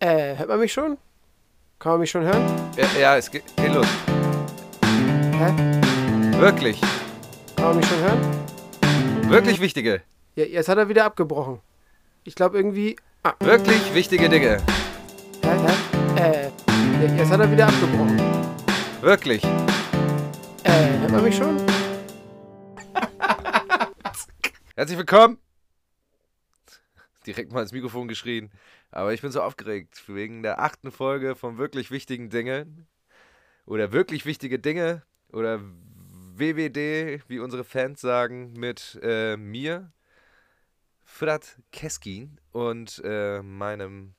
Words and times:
Äh, 0.00 0.36
hört 0.36 0.48
man 0.48 0.60
mich 0.60 0.72
schon? 0.72 0.96
Kann 1.80 1.92
man 1.92 2.00
mich 2.00 2.10
schon 2.10 2.22
hören? 2.22 2.44
Ja, 2.76 2.86
ja 3.00 3.16
es 3.16 3.30
geht, 3.30 3.44
geht 3.56 3.72
los. 3.74 3.86
Hä? 5.32 5.52
Wirklich, 6.38 6.80
Kann 7.56 7.64
man 7.66 7.76
mich 7.78 7.86
schon 7.86 7.98
hören? 7.98 8.20
wirklich 9.28 9.60
wichtige, 9.60 10.02
Ja, 10.36 10.44
jetzt 10.44 10.68
hat 10.68 10.78
er 10.78 10.88
wieder 10.88 11.04
abgebrochen. 11.04 11.60
Ich 12.24 12.34
glaube 12.36 12.56
irgendwie. 12.56 12.96
Ah, 13.24 13.34
wirklich 13.40 13.92
wichtige 13.92 14.28
Dinge. 14.28 14.62
hä, 15.42 15.56
hä? 16.16 16.20
Äh, 16.20 16.50
ja, 17.04 17.14
jetzt 17.16 17.30
hat 17.30 17.40
er 17.40 17.50
wieder 17.50 17.66
abgebrochen. 17.66 18.20
Wirklich. 19.00 19.42
Äh, 20.64 20.98
hört 21.00 21.10
man 21.10 21.24
mich 21.24 21.36
schon? 21.36 21.56
Herzlich 24.76 24.98
willkommen. 24.98 25.38
Direkt 27.26 27.52
mal 27.52 27.62
ins 27.62 27.72
Mikrofon 27.72 28.06
geschrien. 28.08 28.50
Aber 28.90 29.12
ich 29.12 29.20
bin 29.20 29.30
so 29.30 29.42
aufgeregt 29.42 30.04
wegen 30.08 30.42
der 30.42 30.60
achten 30.60 30.90
Folge 30.90 31.34
von 31.36 31.58
wirklich 31.58 31.90
wichtigen 31.90 32.30
Dingen. 32.30 32.86
Oder 33.66 33.92
wirklich 33.92 34.24
wichtige 34.24 34.58
Dinge. 34.58 35.02
Oder 35.32 35.60
WWD, 36.34 37.22
wie 37.28 37.38
unsere 37.38 37.64
Fans 37.64 38.00
sagen, 38.00 38.52
mit 38.54 38.98
äh, 39.02 39.36
mir, 39.36 39.92
Frat 41.04 41.58
Keskin 41.72 42.40
und 42.52 43.02
äh, 43.04 43.42
meinem 43.42 44.14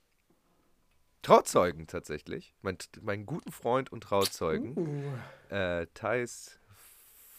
Trauzeugen 1.21 1.87
tatsächlich. 1.87 2.55
Mein, 2.61 2.77
meinen 3.01 3.25
guten 3.25 3.51
Freund 3.51 3.91
und 3.91 4.01
Trauzeugen. 4.03 4.75
Uh, 4.77 5.53
Äh, 5.53 5.87
Thais 5.93 6.59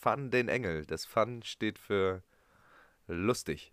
Fun 0.01 0.31
den 0.31 0.49
Engel. 0.49 0.85
Das 0.87 1.05
Fun 1.05 1.43
steht 1.43 1.79
für 1.79 2.23
lustig 3.07 3.73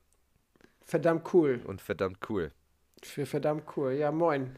verdammt 0.87 1.33
cool. 1.33 1.61
und 1.65 1.81
verdammt 1.81 2.17
cool. 2.29 2.51
Für 3.03 3.25
verdammt 3.25 3.65
cool. 3.75 3.93
Ja, 3.93 4.11
moin. 4.11 4.55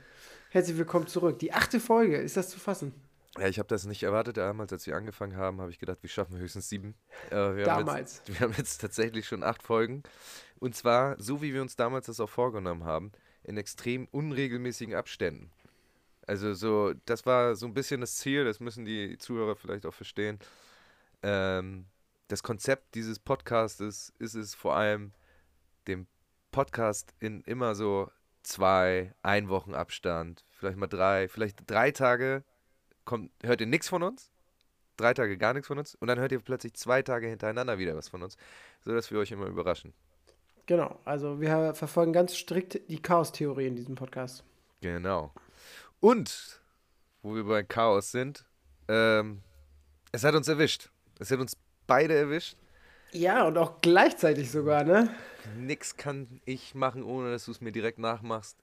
Herzlich 0.50 0.78
willkommen 0.78 1.08
zurück. 1.08 1.40
Die 1.40 1.54
achte 1.54 1.80
Folge, 1.80 2.18
ist 2.18 2.38
das 2.38 2.50
zu 2.50 2.60
fassen? 2.60 2.94
Ja, 3.38 3.48
ich 3.48 3.60
habe 3.60 3.68
das 3.68 3.86
nicht 3.86 4.04
erwartet. 4.04 4.38
Damals, 4.38 4.74
als 4.74 4.88
wir 4.88 4.96
angefangen 4.96 5.38
haben, 5.38 5.62
habe 5.62 5.72
ich 5.72 5.80
gedacht, 5.80 6.00
wir 6.02 6.10
schaffen 6.10 6.38
höchstens 6.38 6.70
sieben. 6.70 6.96
Äh, 7.30 7.36
wir 7.36 7.66
Haben 7.68 7.86
Damals. 7.86 8.24
jetzt, 8.26 8.28
wir 8.40 8.40
haben 8.40 8.54
jetzt 8.58 8.80
tatsächlich 8.80 9.28
schon 9.28 9.44
acht 9.44 9.62
Folgen. 9.62 10.04
Und 10.60 10.76
zwar, 10.76 11.22
so 11.22 11.42
wie 11.42 11.54
wir 11.54 11.62
uns 11.62 11.76
damals 11.76 12.08
das 12.08 12.20
auch 12.20 12.30
vorgenommen 12.30 12.86
haben, 12.86 13.12
in 13.44 13.58
extrem 13.58 14.08
unregelmäßigen 14.08 14.96
Abständen. 14.96 15.52
Also 16.26 16.54
so, 16.54 16.94
das 17.06 17.26
war 17.26 17.56
so 17.56 17.66
ein 17.66 17.74
bisschen 17.74 18.02
das 18.02 18.18
Ziel, 18.18 18.46
das 18.46 18.60
müssen 18.60 18.86
die 18.86 19.18
Zuhörer 19.18 19.56
vielleicht 19.56 19.86
auch 19.86 19.94
verstehen. 19.94 20.40
Ähm, 21.24 21.86
das 22.28 22.44
Konzept 22.44 22.96
dieses 22.96 23.20
Podcastes 23.20 24.14
ist 24.20 24.36
es 24.36 24.56
vor 24.56 24.76
allem, 24.76 25.12
dem 25.88 26.08
Podcast 26.52 27.14
in 27.20 27.42
immer 27.42 27.76
so 27.76 28.12
zwei, 28.44 29.14
ein 29.22 29.50
Wochen 29.50 29.74
Abstand, 29.74 30.46
vielleicht 30.52 30.78
mal 30.78 30.88
drei, 30.88 31.28
vielleicht 31.28 31.70
drei 31.70 31.92
Tage 31.92 32.44
kommt, 33.06 33.32
hört 33.44 33.62
ihr 33.62 33.68
nichts 33.68 33.90
von 33.90 34.04
uns, 34.04 34.32
drei 34.98 35.14
Tage 35.14 35.38
gar 35.38 35.54
nichts 35.54 35.68
von 35.68 35.78
uns 35.78 35.96
und 35.96 36.08
dann 36.08 36.20
hört 36.20 36.32
ihr 36.32 36.40
plötzlich 36.40 36.74
zwei 36.74 37.02
Tage 37.02 37.28
hintereinander 37.28 37.78
wieder 37.78 37.96
was 37.96 38.10
von 38.10 38.24
uns, 38.24 38.38
sodass 38.84 39.12
wir 39.12 39.20
euch 39.20 39.32
immer 39.32 39.48
überraschen. 39.48 39.94
Genau. 40.66 41.00
Also, 41.04 41.42
wir 41.42 41.74
verfolgen 41.74 42.14
ganz 42.14 42.36
strikt 42.36 42.80
die 42.92 43.02
Chaos-Theorie 43.02 43.66
in 43.66 43.76
diesem 43.76 43.96
Podcast. 43.96 44.44
Genau. 44.82 45.34
Und, 46.00 46.62
wo 47.24 47.34
wir 47.34 47.44
bei 47.44 47.64
Chaos 47.64 48.12
sind, 48.12 48.46
ähm, 48.88 49.42
es 50.12 50.24
hat 50.24 50.36
uns 50.36 50.48
erwischt. 50.48 50.92
Es 51.18 51.32
hat 51.32 51.40
uns 51.40 51.58
beide 51.88 52.14
erwischt. 52.16 52.56
Ja, 53.12 53.48
und 53.48 53.58
auch 53.58 53.82
gleichzeitig 53.82 54.52
sogar, 54.52 54.84
ne? 54.84 55.10
Nix 55.58 55.98
kann 55.98 56.42
ich 56.46 56.76
machen, 56.76 57.04
ohne 57.04 57.32
dass 57.32 57.46
du 57.46 57.52
es 57.52 57.62
mir 57.62 57.72
direkt 57.72 58.00
nachmachst. 58.00 58.58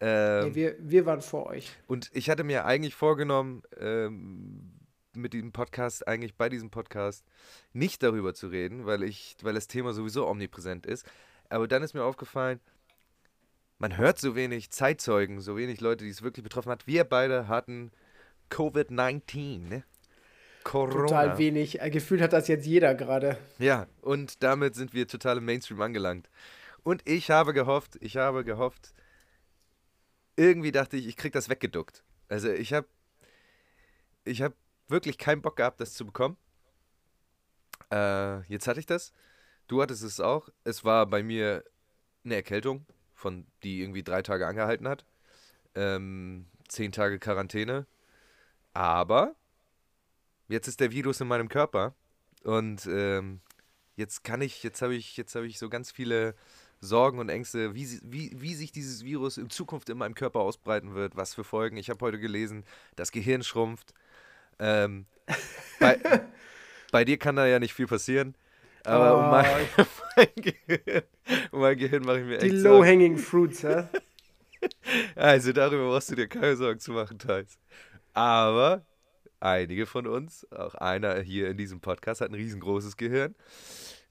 Ähm, 0.00 0.54
wir, 0.54 0.76
wir 0.78 1.06
waren 1.06 1.20
vor 1.20 1.46
euch. 1.46 1.72
Und 1.86 2.10
ich 2.12 2.30
hatte 2.30 2.44
mir 2.44 2.64
eigentlich 2.64 2.94
vorgenommen, 2.94 3.62
ähm, 3.78 4.72
mit 5.14 5.32
diesem 5.32 5.52
Podcast, 5.52 6.06
eigentlich 6.06 6.36
bei 6.36 6.48
diesem 6.48 6.70
Podcast, 6.70 7.24
nicht 7.72 8.02
darüber 8.02 8.34
zu 8.34 8.48
reden, 8.48 8.86
weil 8.86 9.02
ich, 9.02 9.36
weil 9.42 9.54
das 9.54 9.66
Thema 9.66 9.92
sowieso 9.94 10.26
omnipräsent 10.28 10.86
ist. 10.86 11.06
Aber 11.48 11.66
dann 11.66 11.82
ist 11.82 11.94
mir 11.94 12.04
aufgefallen, 12.04 12.60
man 13.78 13.96
hört 13.96 14.18
so 14.18 14.36
wenig 14.36 14.70
Zeitzeugen, 14.70 15.40
so 15.40 15.56
wenig 15.56 15.80
Leute, 15.80 16.04
die 16.04 16.10
es 16.10 16.22
wirklich 16.22 16.44
betroffen 16.44 16.70
hat. 16.70 16.86
Wir 16.86 17.04
beide 17.04 17.48
hatten 17.48 17.90
Covid-19, 18.50 19.68
ne? 19.68 19.84
Corona. 20.66 21.06
Total 21.06 21.38
wenig. 21.38 21.80
Äh, 21.80 21.90
Gefühlt 21.90 22.20
hat 22.20 22.32
das 22.32 22.48
jetzt 22.48 22.66
jeder 22.66 22.94
gerade. 22.94 23.38
Ja, 23.58 23.86
und 24.02 24.42
damit 24.42 24.74
sind 24.74 24.94
wir 24.94 25.06
total 25.06 25.38
im 25.38 25.44
Mainstream 25.44 25.80
angelangt. 25.80 26.28
Und 26.82 27.08
ich 27.08 27.30
habe 27.30 27.52
gehofft, 27.52 27.96
ich 28.00 28.16
habe 28.16 28.44
gehofft, 28.44 28.92
irgendwie 30.34 30.72
dachte 30.72 30.96
ich, 30.96 31.06
ich 31.06 31.16
krieg 31.16 31.32
das 31.32 31.48
weggeduckt. 31.48 32.02
Also 32.28 32.50
ich 32.50 32.72
habe 32.72 32.88
ich 34.24 34.42
habe 34.42 34.56
wirklich 34.88 35.18
keinen 35.18 35.40
Bock 35.40 35.56
gehabt, 35.56 35.80
das 35.80 35.94
zu 35.94 36.04
bekommen. 36.04 36.36
Äh, 37.92 38.40
jetzt 38.50 38.66
hatte 38.66 38.80
ich 38.80 38.86
das. 38.86 39.12
Du 39.68 39.80
hattest 39.80 40.02
es 40.02 40.18
auch. 40.18 40.48
Es 40.64 40.84
war 40.84 41.06
bei 41.06 41.22
mir 41.22 41.62
eine 42.24 42.34
Erkältung, 42.34 42.86
von 43.14 43.46
die 43.62 43.82
irgendwie 43.82 44.02
drei 44.02 44.22
Tage 44.22 44.48
angehalten 44.48 44.88
hat. 44.88 45.04
Ähm, 45.76 46.46
zehn 46.68 46.90
Tage 46.90 47.20
Quarantäne. 47.20 47.86
Aber 48.72 49.36
jetzt 50.48 50.68
ist 50.68 50.80
der 50.80 50.90
Virus 50.92 51.20
in 51.20 51.28
meinem 51.28 51.48
Körper 51.48 51.94
und 52.44 52.86
ähm, 52.86 53.40
jetzt 53.96 54.24
kann 54.24 54.40
ich, 54.42 54.62
jetzt 54.62 54.82
habe 54.82 54.94
ich, 54.94 55.16
jetzt 55.16 55.34
habe 55.34 55.46
ich 55.46 55.58
so 55.58 55.68
ganz 55.68 55.90
viele 55.90 56.34
Sorgen 56.80 57.18
und 57.18 57.28
Ängste, 57.30 57.74
wie, 57.74 57.98
wie, 58.04 58.32
wie 58.40 58.54
sich 58.54 58.70
dieses 58.72 59.04
Virus 59.04 59.38
in 59.38 59.50
Zukunft 59.50 59.88
in 59.88 59.98
meinem 59.98 60.14
Körper 60.14 60.40
ausbreiten 60.40 60.94
wird, 60.94 61.16
was 61.16 61.34
für 61.34 61.44
Folgen. 61.44 61.76
Ich 61.78 61.90
habe 61.90 62.04
heute 62.04 62.18
gelesen, 62.18 62.64
das 62.96 63.12
Gehirn 63.12 63.42
schrumpft. 63.42 63.94
Ähm, 64.58 65.06
bei, 65.80 65.98
bei 66.92 67.04
dir 67.04 67.18
kann 67.18 67.36
da 67.36 67.46
ja 67.46 67.58
nicht 67.58 67.74
viel 67.74 67.86
passieren. 67.86 68.36
Aber 68.84 69.16
um, 69.18 69.24
Oh, 69.24 69.30
mein, 69.30 69.46
mein 70.16 70.28
Gehirn, 70.36 71.02
um 71.50 71.60
mein 71.60 71.76
Gehirn 71.78 72.04
mache 72.04 72.20
ich 72.20 72.26
mir 72.26 72.38
Die 72.38 72.46
echt 72.46 72.58
Sorgen. 72.60 72.86
low-hanging 72.86 73.18
fruits, 73.18 73.62
hä? 73.64 73.88
Also 75.14 75.52
darüber 75.52 75.88
brauchst 75.90 76.10
du 76.10 76.14
dir 76.16 76.28
keine 76.28 76.56
Sorgen 76.56 76.80
zu 76.80 76.92
machen, 76.92 77.18
Thais. 77.18 77.58
Aber 78.14 78.84
einige 79.40 79.86
von 79.86 80.06
uns, 80.06 80.50
auch 80.52 80.74
einer 80.74 81.20
hier 81.20 81.48
in 81.48 81.56
diesem 81.56 81.80
Podcast, 81.80 82.20
hat 82.20 82.30
ein 82.30 82.34
riesengroßes 82.34 82.96
Gehirn. 82.96 83.34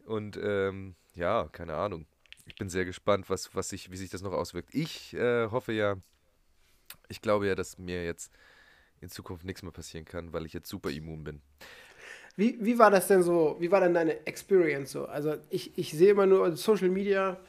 Und 0.05 0.37
ähm, 0.41 0.95
ja, 1.15 1.47
keine 1.51 1.75
Ahnung. 1.75 2.05
Ich 2.45 2.55
bin 2.55 2.69
sehr 2.69 2.85
gespannt, 2.85 3.29
was, 3.29 3.55
was 3.55 3.69
sich, 3.69 3.91
wie 3.91 3.97
sich 3.97 4.09
das 4.09 4.21
noch 4.21 4.33
auswirkt. 4.33 4.73
Ich 4.73 5.13
äh, 5.15 5.47
hoffe 5.49 5.73
ja, 5.73 5.95
ich 7.09 7.21
glaube 7.21 7.47
ja, 7.47 7.55
dass 7.55 7.77
mir 7.77 8.05
jetzt 8.05 8.31
in 9.01 9.09
Zukunft 9.09 9.45
nichts 9.45 9.63
mehr 9.63 9.71
passieren 9.71 10.05
kann, 10.05 10.31
weil 10.31 10.45
ich 10.45 10.53
jetzt 10.53 10.69
super 10.69 10.91
immun 10.91 11.23
bin. 11.23 11.41
Wie, 12.35 12.57
wie 12.63 12.77
war 12.77 12.91
das 12.91 13.07
denn 13.07 13.23
so? 13.23 13.55
Wie 13.59 13.71
war 13.71 13.79
denn 13.79 13.93
deine 13.93 14.25
Experience 14.27 14.91
so? 14.91 15.05
Also 15.05 15.35
ich, 15.49 15.77
ich 15.77 15.91
sehe 15.91 16.11
immer 16.11 16.25
nur 16.25 16.55
Social 16.55 16.89
Media 16.89 17.39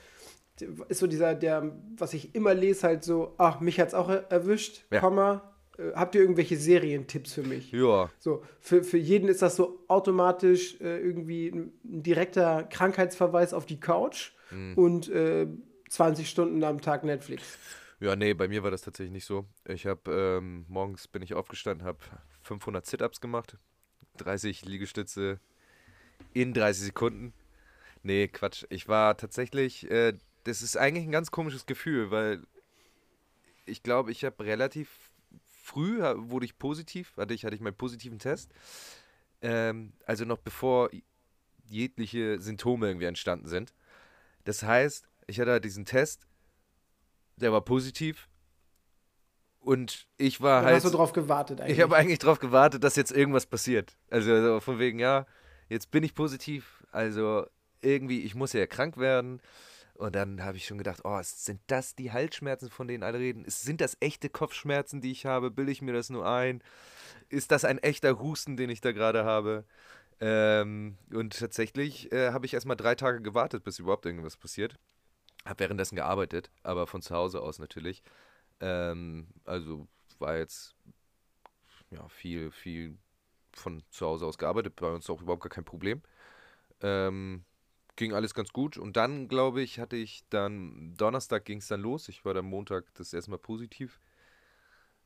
ist 0.89 1.01
so 1.01 1.07
dieser, 1.07 1.35
der, 1.35 1.73
was 1.97 2.15
ich 2.15 2.35
immer 2.35 2.55
lese, 2.55 2.87
halt 2.87 3.05
so, 3.05 3.35
ach, 3.39 3.61
mich 3.61 3.79
hat's 3.79 3.95
auch 3.95 4.09
er 4.09 4.31
erwischt, 4.31 4.85
Ja. 4.91 5.01
Komma. 5.01 5.53
Äh, 5.79 5.93
habt 5.95 6.15
ihr 6.15 6.21
irgendwelche 6.23 6.57
Serientipps 6.57 7.33
für 7.35 7.43
mich? 7.43 7.73
Ja, 7.73 8.11
So, 8.19 8.43
für, 8.61 8.83
für 8.85 8.99
jeden 8.99 9.29
ist 9.29 9.43
das 9.43 9.57
so 9.57 9.85
automatisch 9.89 10.81
äh, 10.81 10.99
irgendwie 10.99 11.49
ein, 11.49 11.73
ein 11.85 12.03
direkter 12.03 12.65
Krankheitsverweis 12.65 13.53
auf 13.55 13.67
die 13.67 13.81
Couch 13.81 14.33
Mhm. 14.53 14.75
und 14.79 15.09
äh, 15.09 15.49
20 15.91 16.29
Stunden 16.31 16.63
am 16.63 16.81
Tag 16.81 17.03
Netflix. 17.03 17.59
Ja, 17.99 18.15
nee, 18.15 18.33
bei 18.33 18.47
mir 18.47 18.63
war 18.63 18.71
das 18.71 18.83
tatsächlich 18.83 19.13
nicht 19.13 19.25
so. 19.25 19.45
Ich 19.67 19.87
habe 19.87 20.39
ähm, 20.39 20.67
morgens 20.69 21.09
bin 21.09 21.21
ich 21.23 21.35
aufgestanden, 21.35 21.85
habe 21.85 21.99
500 22.43 22.87
Sit-ups 22.87 23.21
gemacht, 23.21 23.57
30 24.19 24.65
Liegestütze 24.65 25.41
in 26.33 26.55
30 26.55 26.85
Sekunden. 26.85 27.33
Nee, 28.05 28.29
Quatsch. 28.29 28.65
Ich 28.69 28.87
war 28.87 29.17
tatsächlich, 29.17 29.91
äh, 29.91 30.13
das 30.45 30.63
ist 30.63 30.77
eigentlich 30.77 31.07
ein 31.07 31.13
ganz 31.13 31.33
komisches 31.33 31.67
Gefühl, 31.67 32.13
weil 32.13 32.43
ich 33.65 33.83
glaube, 33.83 34.13
ich 34.13 34.25
habe 34.25 34.45
relativ 34.45 35.06
früh 35.67 36.01
wurde 36.01 36.47
ich 36.47 36.59
positiv, 36.59 37.17
hatte 37.17 37.35
ich, 37.35 37.45
hatte 37.45 37.57
ich 37.57 37.61
meinen 37.61 37.77
positiven 37.77 38.21
Test. 38.21 38.53
Ähm, 39.43 39.93
also 40.05 40.25
noch 40.25 40.39
bevor 40.39 40.91
jegliche 41.69 42.41
Symptome 42.41 42.87
irgendwie 42.87 43.07
entstanden 43.07 43.49
sind. 43.49 43.75
Das 44.45 44.63
heißt, 44.63 45.09
ich 45.27 45.41
hatte 45.41 45.51
halt 45.51 45.65
diesen 45.65 45.85
Test, 45.85 46.29
der 47.37 47.53
war 47.53 47.63
positiv 47.63 48.29
und 49.59 50.07
ich 50.17 50.41
war 50.41 50.61
Dann 50.61 50.67
halt. 50.67 50.77
hast 50.77 50.85
du 50.85 50.97
drauf 50.97 51.13
gewartet 51.13 51.61
eigentlich. 51.61 51.77
Ich 51.77 51.83
habe 51.83 51.97
eigentlich 51.97 52.21
darauf 52.21 52.39
gewartet, 52.39 52.85
dass 52.85 52.95
jetzt 52.95 53.11
irgendwas 53.11 53.47
passiert. 53.47 53.99
Also 54.09 54.41
so 54.41 54.61
von 54.61 54.79
wegen, 54.79 55.01
ja, 55.01 55.27
jetzt 55.69 55.91
bin 55.91 56.05
ich 56.05 56.15
positiv, 56.15 56.87
also 56.93 57.45
irgendwie, 57.81 58.21
ich 58.23 58.37
muss 58.37 58.53
ja 58.53 58.67
krank 58.69 58.99
werden. 58.99 59.43
Und 59.97 60.15
dann 60.15 60.45
habe 60.45 60.59
ich 60.59 60.67
schon 60.67 60.79
gedacht, 60.79 61.01
oh, 61.05 61.19
sind 61.23 61.61
das 61.69 61.95
die 61.95 62.13
Halsschmerzen, 62.13 62.71
von 62.71 62.87
denen 62.87 63.03
alle 63.03 63.19
reden? 63.19 63.45
Sind 63.47 63.81
das 63.81 63.97
echte 64.01 64.29
Kopfschmerzen, 64.29 65.01
die 65.01 65.11
ich 65.11 65.25
habe? 65.25 65.51
Bilde 65.51 65.73
ich 65.73 65.83
mir 65.83 65.93
das 65.93 66.11
nur 66.11 66.27
ein? 66.27 66.63
Ist 67.29 67.51
das 67.51 67.65
ein 67.65 67.79
echter 67.79 68.19
Husten, 68.19 68.57
den 68.57 68.69
ich 68.69 68.81
da 68.81 68.93
gerade 68.93 69.25
habe? 69.25 69.65
Ähm, 70.21 70.97
und 71.13 71.39
tatsächlich 71.39 72.13
äh, 72.13 72.33
habe 72.33 72.47
ich 72.47 72.55
erstmal 72.55 72.77
drei 72.77 72.95
Tage 72.95 73.23
gewartet, 73.23 73.65
bis 73.65 73.79
überhaupt 73.79 74.07
irgendwas 74.07 74.37
passiert. 74.37 74.79
Habe 75.45 75.61
währenddessen 75.61 75.97
gearbeitet, 75.97 76.51
aber 76.63 76.87
von 76.87 77.03
zu 77.03 77.15
Hause 77.15 77.41
aus 77.41 77.59
natürlich. 77.59 78.03
Ähm, 78.61 79.29
also 79.45 79.87
war 80.19 80.37
jetzt 80.37 80.75
ja, 81.91 82.07
viel, 82.09 82.51
viel 82.51 82.99
von 83.53 83.83
zu 83.91 84.07
Hause 84.07 84.27
aus 84.27 84.39
gearbeitet, 84.39 84.77
bei 84.77 84.93
uns 84.93 85.09
auch 85.09 85.23
überhaupt 85.23 85.43
gar 85.43 85.51
kein 85.51 85.65
Problem. 85.65 86.03
Ähm, 86.83 87.45
ging 87.97 88.13
alles 88.13 88.35
ganz 88.35 88.53
gut. 88.53 88.77
Und 88.79 88.97
dann, 88.97 89.29
glaube 89.29 89.63
ich, 89.63 89.81
hatte 89.81 89.97
ich 89.97 90.25
dann, 90.31 90.95
Donnerstag 90.97 91.45
ging 91.45 91.59
es 91.59 91.69
dann 91.69 91.81
los. 91.81 92.09
Ich 92.09 92.25
war 92.25 92.35
dann 92.35 92.45
Montag 92.45 92.85
das 92.95 93.13
erste 93.13 93.31
Mal 93.31 93.39
positiv. 93.39 94.01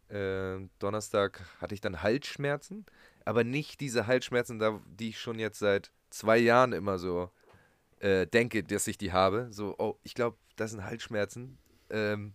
Äh, 0.09 0.69
Donnerstag 0.81 1.45
hatte 1.61 1.75
ich 1.75 1.81
dann 1.81 2.03
Halsschmerzen, 2.03 2.85
aber 3.25 3.45
nicht 3.45 3.81
diese 3.81 4.09
Halsschmerzen, 4.09 4.59
da, 4.59 4.81
die 4.87 5.11
ich 5.11 5.21
schon 5.21 5.39
jetzt 5.39 5.61
seit 5.61 5.93
zwei 6.11 6.37
Jahren 6.37 6.73
immer 6.73 6.99
so 6.99 7.31
äh, 8.01 8.27
denke, 8.27 8.65
dass 8.65 8.89
ich 8.89 8.99
die 8.99 9.13
habe. 9.13 9.49
So, 9.51 9.77
oh, 9.79 9.99
ich 10.03 10.15
glaube, 10.15 10.37
das 10.57 10.73
sind 10.73 10.85
Halsschmerzen. 10.85 11.59
Ähm, 11.91 12.35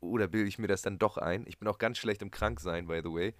oder 0.00 0.28
bilde 0.28 0.48
ich 0.48 0.58
mir 0.58 0.66
das 0.66 0.80
dann 0.80 0.98
doch 0.98 1.18
ein? 1.18 1.44
Ich 1.46 1.58
bin 1.58 1.68
auch 1.68 1.78
ganz 1.78 1.98
schlecht 1.98 2.22
im 2.22 2.30
Kranksein, 2.30 2.86
by 2.86 3.00
the 3.04 3.12
way, 3.12 3.34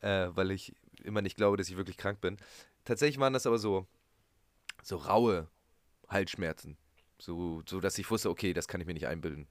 äh, 0.00 0.28
weil 0.36 0.50
ich 0.50 0.74
immer 1.02 1.22
nicht 1.22 1.36
glaube, 1.36 1.56
dass 1.56 1.70
ich 1.70 1.78
wirklich 1.78 1.96
krank 1.96 2.20
bin. 2.20 2.36
Tatsächlich 2.84 3.18
waren 3.18 3.32
das 3.32 3.46
aber 3.46 3.58
so, 3.58 3.86
so 4.82 4.96
raue 4.96 5.48
Halsschmerzen. 6.08 6.76
So, 7.18 7.62
so, 7.66 7.80
dass 7.80 7.98
ich 7.98 8.10
wusste, 8.10 8.30
okay, 8.30 8.52
das 8.52 8.68
kann 8.68 8.80
ich 8.80 8.86
mir 8.86 8.94
nicht 8.94 9.06
einbilden. 9.06 9.48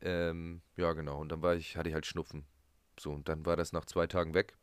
Ähm, 0.00 0.60
ja, 0.76 0.92
genau. 0.92 1.20
Und 1.20 1.30
dann 1.30 1.42
war 1.42 1.54
ich, 1.54 1.76
hatte 1.76 1.88
ich 1.88 1.94
halt 1.94 2.06
Schnupfen. 2.06 2.44
So, 2.98 3.12
und 3.12 3.28
dann 3.28 3.46
war 3.46 3.56
das 3.56 3.72
nach 3.72 3.84
zwei 3.84 4.06
Tagen 4.06 4.34
weg. 4.34 4.54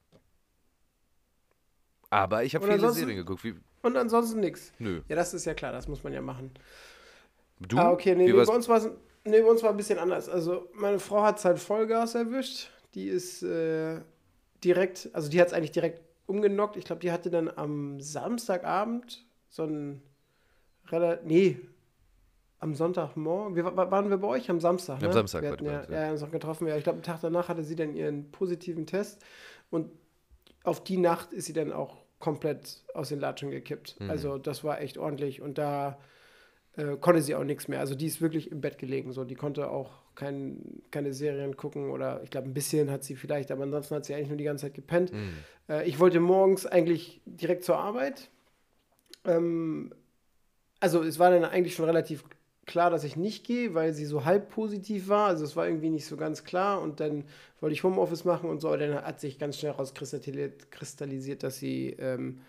Aber 2.09 2.43
ich 2.43 2.55
habe 2.55 2.67
viele 2.67 2.91
Serien 2.91 3.17
geguckt. 3.17 3.43
Wie, 3.43 3.55
und 3.81 3.97
ansonsten 3.97 4.39
nichts. 4.39 4.73
Nö. 4.79 5.01
Ja, 5.07 5.15
das 5.15 5.33
ist 5.33 5.45
ja 5.45 5.53
klar, 5.53 5.71
das 5.71 5.87
muss 5.87 6.03
man 6.03 6.13
ja 6.13 6.21
machen. 6.21 6.51
Du? 7.59 7.77
Ah, 7.77 7.91
okay, 7.91 8.15
nee, 8.15 8.25
nee 8.25 8.33
bei, 8.33 8.53
uns 8.53 8.67
war 8.67 8.81
nee, 9.25 9.41
bei 9.41 9.49
uns 9.49 9.63
war 9.63 9.71
ein 9.71 9.77
bisschen 9.77 9.99
anders. 9.99 10.29
Also, 10.29 10.69
meine 10.73 10.99
Frau 10.99 11.23
hat 11.23 11.39
es 11.39 11.45
halt 11.45 11.59
Vollgas 11.59 12.15
erwischt. 12.15 12.69
Die 12.95 13.07
ist 13.07 13.43
äh, 13.43 14.01
direkt, 14.63 15.09
also 15.13 15.29
die 15.29 15.39
hat 15.39 15.47
es 15.47 15.53
eigentlich 15.53 15.71
direkt 15.71 16.01
umgenockt. 16.25 16.77
Ich 16.77 16.85
glaube, 16.85 17.01
die 17.01 17.11
hatte 17.11 17.29
dann 17.29 17.49
am 17.49 17.99
Samstagabend 17.99 19.25
so 19.49 19.63
ein 19.63 20.01
relativ, 20.91 21.27
nee, 21.27 21.59
am 22.59 22.75
Sonntagmorgen, 22.75 23.55
wir, 23.55 23.65
waren 23.65 24.09
wir 24.09 24.17
bei 24.17 24.27
euch 24.27 24.49
am 24.49 24.59
Samstag? 24.59 25.01
Ne? 25.01 25.07
Am 25.07 25.13
Samstag, 25.13 25.43
wir 25.43 25.51
hatten 25.51 25.65
ja, 25.65 25.83
ja, 25.89 26.13
ja, 26.13 26.19
noch 26.19 26.31
getroffen. 26.31 26.67
Ja, 26.67 26.75
ich 26.75 26.83
glaube, 26.83 26.97
einen 26.97 27.03
Tag 27.03 27.21
danach 27.21 27.47
hatte 27.47 27.63
sie 27.63 27.75
dann 27.75 27.95
ihren 27.95 28.31
positiven 28.31 28.85
Test 28.85 29.23
und 29.69 29.89
auf 30.63 30.83
die 30.83 30.97
Nacht 30.97 31.31
ist 31.31 31.45
sie 31.45 31.53
dann 31.53 31.71
auch 31.71 31.97
komplett 32.19 32.83
aus 32.93 33.09
den 33.09 33.19
Latschen 33.19 33.49
gekippt. 33.49 33.99
Mhm. 33.99 34.09
Also 34.09 34.37
das 34.37 34.63
war 34.63 34.81
echt 34.81 34.97
ordentlich 34.97 35.41
und 35.41 35.57
da 35.57 35.99
äh, 36.75 36.97
konnte 36.97 37.21
sie 37.21 37.33
auch 37.35 37.45
nichts 37.45 37.69
mehr. 37.69 37.79
Also 37.79 37.95
die 37.95 38.07
ist 38.07 38.21
wirklich 38.21 38.51
im 38.51 38.59
Bett 38.59 38.77
gelegen, 38.77 39.13
so 39.13 39.23
die 39.23 39.35
konnte 39.35 39.69
auch 39.69 39.91
kein, 40.15 40.81
keine 40.91 41.13
Serien 41.13 41.55
gucken 41.55 41.89
oder 41.91 42.21
ich 42.23 42.29
glaube 42.29 42.49
ein 42.49 42.53
bisschen 42.53 42.91
hat 42.91 43.05
sie 43.05 43.15
vielleicht, 43.15 43.51
aber 43.51 43.63
ansonsten 43.63 43.95
hat 43.95 44.03
sie 44.03 44.13
eigentlich 44.13 44.27
nur 44.27 44.37
die 44.37 44.43
ganze 44.43 44.65
Zeit 44.65 44.73
gepennt. 44.73 45.13
Mhm. 45.13 45.33
Äh, 45.69 45.87
ich 45.87 45.99
wollte 45.99 46.19
morgens 46.19 46.65
eigentlich 46.65 47.21
direkt 47.25 47.63
zur 47.63 47.77
Arbeit. 47.77 48.29
Ähm, 49.25 49.93
also 50.79 51.03
es 51.03 51.19
war 51.19 51.31
dann 51.31 51.45
eigentlich 51.45 51.75
schon 51.75 51.85
relativ 51.85 52.23
klar, 52.69 52.91
dass 52.91 53.03
ich 53.03 53.15
nicht 53.15 53.45
gehe, 53.45 53.73
weil 53.73 53.93
sie 53.93 54.05
so 54.05 54.25
halb 54.25 54.49
positiv 54.49 55.09
war. 55.09 55.27
Also 55.27 55.43
es 55.43 55.55
war 55.55 55.67
irgendwie 55.67 55.89
nicht 55.89 56.05
so 56.05 56.17
ganz 56.17 56.43
klar. 56.43 56.81
Und 56.81 56.99
dann 56.99 57.25
wollte 57.59 57.73
ich 57.73 57.83
Homeoffice 57.83 58.25
machen 58.25 58.49
und 58.49 58.61
so. 58.61 58.67
Aber 58.67 58.77
dann 58.77 58.93
hat 58.93 59.19
sich 59.19 59.39
ganz 59.39 59.57
schnell 59.57 59.71
rauskristallisiert, 59.71 61.43
dass 61.43 61.57
sie 61.57 61.95
ähm, 61.99 62.41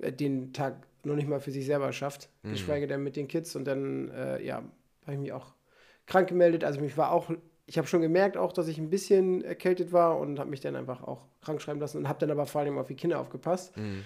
den 0.00 0.52
Tag 0.52 0.74
noch 1.04 1.14
nicht 1.14 1.28
mal 1.28 1.40
für 1.40 1.52
sich 1.52 1.64
selber 1.64 1.92
schafft. 1.92 2.28
Mhm. 2.42 2.50
Geschweige 2.50 2.86
denn 2.88 3.04
mit 3.04 3.14
den 3.14 3.28
Kids. 3.28 3.54
Und 3.54 3.64
dann, 3.64 4.10
äh, 4.10 4.44
ja, 4.44 4.56
habe 4.56 5.12
ich 5.12 5.18
mich 5.18 5.32
auch 5.32 5.54
krank 6.06 6.28
gemeldet. 6.28 6.64
Also 6.64 6.80
mich 6.80 6.96
war 6.96 7.12
auch, 7.12 7.30
ich 7.66 7.78
habe 7.78 7.86
schon 7.86 8.02
gemerkt 8.02 8.36
auch, 8.36 8.52
dass 8.52 8.66
ich 8.66 8.78
ein 8.78 8.90
bisschen 8.90 9.44
erkältet 9.44 9.92
war 9.92 10.18
und 10.18 10.40
habe 10.40 10.50
mich 10.50 10.60
dann 10.60 10.74
einfach 10.74 11.04
auch 11.04 11.22
krank 11.40 11.62
schreiben 11.62 11.78
lassen 11.78 11.98
und 11.98 12.08
habe 12.08 12.18
dann 12.18 12.32
aber 12.32 12.46
vor 12.46 12.62
allem 12.62 12.78
auf 12.78 12.88
die 12.88 12.96
Kinder 12.96 13.20
aufgepasst. 13.20 13.76
Mhm. 13.76 14.04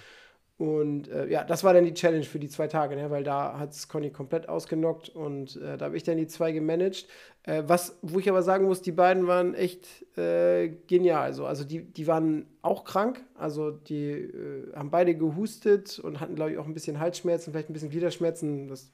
Und 0.58 1.08
äh, 1.08 1.28
ja, 1.28 1.44
das 1.44 1.64
war 1.64 1.74
dann 1.74 1.84
die 1.84 1.92
Challenge 1.92 2.24
für 2.24 2.38
die 2.38 2.48
zwei 2.48 2.66
Tage, 2.66 2.96
ne? 2.96 3.10
weil 3.10 3.22
da 3.22 3.58
hat 3.58 3.72
es 3.72 3.88
Conny 3.88 4.10
komplett 4.10 4.48
ausgenockt 4.48 5.10
und 5.10 5.56
äh, 5.56 5.76
da 5.76 5.86
habe 5.86 5.96
ich 5.98 6.02
dann 6.02 6.16
die 6.16 6.28
zwei 6.28 6.52
gemanagt. 6.52 7.06
Äh, 7.42 7.64
was, 7.66 7.98
wo 8.00 8.18
ich 8.18 8.28
aber 8.30 8.42
sagen 8.42 8.64
muss, 8.64 8.80
die 8.80 8.92
beiden 8.92 9.26
waren 9.26 9.54
echt 9.54 9.86
äh, 10.16 10.68
genial. 10.86 11.34
So. 11.34 11.44
Also 11.44 11.64
die, 11.64 11.82
die 11.82 12.06
waren 12.06 12.46
auch 12.62 12.84
krank, 12.84 13.22
also 13.34 13.70
die 13.70 14.10
äh, 14.12 14.72
haben 14.74 14.90
beide 14.90 15.14
gehustet 15.14 15.98
und 15.98 16.20
hatten, 16.20 16.36
glaube 16.36 16.52
ich, 16.52 16.58
auch 16.58 16.66
ein 16.66 16.74
bisschen 16.74 17.00
Halsschmerzen, 17.00 17.52
vielleicht 17.52 17.68
ein 17.68 17.74
bisschen 17.74 17.90
Gliederschmerzen. 17.90 18.68
Das, 18.68 18.90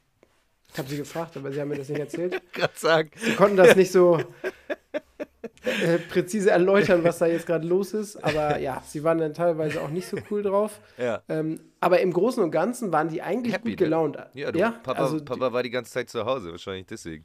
ich 0.73 0.79
habe 0.79 0.89
sie 0.89 0.97
gefragt, 0.97 1.37
aber 1.37 1.53
sie 1.53 1.61
haben 1.61 1.69
mir 1.69 1.77
das 1.77 1.89
nicht 1.89 2.01
erzählt. 2.01 2.43
Gerade 2.53 2.73
sagen. 2.75 3.11
Sie 3.17 3.37
konnten 3.37 3.57
das 3.57 3.77
nicht 3.77 3.93
so 3.93 4.19
äh, 5.65 5.99
präzise 5.99 6.51
erläutern, 6.51 7.05
was 7.05 7.19
da 7.19 7.27
jetzt 7.27 7.47
gerade 7.47 7.67
los 7.67 7.95
ist. 7.95 8.17
Aber 8.17 8.59
ja, 8.61 8.83
sie 8.87 9.05
waren 9.05 9.19
dann 9.19 9.35
teilweise 9.35 9.81
auch 9.81 9.91
nicht 9.91 10.09
so 10.09 10.17
cool 10.31 10.43
drauf. 10.43 10.81
Ja. 10.99 11.23
Ähm, 11.29 11.61
aber 11.81 12.01
im 12.01 12.13
Großen 12.13 12.43
und 12.43 12.51
Ganzen 12.51 12.93
waren 12.93 13.09
die 13.09 13.23
eigentlich 13.23 13.55
Happy, 13.55 13.71
gut 13.71 13.81
ne? 13.81 13.87
gelaunt. 13.87 14.17
Ne? 14.17 14.27
Ja, 14.35 14.53
du, 14.53 14.59
ja? 14.59 14.71
Papa, 14.83 15.03
also, 15.03 15.25
Papa 15.25 15.53
war 15.53 15.63
die 15.63 15.71
ganze 15.71 15.93
Zeit 15.93 16.11
zu 16.11 16.25
Hause, 16.25 16.51
wahrscheinlich 16.51 16.87
deswegen. 16.87 17.25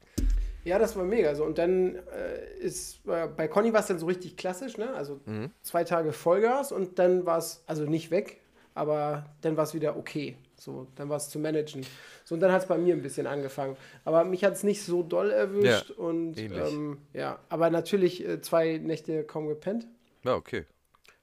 Ja, 0.64 0.78
das 0.78 0.96
war 0.98 1.06
mega. 1.06 1.34
So, 1.34 1.46
und 1.46 1.58
dann 1.58 1.96
äh, 1.96 2.60
ist 2.60 3.08
äh, 3.08 3.28
bei 3.28 3.48
Conny 3.48 3.72
war 3.72 3.80
es 3.80 3.88
dann 3.88 4.00
so 4.00 4.06
richtig 4.06 4.36
klassisch, 4.36 4.78
ne? 4.78 4.94
Also 4.94 5.22
mhm. 5.26 5.52
zwei 5.62 5.84
Tage 5.84 6.12
Vollgas 6.12 6.72
und 6.72 7.00
dann 7.00 7.26
war 7.26 7.38
es, 7.38 7.64
also 7.68 7.86
nicht 7.86 8.12
weg, 8.12 8.42
aber 8.74 9.26
dann 9.42 9.56
war 9.56 9.64
es 9.64 9.74
wieder 9.74 9.96
okay. 9.96 10.36
So, 10.60 10.88
dann 10.96 11.10
war 11.10 11.18
es 11.18 11.30
zu 11.30 11.40
managen. 11.40 11.86
So, 12.26 12.36
und 12.36 12.42
dann 12.42 12.52
hat 12.52 12.64
es 12.64 12.68
bei 12.68 12.78
mir 12.78 12.96
ein 12.96 13.02
bisschen 13.02 13.28
angefangen. 13.28 13.78
Aber 14.06 14.24
mich 14.24 14.44
hat 14.44 14.54
es 14.54 14.64
nicht 14.64 14.84
so 14.84 15.04
doll 15.04 15.30
erwischt. 15.32 15.90
Ja, 15.90 15.96
und 15.96 16.38
ähm, 16.38 16.98
ja, 17.14 17.40
aber 17.50 17.70
natürlich 17.70 18.28
äh, 18.28 18.42
zwei 18.42 18.80
Nächte 18.80 19.24
kaum 19.24 19.48
gepennt. 19.48 19.88
Ja, 20.24 20.36
okay. 20.36 20.66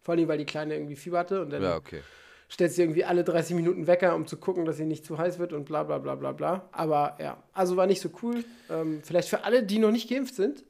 Vor 0.03 0.15
allem, 0.15 0.29
weil 0.29 0.39
die 0.39 0.45
Kleine 0.45 0.75
irgendwie 0.75 0.97
Fieber 0.97 1.19
hatte 1.19 1.43
und 1.43 1.51
dann 1.51 1.63
ja, 1.63 1.77
okay. 1.77 2.01
stellt 2.49 2.73
sie 2.73 2.83
irgendwie 2.83 3.05
alle 3.05 3.25
30 3.25 3.57
Minuten 3.57 3.87
Wecker, 3.87 4.15
um 4.15 4.27
zu 4.27 4.37
gucken, 4.37 4.67
dass 4.67 4.77
sie 4.77 4.85
nicht 4.85 5.05
zu 5.05 5.19
heiß 5.19 5.39
wird 5.39 5.53
und 5.53 5.65
bla 5.65 5.83
bla 5.83 5.99
bla 5.99 6.15
bla 6.15 6.33
bla. 6.33 6.69
Aber 6.71 7.17
ja, 7.21 7.43
also 7.53 7.77
war 7.77 7.87
nicht 7.87 8.01
so 8.01 8.11
cool. 8.23 8.45
Ähm, 8.71 9.01
vielleicht 9.03 9.29
für 9.29 9.43
alle, 9.43 9.65
die 9.65 9.79
noch 9.79 9.91
nicht 9.91 10.09
geimpft 10.09 10.37
sind. 10.37 10.65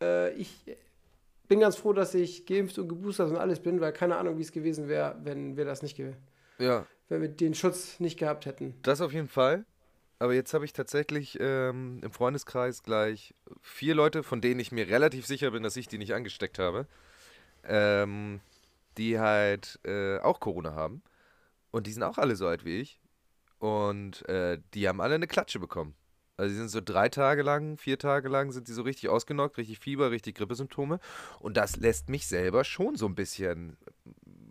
Äh, 0.00 0.32
ich 0.34 0.52
bin 1.48 1.60
ganz 1.60 1.76
froh, 1.76 1.92
dass 1.92 2.14
ich 2.14 2.46
geimpft 2.46 2.78
und 2.78 2.88
geboostert 2.88 3.30
und 3.30 3.38
alles 3.38 3.58
bin, 3.58 3.80
weil 3.80 3.92
keine 3.92 4.16
Ahnung, 4.16 4.38
wie 4.38 4.42
es 4.42 4.52
gewesen 4.52 4.86
wäre, 4.86 5.16
wenn 5.24 5.56
wir 5.56 5.64
das 5.64 5.82
nicht 5.82 5.96
gewesen 5.96 6.18
ja 6.58 6.86
wenn 7.08 7.22
wir 7.22 7.28
den 7.28 7.54
Schutz 7.54 8.00
nicht 8.00 8.18
gehabt 8.18 8.46
hätten. 8.46 8.74
Das 8.82 9.00
auf 9.00 9.12
jeden 9.12 9.28
Fall. 9.28 9.64
Aber 10.18 10.34
jetzt 10.34 10.52
habe 10.52 10.64
ich 10.64 10.72
tatsächlich 10.72 11.38
ähm, 11.40 12.00
im 12.02 12.10
Freundeskreis 12.10 12.82
gleich 12.82 13.34
vier 13.62 13.94
Leute, 13.94 14.22
von 14.22 14.40
denen 14.40 14.58
ich 14.58 14.72
mir 14.72 14.88
relativ 14.88 15.26
sicher 15.26 15.52
bin, 15.52 15.62
dass 15.62 15.76
ich 15.76 15.86
die 15.86 15.98
nicht 15.98 16.12
angesteckt 16.12 16.58
habe, 16.58 16.86
ähm, 17.64 18.40
die 18.96 19.20
halt 19.20 19.78
äh, 19.84 20.18
auch 20.18 20.40
Corona 20.40 20.74
haben. 20.74 21.02
Und 21.70 21.86
die 21.86 21.92
sind 21.92 22.02
auch 22.02 22.18
alle 22.18 22.34
so 22.34 22.48
alt 22.48 22.64
wie 22.64 22.80
ich. 22.80 23.00
Und 23.58 24.28
äh, 24.28 24.58
die 24.74 24.88
haben 24.88 25.00
alle 25.00 25.14
eine 25.14 25.26
Klatsche 25.28 25.60
bekommen. 25.60 25.94
Also 26.36 26.50
die 26.50 26.58
sind 26.58 26.68
so 26.68 26.80
drei 26.80 27.08
Tage 27.08 27.42
lang, 27.42 27.76
vier 27.76 27.98
Tage 27.98 28.28
lang 28.28 28.52
sind 28.52 28.68
die 28.68 28.72
so 28.72 28.82
richtig 28.82 29.08
ausgenockt, 29.08 29.56
richtig 29.58 29.78
Fieber, 29.78 30.10
richtig 30.10 30.36
Grippesymptome. 30.36 30.98
Und 31.38 31.56
das 31.56 31.76
lässt 31.76 32.08
mich 32.08 32.26
selber 32.26 32.64
schon 32.64 32.96
so 32.96 33.06
ein 33.06 33.14
bisschen 33.14 33.76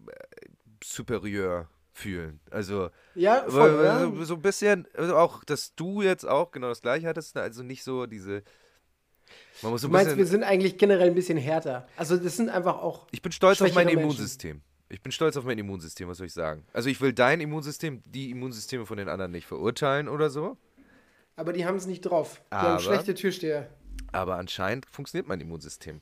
äh, 0.07 0.47
superior 0.83 1.67
fühlen. 1.97 2.39
Also 2.51 2.89
ja, 3.15 3.43
voll, 3.47 3.81
ja. 3.83 4.25
So, 4.25 4.35
ein 4.35 4.41
bisschen, 4.41 4.87
also 4.93 5.15
auch, 5.15 5.43
dass 5.43 5.75
du 5.75 6.01
jetzt 6.01 6.25
auch 6.25 6.51
genau 6.51 6.69
das 6.69 6.81
gleiche 6.81 7.07
hattest, 7.07 7.35
ne? 7.35 7.41
also 7.41 7.63
nicht 7.63 7.83
so 7.83 8.05
diese. 8.05 8.43
Man 9.61 9.71
muss 9.71 9.81
so 9.81 9.87
du 9.87 9.93
meinst, 9.93 10.15
wir 10.15 10.25
sind 10.25 10.43
eigentlich 10.43 10.77
generell 10.77 11.07
ein 11.07 11.15
bisschen 11.15 11.37
härter. 11.37 11.87
Also 11.97 12.15
das 12.17 12.37
sind 12.37 12.49
einfach 12.49 12.77
auch. 12.77 13.07
Ich 13.11 13.21
bin 13.21 13.31
stolz 13.31 13.61
auf 13.61 13.73
mein 13.73 13.89
Immunsystem. 13.89 14.61
Ich 14.89 15.01
bin 15.01 15.11
stolz 15.11 15.35
auf 15.35 15.43
mein 15.43 15.57
Immunsystem, 15.57 16.07
was 16.07 16.17
soll 16.17 16.27
ich 16.27 16.33
sagen? 16.33 16.65
Also 16.71 16.89
ich 16.89 17.01
will 17.01 17.11
dein 17.11 17.41
Immunsystem, 17.41 18.01
die 18.05 18.31
Immunsysteme 18.31 18.85
von 18.85 18.97
den 18.97 19.09
anderen 19.09 19.31
nicht 19.31 19.45
verurteilen 19.45 20.07
oder 20.07 20.29
so. 20.29 20.57
Aber 21.35 21.51
die 21.51 21.65
haben 21.65 21.75
es 21.75 21.87
nicht 21.87 22.01
drauf. 22.01 22.41
Die 22.51 22.55
aber, 22.55 22.69
haben 22.69 22.79
schlechte 22.79 23.13
Türsteher. 23.13 23.69
Aber 24.13 24.37
anscheinend 24.37 24.85
funktioniert 24.85 25.27
mein 25.27 25.41
Immunsystem. 25.41 26.01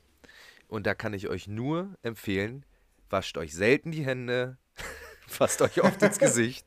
Und 0.68 0.86
da 0.86 0.94
kann 0.94 1.14
ich 1.14 1.28
euch 1.28 1.48
nur 1.48 1.96
empfehlen, 2.02 2.64
wascht 3.10 3.38
euch 3.38 3.54
selten 3.54 3.90
die 3.90 4.04
Hände, 4.04 4.56
Fasst 5.26 5.60
euch 5.62 5.82
oft 5.82 6.00
ins 6.02 6.18
Gesicht. 6.18 6.66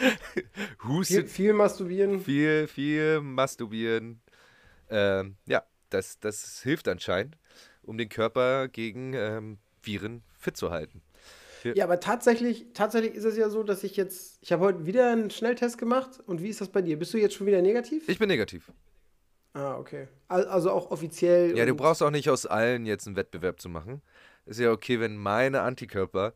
Hustet. 0.88 1.28
Viel, 1.28 1.46
viel, 1.46 1.52
masturbieren. 1.52 2.20
Viel, 2.20 2.66
viel 2.66 3.20
masturbieren. 3.20 4.20
Ähm, 4.88 5.36
ja, 5.46 5.62
das, 5.90 6.18
das 6.20 6.62
hilft 6.62 6.88
anscheinend, 6.88 7.36
um 7.82 7.98
den 7.98 8.08
Körper 8.08 8.68
gegen 8.68 9.12
ähm, 9.14 9.58
Viren 9.82 10.22
fit 10.38 10.56
zu 10.56 10.70
halten. 10.70 11.02
Ja. 11.62 11.74
ja, 11.74 11.84
aber 11.84 12.00
tatsächlich, 12.00 12.66
tatsächlich 12.72 13.14
ist 13.14 13.24
es 13.24 13.36
ja 13.36 13.50
so, 13.50 13.62
dass 13.62 13.84
ich 13.84 13.96
jetzt, 13.96 14.38
ich 14.40 14.50
habe 14.50 14.64
heute 14.64 14.86
wieder 14.86 15.12
einen 15.12 15.30
Schnelltest 15.30 15.76
gemacht. 15.76 16.18
Und 16.26 16.42
wie 16.42 16.48
ist 16.48 16.60
das 16.60 16.70
bei 16.70 16.80
dir? 16.80 16.98
Bist 16.98 17.12
du 17.12 17.18
jetzt 17.18 17.34
schon 17.34 17.46
wieder 17.46 17.60
negativ? 17.60 18.08
Ich 18.08 18.18
bin 18.18 18.28
negativ. 18.28 18.72
Ah, 19.52 19.76
okay. 19.76 20.08
Also 20.28 20.70
auch 20.70 20.90
offiziell. 20.90 21.56
Ja, 21.58 21.66
du 21.66 21.74
brauchst 21.74 22.02
auch 22.02 22.10
nicht 22.10 22.30
aus 22.30 22.46
allen 22.46 22.86
jetzt 22.86 23.06
einen 23.06 23.16
Wettbewerb 23.16 23.60
zu 23.60 23.68
machen. 23.68 24.00
Ist 24.46 24.60
ja 24.60 24.70
okay, 24.70 25.00
wenn 25.00 25.16
meine 25.16 25.62
Antikörper 25.62 26.34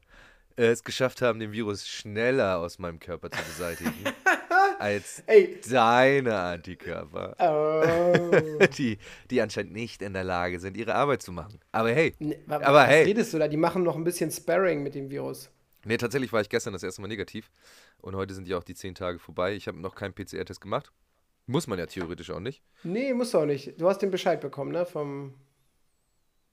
äh, 0.57 0.67
es 0.67 0.83
geschafft 0.85 1.23
haben, 1.23 1.39
den 1.41 1.53
Virus 1.53 1.87
schneller 1.89 2.59
aus 2.59 2.79
meinem 2.79 2.99
Körper 3.01 3.31
zu 3.31 3.43
beseitigen 3.45 3.93
als 4.79 5.23
Ey. 5.27 5.61
deine 5.69 6.39
Antikörper, 6.39 7.35
Oh. 7.39 8.65
die, 8.79 8.99
die 9.31 9.41
anscheinend 9.41 9.73
nicht 9.73 10.03
in 10.03 10.13
der 10.13 10.25
Lage 10.25 10.61
sind, 10.61 10.77
ihre 10.77 10.95
Arbeit 10.95 11.23
zu 11.23 11.33
machen. 11.33 11.61
Aber 11.73 11.91
hey, 11.91 12.15
Nee, 12.19 12.39
wa- 12.47 12.57
Aber 12.57 12.73
was 12.81 12.89
hey. 12.89 13.05
redest 13.05 13.33
du 13.35 13.39
da? 13.39 13.49
Die 13.49 13.57
machen 13.57 13.83
noch 13.83 13.97
ein 13.97 14.05
bisschen 14.05 14.31
Sparring 14.31 14.83
mit 14.83 14.95
dem 14.95 15.11
Virus. 15.11 15.51
nee, 15.85 15.97
tatsächlich 15.97 16.33
war 16.33 16.41
ich 16.41 16.49
gestern 16.49 16.73
das 16.73 16.83
erste 16.83 17.01
Mal 17.03 17.09
negativ 17.09 17.51
und 17.99 18.15
heute 18.17 18.35
sind 18.35 18.47
ja 18.49 18.57
auch 18.59 18.65
die 18.65 18.75
zehn 18.75 18.95
Tage 18.95 19.19
vorbei. 19.19 19.55
Ich 19.55 19.69
habe 19.69 19.79
noch 19.81 19.95
keinen 19.95 20.15
PCR-Test 20.15 20.61
gemacht. 20.61 20.91
Muss 21.47 21.67
man 21.67 21.79
ja 21.79 21.87
theoretisch 21.87 22.31
auch 22.31 22.41
nicht. 22.41 22.63
Nee, 22.85 23.13
musst 23.13 23.35
du 23.35 23.39
auch 23.39 23.45
nicht. 23.45 23.79
Du 23.81 23.87
hast 23.89 23.99
den 24.01 24.11
Bescheid 24.11 24.41
bekommen, 24.41 24.73
ne? 24.73 24.87
Vom, 24.87 25.35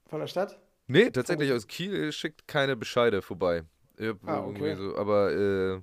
von 0.09 0.19
der 0.19 0.27
Stadt? 0.27 0.59
Nee, 0.87 1.09
tatsächlich 1.11 1.51
aus 1.53 1.67
Kiel 1.67 2.11
schickt 2.11 2.45
keine 2.47 2.75
Bescheide 2.75 3.21
vorbei. 3.21 3.63
Hab 3.99 4.17
Ah, 4.27 4.43
irgendwie 4.45 4.71
okay. 4.71 4.75
so, 4.75 4.95
aber 4.95 5.31
äh, 5.31 5.81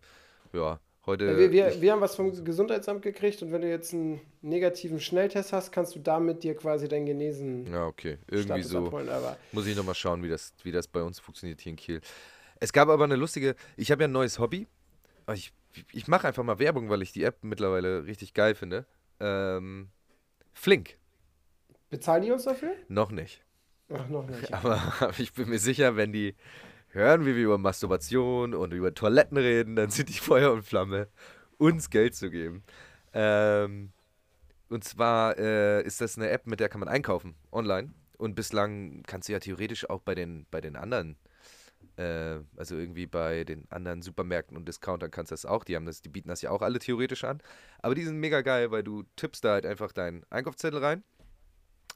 ja, 0.56 0.80
heute. 1.06 1.26
Ja, 1.26 1.36
wir, 1.38 1.52
wir, 1.52 1.68
ich, 1.68 1.80
wir 1.80 1.92
haben 1.92 2.00
was 2.00 2.16
vom 2.16 2.44
Gesundheitsamt 2.44 3.02
gekriegt 3.02 3.42
und 3.42 3.52
wenn 3.52 3.62
du 3.62 3.68
jetzt 3.68 3.92
einen 3.92 4.20
negativen 4.42 5.00
Schnelltest 5.00 5.52
hast, 5.52 5.72
kannst 5.72 5.94
du 5.94 5.98
damit 5.98 6.42
dir 6.42 6.54
quasi 6.54 6.88
deinen 6.88 7.06
Genesen 7.06 7.66
ja, 7.72 7.86
okay. 7.86 8.18
Irgendwie 8.28 8.62
Status 8.62 8.68
so. 8.68 8.86
abholen. 8.86 9.08
Muss 9.52 9.66
ich 9.66 9.76
nochmal 9.76 9.94
schauen, 9.94 10.22
wie 10.22 10.28
das, 10.28 10.52
wie 10.62 10.72
das 10.72 10.86
bei 10.88 11.02
uns 11.02 11.20
funktioniert 11.20 11.60
hier 11.60 11.70
in 11.70 11.76
Kiel. 11.76 12.00
Es 12.60 12.72
gab 12.72 12.88
aber 12.88 13.04
eine 13.04 13.16
lustige, 13.16 13.54
ich 13.76 13.90
habe 13.90 14.02
ja 14.02 14.08
ein 14.08 14.12
neues 14.12 14.38
Hobby. 14.38 14.66
Ich, 15.32 15.52
ich 15.92 16.08
mache 16.08 16.26
einfach 16.26 16.42
mal 16.42 16.58
Werbung, 16.58 16.88
weil 16.88 17.02
ich 17.02 17.12
die 17.12 17.22
App 17.22 17.38
mittlerweile 17.42 18.04
richtig 18.04 18.34
geil 18.34 18.54
finde. 18.54 18.86
Ähm, 19.20 19.88
Flink, 20.52 20.96
bezahlen 21.90 22.22
die 22.22 22.30
uns 22.30 22.44
dafür? 22.44 22.72
noch 22.88 23.10
nicht. 23.10 23.44
Ach, 23.92 24.08
noch 24.08 24.26
nicht. 24.26 24.52
Aber 24.52 24.80
ich 25.18 25.32
bin 25.32 25.48
mir 25.48 25.58
sicher, 25.58 25.96
wenn 25.96 26.12
die 26.12 26.34
hören, 26.98 27.24
wie 27.24 27.36
wir 27.36 27.44
über 27.44 27.58
Masturbation 27.58 28.54
und 28.54 28.72
über 28.72 28.92
Toiletten 28.92 29.38
reden, 29.38 29.76
dann 29.76 29.90
sind 29.90 30.08
die 30.08 30.14
Feuer 30.14 30.52
und 30.52 30.64
Flamme, 30.64 31.08
uns 31.56 31.90
Geld 31.90 32.14
zu 32.14 32.30
geben. 32.30 32.62
Ähm, 33.14 33.92
und 34.68 34.84
zwar 34.84 35.38
äh, 35.38 35.82
ist 35.82 36.00
das 36.00 36.18
eine 36.18 36.28
App, 36.28 36.46
mit 36.46 36.60
der 36.60 36.68
kann 36.68 36.80
man 36.80 36.88
einkaufen, 36.88 37.34
online. 37.52 37.94
Und 38.18 38.34
bislang 38.34 39.02
kannst 39.06 39.28
du 39.28 39.32
ja 39.32 39.38
theoretisch 39.38 39.88
auch 39.88 40.00
bei 40.00 40.14
den, 40.14 40.46
bei 40.50 40.60
den 40.60 40.76
anderen, 40.76 41.16
äh, 41.96 42.40
also 42.56 42.76
irgendwie 42.76 43.06
bei 43.06 43.44
den 43.44 43.70
anderen 43.70 44.02
Supermärkten 44.02 44.56
und 44.56 44.66
Discountern 44.66 45.10
kannst 45.10 45.30
du 45.30 45.34
das 45.34 45.46
auch. 45.46 45.64
Die, 45.64 45.76
haben 45.76 45.86
das, 45.86 46.02
die 46.02 46.08
bieten 46.08 46.28
das 46.28 46.42
ja 46.42 46.50
auch 46.50 46.62
alle 46.62 46.80
theoretisch 46.80 47.24
an. 47.24 47.40
Aber 47.78 47.94
die 47.94 48.04
sind 48.04 48.18
mega 48.18 48.42
geil, 48.42 48.70
weil 48.70 48.82
du 48.82 49.04
tippst 49.16 49.44
da 49.44 49.52
halt 49.52 49.66
einfach 49.66 49.92
deinen 49.92 50.24
Einkaufszettel 50.30 50.84
rein 50.84 51.04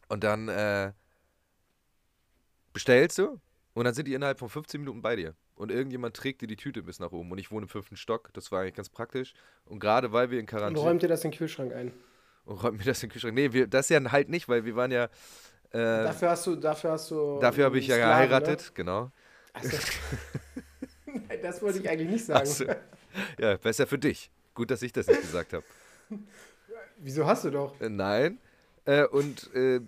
und 0.08 0.24
dann 0.24 0.48
äh, 0.48 0.92
bestellst 2.72 3.18
du 3.18 3.40
und 3.74 3.84
dann 3.84 3.94
sind 3.94 4.06
die 4.06 4.14
innerhalb 4.14 4.38
von 4.38 4.48
15 4.48 4.80
Minuten 4.80 5.02
bei 5.02 5.16
dir. 5.16 5.34
Und 5.54 5.70
irgendjemand 5.70 6.16
trägt 6.16 6.40
dir 6.42 6.46
die 6.46 6.56
Tüte 6.56 6.82
bis 6.82 6.98
nach 6.98 7.12
oben. 7.12 7.30
Und 7.30 7.38
ich 7.38 7.50
wohne 7.50 7.64
im 7.64 7.68
fünften 7.68 7.96
Stock, 7.96 8.30
das 8.34 8.50
war 8.52 8.60
eigentlich 8.60 8.74
ganz 8.74 8.88
praktisch. 8.88 9.34
Und 9.64 9.78
gerade 9.80 10.12
weil 10.12 10.30
wir 10.30 10.38
in 10.38 10.44
Und 10.44 10.50
Quarantäne. 10.50 10.80
räumt 10.86 11.02
dir 11.02 11.08
das 11.08 11.24
in 11.24 11.30
den 11.30 11.38
Kühlschrank 11.38 11.72
ein. 11.72 11.92
Und 12.44 12.62
räumt 12.62 12.78
mir 12.78 12.84
das 12.84 13.02
in 13.02 13.08
den 13.08 13.12
Kühlschrank. 13.12 13.34
Nee, 13.34 13.52
wir, 13.52 13.66
das 13.66 13.88
ja 13.88 14.00
halt 14.10 14.28
nicht, 14.28 14.48
weil 14.48 14.64
wir 14.64 14.76
waren 14.76 14.90
ja. 14.90 15.04
Äh, 15.04 15.08
dafür 15.72 16.04
Dafür 16.04 16.30
hast 16.30 16.46
du, 16.46 16.56
dafür 16.56 16.90
hast 16.92 17.10
du. 17.10 17.42
habe 17.42 17.78
ich 17.78 17.86
ja 17.86 17.94
Sklaven, 17.96 18.28
geheiratet, 18.28 18.74
genau. 18.74 19.04
Ne? 19.04 19.12
Ach 19.54 19.62
so. 19.64 19.76
Nein, 21.06 21.38
das 21.42 21.62
wollte 21.62 21.78
ich 21.78 21.88
eigentlich 21.88 22.10
nicht 22.10 22.24
sagen. 22.24 22.40
Ach 22.42 22.46
so. 22.46 22.64
Ja, 23.38 23.56
besser 23.56 23.86
für 23.86 23.98
dich. 23.98 24.30
Gut, 24.54 24.70
dass 24.70 24.82
ich 24.82 24.92
das 24.92 25.06
nicht 25.06 25.20
gesagt 25.22 25.52
habe. 25.52 25.64
Wieso 26.98 27.26
hast 27.26 27.44
du 27.44 27.50
doch? 27.50 27.80
Äh, 27.80 27.88
Nein. 27.88 28.38
Äh, 28.84 29.04
und 29.06 29.52
äh, 29.54 29.80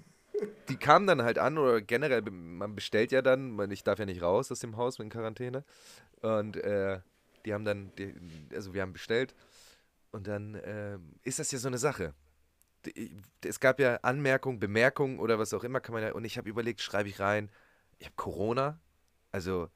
die 0.68 0.76
kamen 0.76 1.06
dann 1.06 1.22
halt 1.22 1.38
an, 1.38 1.58
oder 1.58 1.80
generell, 1.80 2.22
man 2.22 2.74
bestellt 2.74 3.12
ja 3.12 3.22
dann, 3.22 3.52
man, 3.52 3.70
ich 3.70 3.84
darf 3.84 3.98
ja 3.98 4.06
nicht 4.06 4.22
raus 4.22 4.50
aus 4.50 4.60
dem 4.60 4.76
Haus 4.76 4.98
mit 4.98 5.10
Quarantäne. 5.10 5.64
Und 6.20 6.56
äh, 6.56 7.00
die 7.44 7.54
haben 7.54 7.64
dann, 7.64 7.92
die, 7.96 8.14
also 8.54 8.74
wir 8.74 8.82
haben 8.82 8.92
bestellt. 8.92 9.34
Und 10.10 10.26
dann 10.26 10.54
äh, 10.54 10.98
ist 11.22 11.38
das 11.38 11.50
ja 11.50 11.58
so 11.58 11.68
eine 11.68 11.78
Sache. 11.78 12.14
Es 13.42 13.60
gab 13.60 13.80
ja 13.80 13.96
Anmerkungen, 14.02 14.60
Bemerkungen 14.60 15.18
oder 15.18 15.38
was 15.38 15.54
auch 15.54 15.64
immer 15.64 15.80
kann 15.80 15.94
man 15.94 16.02
ja. 16.02 16.12
Und 16.12 16.24
ich 16.24 16.38
habe 16.38 16.48
überlegt, 16.48 16.80
schreibe 16.80 17.08
ich 17.08 17.20
rein, 17.20 17.50
ich 17.98 18.06
habe 18.06 18.16
Corona. 18.16 18.78
Also, 19.32 19.68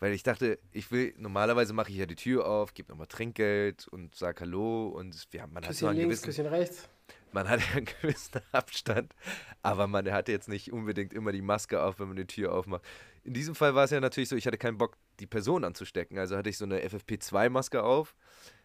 weil 0.00 0.12
ich 0.12 0.22
dachte, 0.22 0.58
ich 0.72 0.90
will, 0.90 1.14
normalerweise 1.16 1.72
mache 1.72 1.90
ich 1.90 1.96
ja 1.96 2.06
die 2.06 2.16
Tür 2.16 2.46
auf, 2.46 2.74
gebe 2.74 2.90
nochmal 2.90 3.06
Trinkgeld 3.06 3.86
und 3.88 4.14
sage 4.14 4.40
Hallo 4.40 4.88
und 4.88 5.26
wir 5.30 5.42
haben, 5.42 5.52
man 5.52 5.64
hat 5.64 5.74
so 5.74 5.86
Küsschen 5.86 5.88
einen 5.88 5.98
links, 5.98 6.22
gewissen 6.22 6.44
Küsschen 6.44 6.46
rechts. 6.46 6.88
Man 7.32 7.48
hat 7.48 7.60
ja 7.70 7.76
einen 7.76 7.86
gewissen 8.00 8.40
Abstand, 8.52 9.14
aber 9.62 9.86
man 9.86 10.10
hatte 10.10 10.32
jetzt 10.32 10.48
nicht 10.48 10.72
unbedingt 10.72 11.12
immer 11.12 11.32
die 11.32 11.42
Maske 11.42 11.82
auf, 11.82 11.98
wenn 11.98 12.08
man 12.08 12.16
die 12.16 12.26
Tür 12.26 12.52
aufmacht. 12.52 12.82
In 13.24 13.34
diesem 13.34 13.54
Fall 13.54 13.74
war 13.74 13.84
es 13.84 13.90
ja 13.90 14.00
natürlich 14.00 14.28
so, 14.28 14.36
ich 14.36 14.46
hatte 14.46 14.58
keinen 14.58 14.78
Bock, 14.78 14.96
die 15.20 15.26
Person 15.26 15.64
anzustecken. 15.64 16.18
Also 16.18 16.36
hatte 16.36 16.50
ich 16.50 16.58
so 16.58 16.64
eine 16.64 16.80
FFP2-Maske 16.80 17.82
auf, 17.82 18.14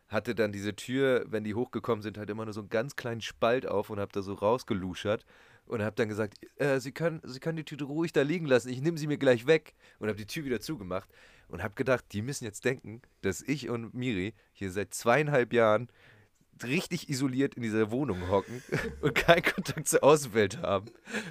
hatte 0.07 0.35
dann 0.35 0.51
diese 0.51 0.75
Tür, 0.75 1.25
wenn 1.27 1.43
die 1.43 1.55
hochgekommen 1.55 2.03
sind, 2.03 2.17
halt 2.17 2.29
immer 2.29 2.45
nur 2.45 2.53
so 2.53 2.61
einen 2.61 2.69
ganz 2.69 2.95
kleinen 2.95 3.21
Spalt 3.21 3.65
auf 3.65 3.89
und 3.89 3.99
habe 3.99 4.11
da 4.11 4.21
so 4.21 4.33
rausgeluschert 4.33 5.25
und 5.65 5.81
habe 5.81 5.95
dann 5.95 6.09
gesagt, 6.09 6.35
äh, 6.57 6.79
Sie, 6.79 6.91
können, 6.91 7.21
Sie 7.23 7.39
können 7.39 7.57
die 7.57 7.63
Tüte 7.63 7.85
ruhig 7.85 8.11
da 8.11 8.21
liegen 8.21 8.45
lassen, 8.45 8.69
ich 8.69 8.81
nehme 8.81 8.97
sie 8.97 9.07
mir 9.07 9.17
gleich 9.17 9.47
weg 9.47 9.73
und 9.99 10.09
habe 10.09 10.17
die 10.17 10.25
Tür 10.25 10.43
wieder 10.43 10.59
zugemacht 10.59 11.09
und 11.47 11.63
habe 11.63 11.75
gedacht, 11.75 12.05
die 12.11 12.21
müssen 12.21 12.43
jetzt 12.43 12.65
denken, 12.65 13.01
dass 13.21 13.41
ich 13.41 13.69
und 13.69 13.93
Miri 13.93 14.33
hier 14.53 14.71
seit 14.71 14.93
zweieinhalb 14.93 15.53
Jahren 15.53 15.89
richtig 16.63 17.09
isoliert 17.09 17.55
in 17.55 17.63
dieser 17.63 17.91
Wohnung 17.91 18.29
hocken 18.29 18.61
und 19.01 19.15
keinen 19.15 19.43
Kontakt 19.43 19.87
zur 19.87 20.03
Außenwelt 20.03 20.61
haben, 20.61 20.87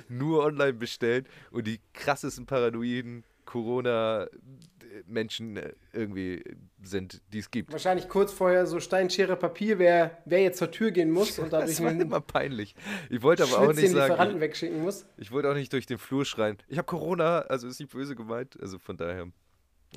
nur 0.08 0.44
online 0.44 0.75
bestellen 0.75 1.26
und 1.50 1.66
die 1.66 1.80
krassesten 1.92 2.46
paranoiden 2.46 3.25
Corona-Menschen 3.50 5.56
äh, 5.56 5.72
irgendwie 5.92 6.44
sind, 6.82 7.20
die 7.32 7.40
es 7.40 7.50
gibt. 7.50 7.72
Wahrscheinlich 7.72 8.08
kurz 8.08 8.32
vorher 8.32 8.64
so 8.66 8.78
Stein, 8.78 9.10
Schere, 9.10 9.34
Papier, 9.34 9.80
wer, 9.80 10.18
wer 10.25 10.40
jetzt 10.40 10.58
zur 10.58 10.70
Tür 10.70 10.92
gehen 10.92 11.10
muss 11.10 11.37
und 11.40 11.52
dadurch 11.52 11.70
Das 11.70 11.82
war 11.82 11.90
immer 11.90 12.20
peinlich. 12.20 12.76
Ich 13.08 13.22
wollte 13.22 13.42
aber 13.42 13.58
auch 13.58 13.72
nicht 13.72 13.90
sagen, 13.90 14.40
wegschicken 14.40 14.82
muss. 14.82 15.04
ich, 15.16 15.32
wollte 15.32 15.50
auch 15.50 15.54
nicht 15.54 15.72
durch 15.72 15.87
den 15.87 15.99
Flur 15.99 16.25
schreien, 16.25 16.58
ich 16.68 16.78
habe 16.78 16.87
Corona, 16.87 17.40
also 17.40 17.66
ist 17.66 17.80
nicht 17.80 17.90
böse 17.90 18.14
gemeint, 18.14 18.56
also 18.60 18.78
von 18.78 18.96
daher. 18.96 19.26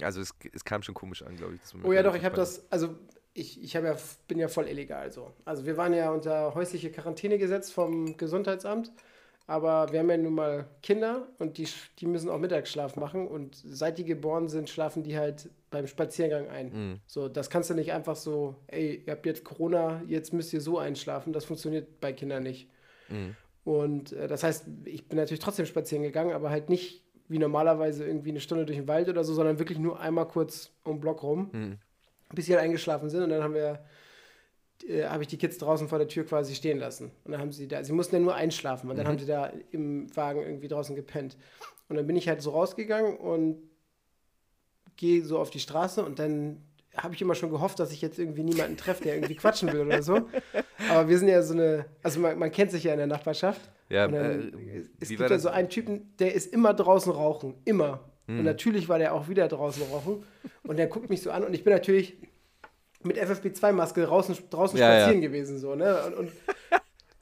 Also 0.01 0.21
es, 0.21 0.33
es 0.51 0.65
kam 0.65 0.81
schon 0.81 0.95
komisch 0.95 1.21
an, 1.21 1.35
glaube 1.35 1.53
ich. 1.53 1.61
Oh 1.83 1.93
ja, 1.93 2.01
doch, 2.01 2.15
ich 2.15 2.25
habe 2.25 2.35
das, 2.35 2.65
also 2.71 2.95
ich, 3.33 3.63
ich 3.63 3.73
ja, 3.73 3.81
bin 4.27 4.39
ja 4.39 4.47
voll 4.47 4.67
illegal 4.67 5.11
so. 5.11 5.31
Also 5.45 5.65
wir 5.65 5.77
waren 5.77 5.93
ja 5.93 6.11
unter 6.11 6.53
häusliche 6.55 6.91
Quarantäne 6.91 7.37
gesetzt 7.37 7.73
vom 7.73 8.15
Gesundheitsamt, 8.17 8.91
aber 9.47 9.91
wir 9.91 9.99
haben 9.99 10.09
ja 10.09 10.17
nun 10.17 10.35
mal 10.35 10.65
Kinder 10.81 11.27
und 11.39 11.57
die, 11.57 11.67
die 11.99 12.05
müssen 12.05 12.29
auch 12.29 12.37
Mittagsschlaf 12.39 12.95
machen 12.95 13.27
und 13.27 13.55
seit 13.55 13.97
die 13.97 14.05
geboren 14.05 14.47
sind, 14.47 14.69
schlafen 14.69 15.03
die 15.03 15.17
halt 15.17 15.49
beim 15.71 15.87
Spaziergang 15.87 16.47
ein. 16.49 16.71
Mhm. 16.71 16.99
So, 17.07 17.27
das 17.27 17.49
kannst 17.49 17.69
du 17.69 17.73
nicht 17.73 17.91
einfach 17.91 18.15
so, 18.15 18.55
ey, 18.67 19.03
ihr 19.05 19.11
habt 19.11 19.25
jetzt 19.25 19.43
Corona, 19.43 20.01
jetzt 20.07 20.31
müsst 20.31 20.53
ihr 20.53 20.61
so 20.61 20.77
einschlafen. 20.77 21.33
Das 21.33 21.45
funktioniert 21.45 21.99
bei 21.99 22.13
Kindern 22.13 22.43
nicht. 22.43 22.69
Mhm. 23.09 23.35
Und 23.63 24.11
äh, 24.13 24.27
das 24.27 24.43
heißt, 24.43 24.65
ich 24.85 25.07
bin 25.07 25.17
natürlich 25.17 25.39
trotzdem 25.39 25.65
spazieren 25.65 26.03
gegangen, 26.03 26.33
aber 26.33 26.49
halt 26.49 26.69
nicht 26.69 27.03
wie 27.27 27.39
normalerweise 27.39 28.05
irgendwie 28.05 28.29
eine 28.29 28.41
Stunde 28.41 28.65
durch 28.65 28.77
den 28.77 28.87
Wald 28.87 29.09
oder 29.09 29.23
so, 29.23 29.33
sondern 29.33 29.57
wirklich 29.57 29.79
nur 29.79 29.99
einmal 29.99 30.27
kurz 30.27 30.71
um 30.83 30.97
den 30.97 31.01
Block 31.01 31.23
rum, 31.23 31.49
Mhm. 31.51 31.77
Bis 32.33 32.45
sie 32.47 32.53
halt 32.53 32.63
eingeschlafen 32.63 33.09
sind. 33.09 33.23
Und 33.23 33.29
dann 33.29 33.43
haben 33.43 33.53
wir, 33.53 33.83
äh, 34.87 35.05
habe 35.05 35.23
ich 35.23 35.27
die 35.29 35.37
Kids 35.37 35.57
draußen 35.57 35.87
vor 35.87 35.97
der 35.99 36.07
Tür 36.07 36.25
quasi 36.25 36.55
stehen 36.55 36.79
lassen. 36.79 37.11
Und 37.23 37.31
dann 37.31 37.39
haben 37.41 37.51
sie 37.51 37.67
da, 37.67 37.83
sie 37.83 37.93
mussten 37.93 38.15
ja 38.15 38.21
nur 38.21 38.35
einschlafen 38.35 38.89
und 38.89 38.97
dann 38.97 39.05
Mhm. 39.05 39.09
haben 39.11 39.19
sie 39.19 39.25
da 39.25 39.51
im 39.71 40.15
Wagen 40.15 40.41
irgendwie 40.41 40.67
draußen 40.67 40.95
gepennt. 40.95 41.37
Und 41.89 41.95
dann 41.97 42.07
bin 42.07 42.15
ich 42.15 42.27
halt 42.27 42.41
so 42.41 42.51
rausgegangen 42.51 43.17
und 43.17 43.57
gehe 44.95 45.23
so 45.23 45.39
auf 45.39 45.49
die 45.49 45.59
Straße 45.59 46.03
und 46.03 46.19
dann 46.19 46.61
habe 46.95 47.15
ich 47.15 47.21
immer 47.23 47.33
schon 47.33 47.49
gehofft, 47.49 47.79
dass 47.79 47.91
ich 47.91 48.01
jetzt 48.03 48.19
irgendwie 48.19 48.43
niemanden 48.43 48.77
treffe, 48.77 49.03
der 49.03 49.15
irgendwie 49.15 49.35
quatschen 49.35 49.73
will 49.73 49.79
oder 49.81 50.03
so. 50.03 50.27
Aber 50.91 51.09
wir 51.09 51.17
sind 51.17 51.27
ja 51.27 51.41
so 51.41 51.53
eine, 51.55 51.85
also 52.03 52.19
man, 52.19 52.37
man 52.37 52.51
kennt 52.51 52.69
sich 52.69 52.83
ja 52.83 52.91
in 52.91 52.99
der 52.99 53.07
Nachbarschaft. 53.07 53.71
Ja, 53.89 54.07
dann, 54.07 54.53
äh, 54.53 54.83
es 54.99 55.09
gibt 55.09 55.21
ja 55.21 55.39
so 55.39 55.49
einen 55.49 55.69
Typen, 55.69 56.15
der 56.19 56.35
ist 56.35 56.53
immer 56.53 56.73
draußen 56.75 57.11
rauchen. 57.11 57.55
Immer. 57.65 57.99
Hm. 58.27 58.39
Und 58.39 58.45
natürlich 58.45 58.89
war 58.89 58.99
der 58.99 59.13
auch 59.13 59.27
wieder 59.27 59.47
draußen 59.47 59.83
rauchen. 59.91 60.23
Und 60.63 60.77
der 60.77 60.87
guckt 60.87 61.09
mich 61.09 61.21
so 61.21 61.31
an 61.31 61.43
und 61.43 61.53
ich 61.53 61.63
bin 61.63 61.73
natürlich 61.73 62.17
mit 63.03 63.17
FFP2-Maske 63.17 64.05
draußen, 64.05 64.35
draußen 64.49 64.79
Ja, 64.79 64.99
spazieren 64.99 65.21
gewesen. 65.21 65.59
So, 65.59 65.75
ne? 65.75 66.03
Und, 66.05 66.13
und 66.15 66.31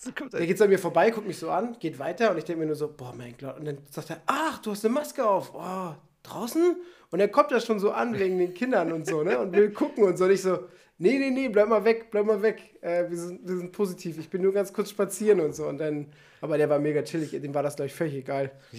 So 0.03 0.09
der 0.11 0.47
geht 0.47 0.57
so 0.57 0.63
an 0.63 0.71
mir 0.71 0.79
vorbei, 0.79 1.11
guckt 1.11 1.27
mich 1.27 1.37
so 1.37 1.51
an, 1.51 1.77
geht 1.79 1.99
weiter 1.99 2.31
und 2.31 2.37
ich 2.39 2.43
denke 2.43 2.61
mir 2.61 2.65
nur 2.65 2.75
so, 2.75 2.91
boah, 2.91 3.13
mein 3.15 3.35
Gott. 3.39 3.59
Und 3.59 3.65
dann 3.65 3.77
sagt 3.91 4.09
er, 4.09 4.21
ach, 4.25 4.57
du 4.57 4.71
hast 4.71 4.83
eine 4.83 4.95
Maske 4.95 5.23
auf. 5.23 5.51
Oh, 5.53 5.93
draußen? 6.23 6.75
Und 7.11 7.19
er 7.19 7.27
kommt 7.27 7.51
da 7.51 7.59
schon 7.59 7.79
so 7.79 7.91
an 7.91 8.17
wegen 8.17 8.39
den 8.39 8.55
Kindern 8.55 8.91
und 8.93 9.05
so, 9.05 9.21
ne? 9.21 9.37
Und 9.37 9.55
will 9.55 9.69
gucken 9.69 10.03
und 10.03 10.17
so. 10.17 10.25
Und 10.25 10.31
ich 10.31 10.41
so, 10.41 10.57
nee, 11.01 11.17
nee, 11.17 11.29
nee, 11.31 11.49
bleib 11.49 11.67
mal 11.67 11.83
weg, 11.83 12.11
bleib 12.11 12.25
mal 12.25 12.41
weg. 12.41 12.77
Äh, 12.81 13.09
wir, 13.09 13.17
sind, 13.17 13.47
wir 13.47 13.57
sind 13.57 13.71
positiv. 13.71 14.17
Ich 14.19 14.29
bin 14.29 14.41
nur 14.41 14.53
ganz 14.53 14.71
kurz 14.71 14.91
spazieren 14.91 15.39
und 15.41 15.53
so. 15.53 15.67
Und 15.67 15.79
dann, 15.79 16.11
aber 16.39 16.57
der 16.57 16.69
war 16.69 16.79
mega 16.79 17.01
chillig, 17.03 17.31
dem 17.31 17.53
war 17.53 17.63
das 17.63 17.75
gleich 17.75 17.93
völlig 17.93 18.15
egal. 18.15 18.51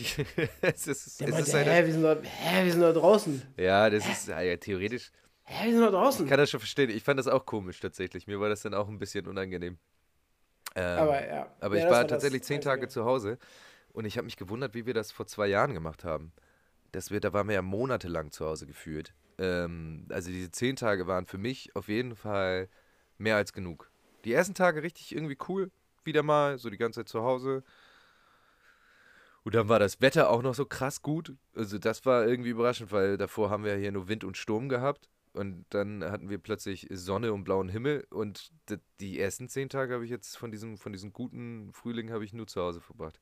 es 0.62 0.86
ist, 0.86 1.20
Der 1.20 1.28
es 1.28 1.34
meinte, 1.34 1.48
ist 1.48 1.54
eine, 1.54 1.70
hä, 1.70 1.86
wir 1.86 1.92
sind, 1.92 2.02
doch, 2.02 2.16
hä, 2.22 2.64
wir 2.64 2.72
sind 2.72 2.80
doch 2.80 2.94
draußen. 2.94 3.42
ja, 3.56 3.90
das 3.90 4.08
ist 4.08 4.28
ja, 4.28 4.56
theoretisch. 4.56 5.10
Hä, 5.44 5.66
wir 5.66 5.72
sind 5.72 5.82
doch 5.82 5.90
draußen. 5.90 6.24
Ich 6.24 6.30
kann 6.30 6.38
das 6.38 6.50
schon 6.50 6.60
verstehen. 6.60 6.90
Ich 6.90 7.02
fand 7.02 7.18
das 7.18 7.26
auch 7.26 7.44
komisch 7.44 7.80
tatsächlich. 7.80 8.26
Mir 8.26 8.40
war 8.40 8.48
das 8.48 8.62
dann 8.62 8.74
auch 8.74 8.88
ein 8.88 8.98
bisschen 8.98 9.26
unangenehm. 9.26 9.78
Ähm, 10.74 10.98
aber 10.98 11.26
ja. 11.26 11.54
aber 11.60 11.76
ja, 11.76 11.84
ich 11.84 11.90
war 11.90 12.02
das 12.02 12.10
tatsächlich 12.10 12.44
zehn 12.44 12.60
Tage 12.60 12.88
zu 12.88 13.04
Hause 13.04 13.38
und 13.92 14.06
ich 14.06 14.16
habe 14.16 14.24
mich 14.24 14.36
gewundert, 14.36 14.74
wie 14.74 14.86
wir 14.86 14.94
das 14.94 15.12
vor 15.12 15.26
zwei 15.26 15.46
Jahren 15.48 15.74
gemacht 15.74 16.04
haben. 16.04 16.32
Das 16.92 17.10
wir, 17.10 17.20
da 17.20 17.32
waren 17.32 17.48
wir 17.48 17.54
ja 17.54 17.62
monatelang 17.62 18.30
zu 18.30 18.46
Hause 18.46 18.66
gefühlt. 18.66 19.12
Ähm, 19.42 20.06
also 20.08 20.30
diese 20.30 20.52
zehn 20.52 20.76
Tage 20.76 21.08
waren 21.08 21.26
für 21.26 21.38
mich 21.38 21.74
auf 21.74 21.88
jeden 21.88 22.14
Fall 22.14 22.68
mehr 23.18 23.36
als 23.36 23.52
genug. 23.52 23.90
Die 24.24 24.32
ersten 24.32 24.54
Tage 24.54 24.82
richtig 24.82 25.14
irgendwie 25.14 25.36
cool. 25.48 25.70
Wieder 26.04 26.22
mal, 26.22 26.58
so 26.58 26.70
die 26.70 26.78
ganze 26.78 27.00
Zeit 27.00 27.08
zu 27.08 27.22
Hause. 27.22 27.64
Und 29.44 29.56
dann 29.56 29.68
war 29.68 29.80
das 29.80 30.00
Wetter 30.00 30.30
auch 30.30 30.42
noch 30.42 30.54
so 30.54 30.64
krass 30.64 31.02
gut. 31.02 31.34
Also 31.56 31.78
das 31.78 32.06
war 32.06 32.26
irgendwie 32.26 32.50
überraschend, 32.50 32.92
weil 32.92 33.16
davor 33.16 33.50
haben 33.50 33.64
wir 33.64 33.74
hier 33.74 33.90
nur 33.90 34.08
Wind 34.08 34.22
und 34.22 34.36
Sturm 34.36 34.68
gehabt. 34.68 35.08
Und 35.32 35.64
dann 35.70 36.04
hatten 36.04 36.28
wir 36.28 36.38
plötzlich 36.38 36.86
Sonne 36.90 37.32
und 37.32 37.42
blauen 37.42 37.68
Himmel. 37.68 38.06
Und 38.10 38.52
die 39.00 39.18
ersten 39.18 39.48
zehn 39.48 39.68
Tage 39.68 39.94
habe 39.94 40.04
ich 40.04 40.10
jetzt 40.10 40.36
von 40.36 40.52
diesem, 40.52 40.78
von 40.78 40.92
diesem 40.92 41.12
guten 41.12 41.72
Frühling 41.72 42.12
habe 42.12 42.24
ich 42.24 42.32
nur 42.32 42.46
zu 42.46 42.60
Hause 42.60 42.80
verbracht. 42.80 43.18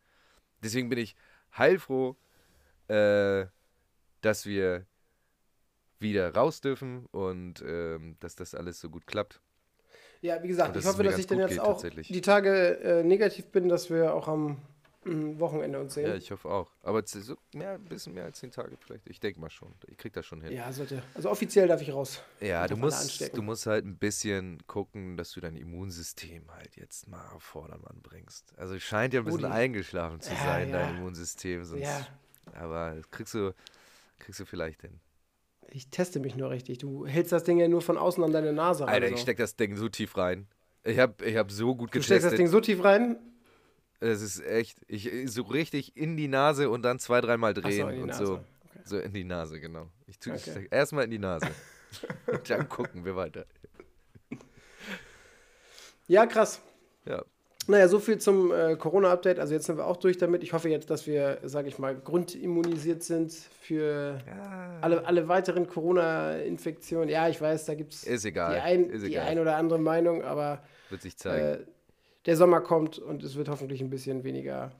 Deswegen 0.62 0.90
bin 0.90 0.98
ich 0.98 1.16
heilfroh, 1.56 2.16
äh, 2.88 3.46
dass 4.20 4.44
wir 4.44 4.84
wieder 6.00 6.34
raus 6.34 6.60
dürfen 6.60 7.06
und 7.06 7.62
ähm, 7.66 8.16
dass 8.20 8.34
das 8.36 8.54
alles 8.54 8.80
so 8.80 8.90
gut 8.90 9.06
klappt. 9.06 9.40
Ja, 10.22 10.42
wie 10.42 10.48
gesagt, 10.48 10.76
ich 10.76 10.84
hoffe, 10.84 11.02
dass 11.02 11.18
ich 11.18 11.26
dann 11.26 11.38
jetzt 11.38 11.50
geht, 11.50 11.60
auch 11.60 11.82
die 11.82 12.20
Tage 12.20 12.78
äh, 12.80 13.02
negativ 13.02 13.46
bin, 13.46 13.68
dass 13.68 13.88
wir 13.88 14.12
auch 14.12 14.28
am 14.28 14.58
Wochenende 15.04 15.80
uns 15.80 15.94
sehen. 15.94 16.06
Ja, 16.06 16.14
ich 16.14 16.30
hoffe 16.30 16.50
auch. 16.50 16.70
Aber 16.82 17.02
so 17.06 17.34
mehr, 17.54 17.72
ein 17.72 17.84
bisschen 17.84 18.12
mehr 18.12 18.24
als 18.24 18.38
zehn 18.38 18.50
Tage 18.50 18.76
vielleicht. 18.76 19.08
Ich 19.08 19.18
denke 19.18 19.40
mal 19.40 19.48
schon. 19.48 19.72
Ich 19.86 19.96
krieg 19.96 20.12
das 20.12 20.26
schon 20.26 20.42
hin. 20.42 20.52
Ja, 20.52 20.70
sollte. 20.72 21.02
Also 21.14 21.30
offiziell 21.30 21.66
darf 21.68 21.80
ich 21.80 21.90
raus. 21.90 22.22
Ja, 22.40 22.66
du 22.66 22.76
musst, 22.76 23.34
du 23.34 23.40
musst 23.40 23.66
halt 23.66 23.86
ein 23.86 23.96
bisschen 23.96 24.58
gucken, 24.66 25.16
dass 25.16 25.32
du 25.32 25.40
dein 25.40 25.56
Immunsystem 25.56 26.42
halt 26.52 26.76
jetzt 26.76 27.08
mal 27.08 27.26
auf 27.30 27.42
Vordermann 27.42 28.02
bringst. 28.02 28.52
Also 28.58 28.74
es 28.74 28.82
scheint 28.82 29.14
ja 29.14 29.20
ein 29.20 29.24
bisschen 29.24 29.46
Udi. 29.46 29.52
eingeschlafen 29.54 30.20
zu 30.20 30.34
ja, 30.34 30.44
sein, 30.44 30.68
ja. 30.68 30.80
dein 30.80 30.96
Immunsystem. 30.98 31.64
Sonst, 31.64 31.80
ja. 31.80 32.06
Aber 32.52 32.94
das 32.96 33.10
kriegst 33.10 33.32
du, 33.32 33.54
kriegst 34.18 34.40
du 34.40 34.44
vielleicht 34.44 34.82
hin. 34.82 35.00
Ich 35.72 35.88
teste 35.88 36.20
mich 36.20 36.36
nur 36.36 36.50
richtig. 36.50 36.78
Du 36.78 37.06
hältst 37.06 37.32
das 37.32 37.44
Ding 37.44 37.58
ja 37.58 37.68
nur 37.68 37.82
von 37.82 37.96
außen 37.96 38.22
an 38.22 38.32
deine 38.32 38.52
Nase 38.52 38.86
rein. 38.86 38.94
Alter, 38.94 39.14
ich 39.14 39.20
steck 39.20 39.38
das 39.38 39.56
Ding 39.56 39.76
so 39.76 39.88
tief 39.88 40.16
rein. 40.16 40.46
Ich 40.84 40.98
habe 40.98 41.24
ich 41.24 41.36
hab 41.36 41.50
so 41.50 41.74
gut 41.76 41.92
getestet. 41.92 42.16
Du 42.16 42.20
steckst 42.20 42.26
das 42.26 42.36
Ding 42.36 42.46
so 42.48 42.60
tief 42.60 42.82
rein, 42.82 43.18
es 44.00 44.22
ist 44.22 44.40
echt, 44.40 44.78
ich 44.88 45.10
so 45.26 45.42
richtig 45.42 45.96
in 45.96 46.16
die 46.16 46.28
Nase 46.28 46.70
und 46.70 46.82
dann 46.82 46.98
zwei, 46.98 47.20
dreimal 47.20 47.52
drehen 47.52 47.96
so, 47.96 48.02
und 48.02 48.14
so. 48.14 48.34
Okay. 48.34 48.44
So 48.84 48.98
in 48.98 49.12
die 49.12 49.24
Nase, 49.24 49.60
genau. 49.60 49.90
Ich 50.06 50.18
tue 50.18 50.32
okay. 50.32 50.66
erstmal 50.70 51.04
in 51.04 51.10
die 51.10 51.18
Nase. 51.18 51.48
und 52.26 52.48
dann 52.48 52.68
gucken 52.68 53.04
wir 53.04 53.14
weiter. 53.14 53.44
Ja, 56.08 56.26
krass. 56.26 56.60
Ja. 57.04 57.22
Naja, 57.70 57.88
so 57.88 58.00
viel 58.00 58.18
zum 58.18 58.52
äh, 58.52 58.76
Corona-Update. 58.76 59.38
Also 59.38 59.54
jetzt 59.54 59.66
sind 59.66 59.78
wir 59.78 59.86
auch 59.86 59.96
durch 59.96 60.18
damit. 60.18 60.42
Ich 60.42 60.52
hoffe 60.52 60.68
jetzt, 60.68 60.90
dass 60.90 61.06
wir, 61.06 61.38
sage 61.44 61.68
ich 61.68 61.78
mal, 61.78 61.94
grundimmunisiert 61.94 63.02
sind 63.02 63.32
für 63.32 64.18
ja. 64.26 64.78
alle, 64.80 65.06
alle 65.06 65.28
weiteren 65.28 65.68
Corona-Infektionen. 65.68 67.08
Ja, 67.08 67.28
ich 67.28 67.40
weiß, 67.40 67.66
da 67.66 67.74
gibt 67.74 67.92
es 67.92 68.02
die, 68.02 68.38
ein, 68.40 68.90
die 69.00 69.18
ein 69.18 69.38
oder 69.38 69.56
andere 69.56 69.78
Meinung, 69.78 70.22
aber 70.22 70.62
wird 70.88 71.02
sich 71.02 71.16
zeigen. 71.16 71.62
Äh, 71.62 71.64
der 72.26 72.36
Sommer 72.36 72.60
kommt 72.60 72.98
und 72.98 73.22
es 73.22 73.36
wird 73.36 73.48
hoffentlich 73.48 73.80
ein 73.80 73.88
bisschen 73.88 74.24
weniger. 74.24 74.72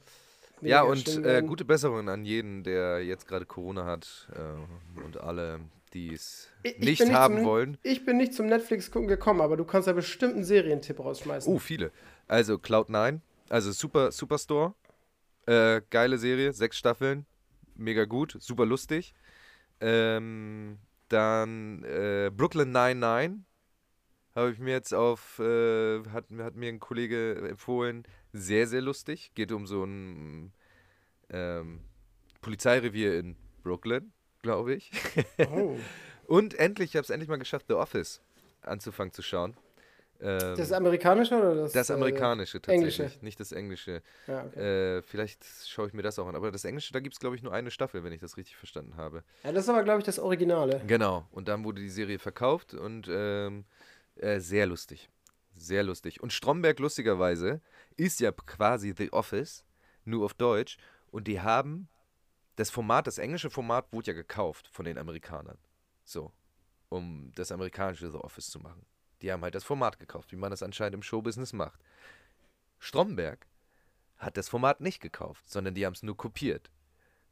weniger 0.61 0.77
ja, 0.77 0.83
und 0.83 1.25
äh, 1.25 1.43
gute 1.47 1.65
Besserung 1.65 2.09
an 2.09 2.25
jeden, 2.25 2.65
der 2.65 3.05
jetzt 3.05 3.27
gerade 3.27 3.47
Corona 3.47 3.87
hat 3.87 4.29
äh, 4.35 5.05
und 5.05 5.19
alle, 5.21 5.61
die 5.95 6.13
es 6.13 6.49
nicht, 6.79 7.09
haben 7.13 7.37
zum, 7.37 7.45
wollen. 7.45 7.79
Ich 7.83 8.05
bin 8.05 8.17
nicht 8.17 8.35
zum 8.35 8.47
Netflix 8.47 8.91
gucken 8.91 9.09
gekommen, 9.09 9.41
aber 9.41 9.57
du 9.57 9.65
kannst 9.65 9.89
da 9.89 9.93
bestimmt 9.93 10.35
einen 10.35 10.45
Serientipp 10.45 10.99
rausschmeißen. 10.99 11.53
Oh, 11.53 11.59
viele. 11.59 11.93
Also 12.31 12.59
Cloud9, 12.59 13.23
also 13.49 13.73
Super 13.73 14.13
Superstore, 14.13 14.75
äh, 15.47 15.83
geile 15.91 16.17
Serie, 16.17 16.53
sechs 16.53 16.79
Staffeln, 16.79 17.27
mega 17.75 18.05
gut, 18.05 18.37
super 18.39 18.67
lustig. 18.67 19.15
Ähm, 19.81 20.79
dann 21.09 21.83
äh, 21.83 22.31
Brooklyn 22.33 22.71
99, 22.71 23.45
habe 24.37 24.53
ich 24.53 24.61
mir 24.61 24.71
jetzt 24.71 24.95
auf, 24.95 25.41
äh, 25.41 26.05
hat, 26.11 26.27
hat 26.39 26.55
mir 26.55 26.69
ein 26.69 26.79
Kollege 26.79 27.49
empfohlen, 27.49 28.05
sehr, 28.33 28.69
sehr 28.69 28.81
lustig. 28.81 29.33
Geht 29.35 29.51
um 29.51 29.67
so 29.67 29.83
ein 29.83 30.53
ähm, 31.31 31.81
Polizeirevier 32.43 33.19
in 33.19 33.35
Brooklyn, 33.65 34.13
glaube 34.43 34.75
ich. 34.75 34.93
Oh. 35.51 35.77
Und 36.29 36.55
endlich, 36.55 36.91
ich 36.91 36.97
habe 36.97 37.03
es 37.03 37.11
endlich 37.11 37.29
mal 37.29 37.41
geschafft, 37.41 37.67
The 37.67 37.75
Office 37.75 38.23
anzufangen 38.63 39.13
zu 39.13 39.23
schauen. 39.23 39.57
Ähm, 40.23 40.57
das 40.57 40.73
amerikanische 40.73 41.37
oder 41.37 41.55
das? 41.55 41.73
Das 41.73 41.91
äh, 41.91 41.95
amerikanische 41.95 42.59
äh, 42.59 42.61
tatsächlich, 42.61 43.01
Englische. 43.01 43.25
nicht 43.25 43.41
das 43.41 43.53
englische. 43.53 44.03
Ja, 44.27 44.45
okay. 44.45 44.99
äh, 44.99 45.03
vielleicht 45.03 45.45
schaue 45.67 45.89
ich 45.89 45.95
mir 45.95 46.03
das 46.03 46.19
auch 46.19 46.27
an. 46.27 46.37
Aber 46.37 46.51
das 46.51 46.65
englische, 46.65 46.93
da 46.93 47.01
gibt 47.01 47.15
es 47.15 47.21
glaube 47.21 47.37
ich 47.37 47.43
nur 47.43 47.53
eine 47.53 47.71
Staffel, 47.71 48.05
wenn 48.05 48.13
ich 48.13 48.21
das 48.21 48.37
richtig 48.37 48.57
verstanden 48.57 48.97
habe. 48.97 49.25
Ja, 49.45 49.53
das 49.53 49.65
ist 49.65 49.71
aber 49.71 49.83
glaube 49.83 50.01
ich 50.01 50.05
das 50.05 50.19
Originale. 50.19 50.83
Genau. 50.87 51.27
Und 51.31 51.49
dann 51.49 51.65
wurde 51.65 51.81
die 51.81 51.89
Serie 51.91 52.19
verkauft 52.19 52.75
und 52.75 53.09
ähm, 53.11 53.65
äh, 54.17 54.41
sehr 54.41 54.67
lustig. 54.67 55.09
Sehr 55.55 55.83
lustig. 55.83 56.23
Und 56.23 56.33
Stromberg, 56.33 56.79
lustigerweise, 56.79 57.61
ist 57.97 58.21
ja 58.21 58.33
quasi 58.33 58.95
The 58.97 59.13
Office, 59.13 59.65
nur 60.05 60.25
auf 60.25 60.35
Deutsch. 60.35 60.79
Und 61.11 61.27
die 61.27 61.41
haben 61.41 61.89
das 62.57 62.71
Format, 62.71 63.07
das 63.07 63.19
englische 63.19 63.51
Format, 63.51 63.93
wurde 63.93 64.09
ja 64.09 64.13
gekauft 64.13 64.69
von 64.69 64.85
den 64.85 64.99
Amerikanern. 64.99 65.59
So. 66.05 66.33
Um 66.89 67.31
das 67.35 67.53
amerikanische 67.53 68.11
The 68.11 68.19
Office 68.19 68.51
zu 68.51 68.59
machen. 68.59 68.85
Die 69.23 69.33
haben 69.33 69.43
halt 69.43 69.55
das 69.55 69.65
Format 69.65 69.99
gekauft, 69.99 70.33
wie 70.33 70.37
man 70.37 70.51
das 70.51 70.63
anscheinend 70.63 70.95
im 70.95 71.03
Showbusiness 71.03 71.53
macht. 71.53 71.81
Stromberg 72.79 73.47
hat 74.19 74.37
das 74.37 74.49
Format 74.49 74.81
nicht 74.81 75.01
gekauft, 75.01 75.49
sondern 75.51 75.75
die 75.75 75.87
haben 75.87 75.95
es 75.95 76.03
nur 76.03 76.17
kopiert. 76.17 76.71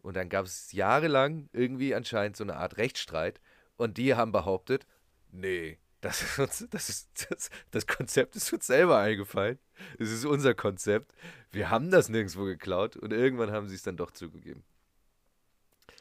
Und 0.03 0.17
dann 0.17 0.29
gab 0.29 0.47
es 0.47 0.73
jahrelang 0.73 1.49
irgendwie 1.53 1.95
anscheinend 1.95 2.37
so 2.37 2.45
eine 2.45 2.57
Art 2.57 2.77
Rechtsstreit. 2.77 3.41
Und 3.77 3.99
die 3.99 4.15
haben 4.15 4.33
behauptet, 4.33 4.87
nee, 5.31 5.79
das, 6.01 6.23
ist 6.23 6.39
uns, 6.39 6.67
das, 6.71 6.89
ist, 6.89 7.09
das, 7.31 7.51
das 7.71 7.87
Konzept 7.87 8.37
ist 8.37 8.53
uns 8.53 8.67
selber 8.67 8.99
eingefallen. 8.99 9.59
Es 9.99 10.11
ist 10.11 10.25
unser 10.25 10.55
Konzept. 10.55 11.13
Wir 11.51 11.71
haben 11.71 11.91
das 11.91 12.09
nirgendwo 12.09 12.45
geklaut 12.45 12.97
und 12.97 13.13
irgendwann 13.13 13.53
haben 13.53 13.69
sie 13.69 13.75
es 13.75 13.83
dann 13.83 13.97
doch 13.97 14.11
zugegeben. 14.11 14.63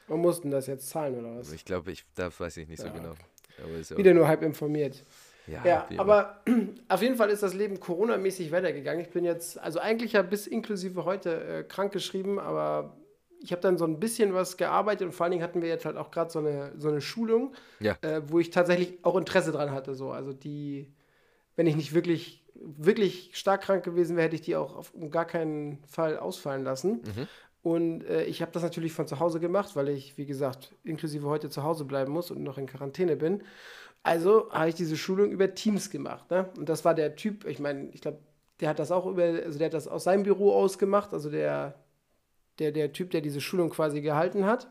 Und 0.08 0.22
mussten 0.22 0.52
das 0.52 0.68
jetzt 0.68 0.90
zahlen 0.90 1.16
oder 1.16 1.38
was? 1.38 1.52
Ich 1.52 1.66
glaube, 1.66 1.92
ich, 1.92 2.06
da 2.16 2.32
weiß 2.38 2.58
ich 2.58 2.68
nicht 2.68 2.80
ja, 2.80 2.88
so 2.88 2.94
genau. 2.94 3.16
Ja 3.58 3.98
Wieder 3.98 4.14
nur 4.14 4.28
halb 4.28 4.42
informiert. 4.42 5.04
Ja, 5.48 5.66
ja 5.66 5.88
aber 5.98 6.42
auf 6.90 7.02
jeden 7.02 7.16
Fall 7.16 7.30
ist 7.30 7.44
das 7.44 7.54
Leben 7.54 7.80
Corona-mäßig 7.80 8.52
weitergegangen. 8.52 9.02
Ich 9.02 9.10
bin 9.10 9.24
jetzt, 9.24 9.60
also 9.60 9.80
eigentlich 9.80 10.14
ja 10.14 10.22
bis 10.22 10.48
inklusive 10.48 11.06
heute 11.06 11.44
äh, 11.44 11.64
krank 11.64 11.92
geschrieben, 11.92 12.40
aber 12.40 12.98
ich 13.40 13.52
habe 13.52 13.62
dann 13.62 13.78
so 13.78 13.86
ein 13.86 14.00
bisschen 14.00 14.34
was 14.34 14.58
gearbeitet 14.58 15.06
und 15.06 15.14
vor 15.14 15.26
allen 15.26 15.32
Dingen 15.32 15.44
hatten 15.44 15.62
wir 15.62 15.70
jetzt 15.70 15.86
halt 15.86 15.98
auch 15.98 16.12
gerade 16.12 16.32
so 16.32 16.40
eine, 16.40 16.74
so 16.78 16.90
eine 16.90 17.02
Schulung, 17.02 17.54
ja. 17.80 17.96
äh, 18.02 18.22
wo 18.26 18.40
ich 18.40 18.50
tatsächlich 18.50 19.00
auch 19.04 19.16
Interesse 19.16 19.52
dran 19.52 19.72
hatte. 19.72 19.96
So. 19.96 20.12
Also 20.12 20.34
die, 20.34 20.92
wenn 21.56 21.68
ich 21.68 21.76
nicht 21.76 21.94
wirklich, 21.94 22.44
wirklich 22.56 23.32
stark 23.34 23.62
krank 23.62 23.84
gewesen 23.84 24.16
wäre, 24.18 24.26
hätte 24.26 24.36
ich 24.36 24.42
die 24.42 24.56
auch 24.56 24.76
auf 24.76 24.92
gar 25.12 25.26
keinen 25.26 25.84
Fall 25.88 26.18
ausfallen 26.18 26.64
lassen. 26.64 27.04
Mhm. 27.04 27.28
Und 27.64 28.06
äh, 28.06 28.24
ich 28.24 28.42
habe 28.42 28.52
das 28.52 28.64
natürlich 28.64 28.94
von 28.94 29.08
zu 29.08 29.20
Hause 29.20 29.40
gemacht, 29.40 29.76
weil 29.76 29.90
ich, 29.90 30.18
wie 30.18 30.26
gesagt, 30.26 30.74
inklusive 30.84 31.28
heute 31.28 31.50
zu 31.50 31.64
Hause 31.64 31.86
bleiben 31.86 32.14
muss 32.14 32.32
und 32.32 32.42
noch 32.42 32.58
in 32.58 32.66
Quarantäne 32.66 33.18
bin. 33.18 33.44
Also 34.04 34.52
habe 34.52 34.70
ich 34.70 34.76
diese 34.76 34.98
Schulung 34.98 35.32
über 35.32 35.54
Teams 35.54 35.90
gemacht. 35.90 36.30
Ne? 36.32 36.50
Und 36.58 36.70
das 36.70 36.86
war 36.86 36.96
der 36.96 37.16
Typ, 37.16 37.46
ich 37.46 37.60
meine, 37.60 37.90
ich 37.92 38.02
glaube, 38.02 38.20
der 38.60 38.70
hat 38.70 38.80
das 38.80 38.92
auch 38.92 39.06
über, 39.06 39.24
also 39.24 39.58
der 39.58 39.68
hat 39.68 39.74
das 39.74 39.88
aus 39.88 40.06
seinem 40.06 40.24
Büro 40.24 40.54
aus 40.54 40.78
gemacht. 40.78 41.14
Also 41.14 41.30
der 41.30 41.76
der, 42.60 42.72
der 42.72 42.94
Typ, 42.94 43.12
der 43.12 43.22
diese 43.22 43.42
Schulung 43.42 43.70
quasi 43.70 44.02
gehalten 44.02 44.46
hat. 44.46 44.68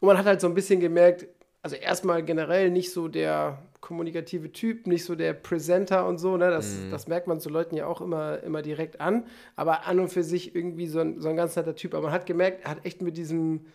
Und 0.00 0.08
man 0.08 0.18
hat 0.18 0.26
halt 0.26 0.40
so 0.40 0.46
ein 0.46 0.54
bisschen 0.54 0.80
gemerkt, 0.80 1.26
also 1.62 1.76
erstmal 1.76 2.22
generell 2.22 2.70
nicht 2.70 2.92
so 2.92 3.08
der 3.08 3.62
kommunikative 3.80 4.52
Typ, 4.52 4.86
nicht 4.86 5.04
so 5.04 5.14
der 5.14 5.32
Presenter 5.32 6.06
und 6.06 6.18
so, 6.18 6.36
ne? 6.36 6.50
das, 6.50 6.74
mm. 6.74 6.90
das 6.90 7.06
merkt 7.06 7.26
man 7.26 7.40
zu 7.40 7.48
Leuten 7.48 7.76
ja 7.76 7.86
auch 7.86 8.00
immer, 8.00 8.42
immer 8.42 8.62
direkt 8.62 9.00
an, 9.00 9.26
aber 9.56 9.86
an 9.86 10.00
und 10.00 10.08
für 10.08 10.22
sich 10.22 10.54
irgendwie 10.54 10.86
so 10.86 11.00
ein, 11.00 11.20
so 11.20 11.28
ein 11.28 11.36
ganz 11.36 11.56
netter 11.56 11.74
Typ. 11.74 11.94
Aber 11.94 12.04
man 12.04 12.12
hat 12.12 12.26
gemerkt, 12.26 12.64
er 12.64 12.72
hat 12.72 12.84
echt 12.84 13.02
mit 13.02 13.16
diesem, 13.16 13.66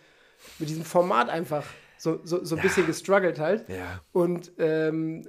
mit 0.58 0.70
diesem 0.70 0.84
Format 0.84 1.30
einfach 1.30 1.66
so, 2.00 2.22
so, 2.24 2.44
so 2.44 2.56
ein 2.56 2.58
ja. 2.58 2.64
bisschen 2.64 2.88
gestruggelt 2.88 3.40
halt. 3.40 3.68
Ja. 3.70 4.02
Und 4.14 4.54
ähm, 4.58 5.28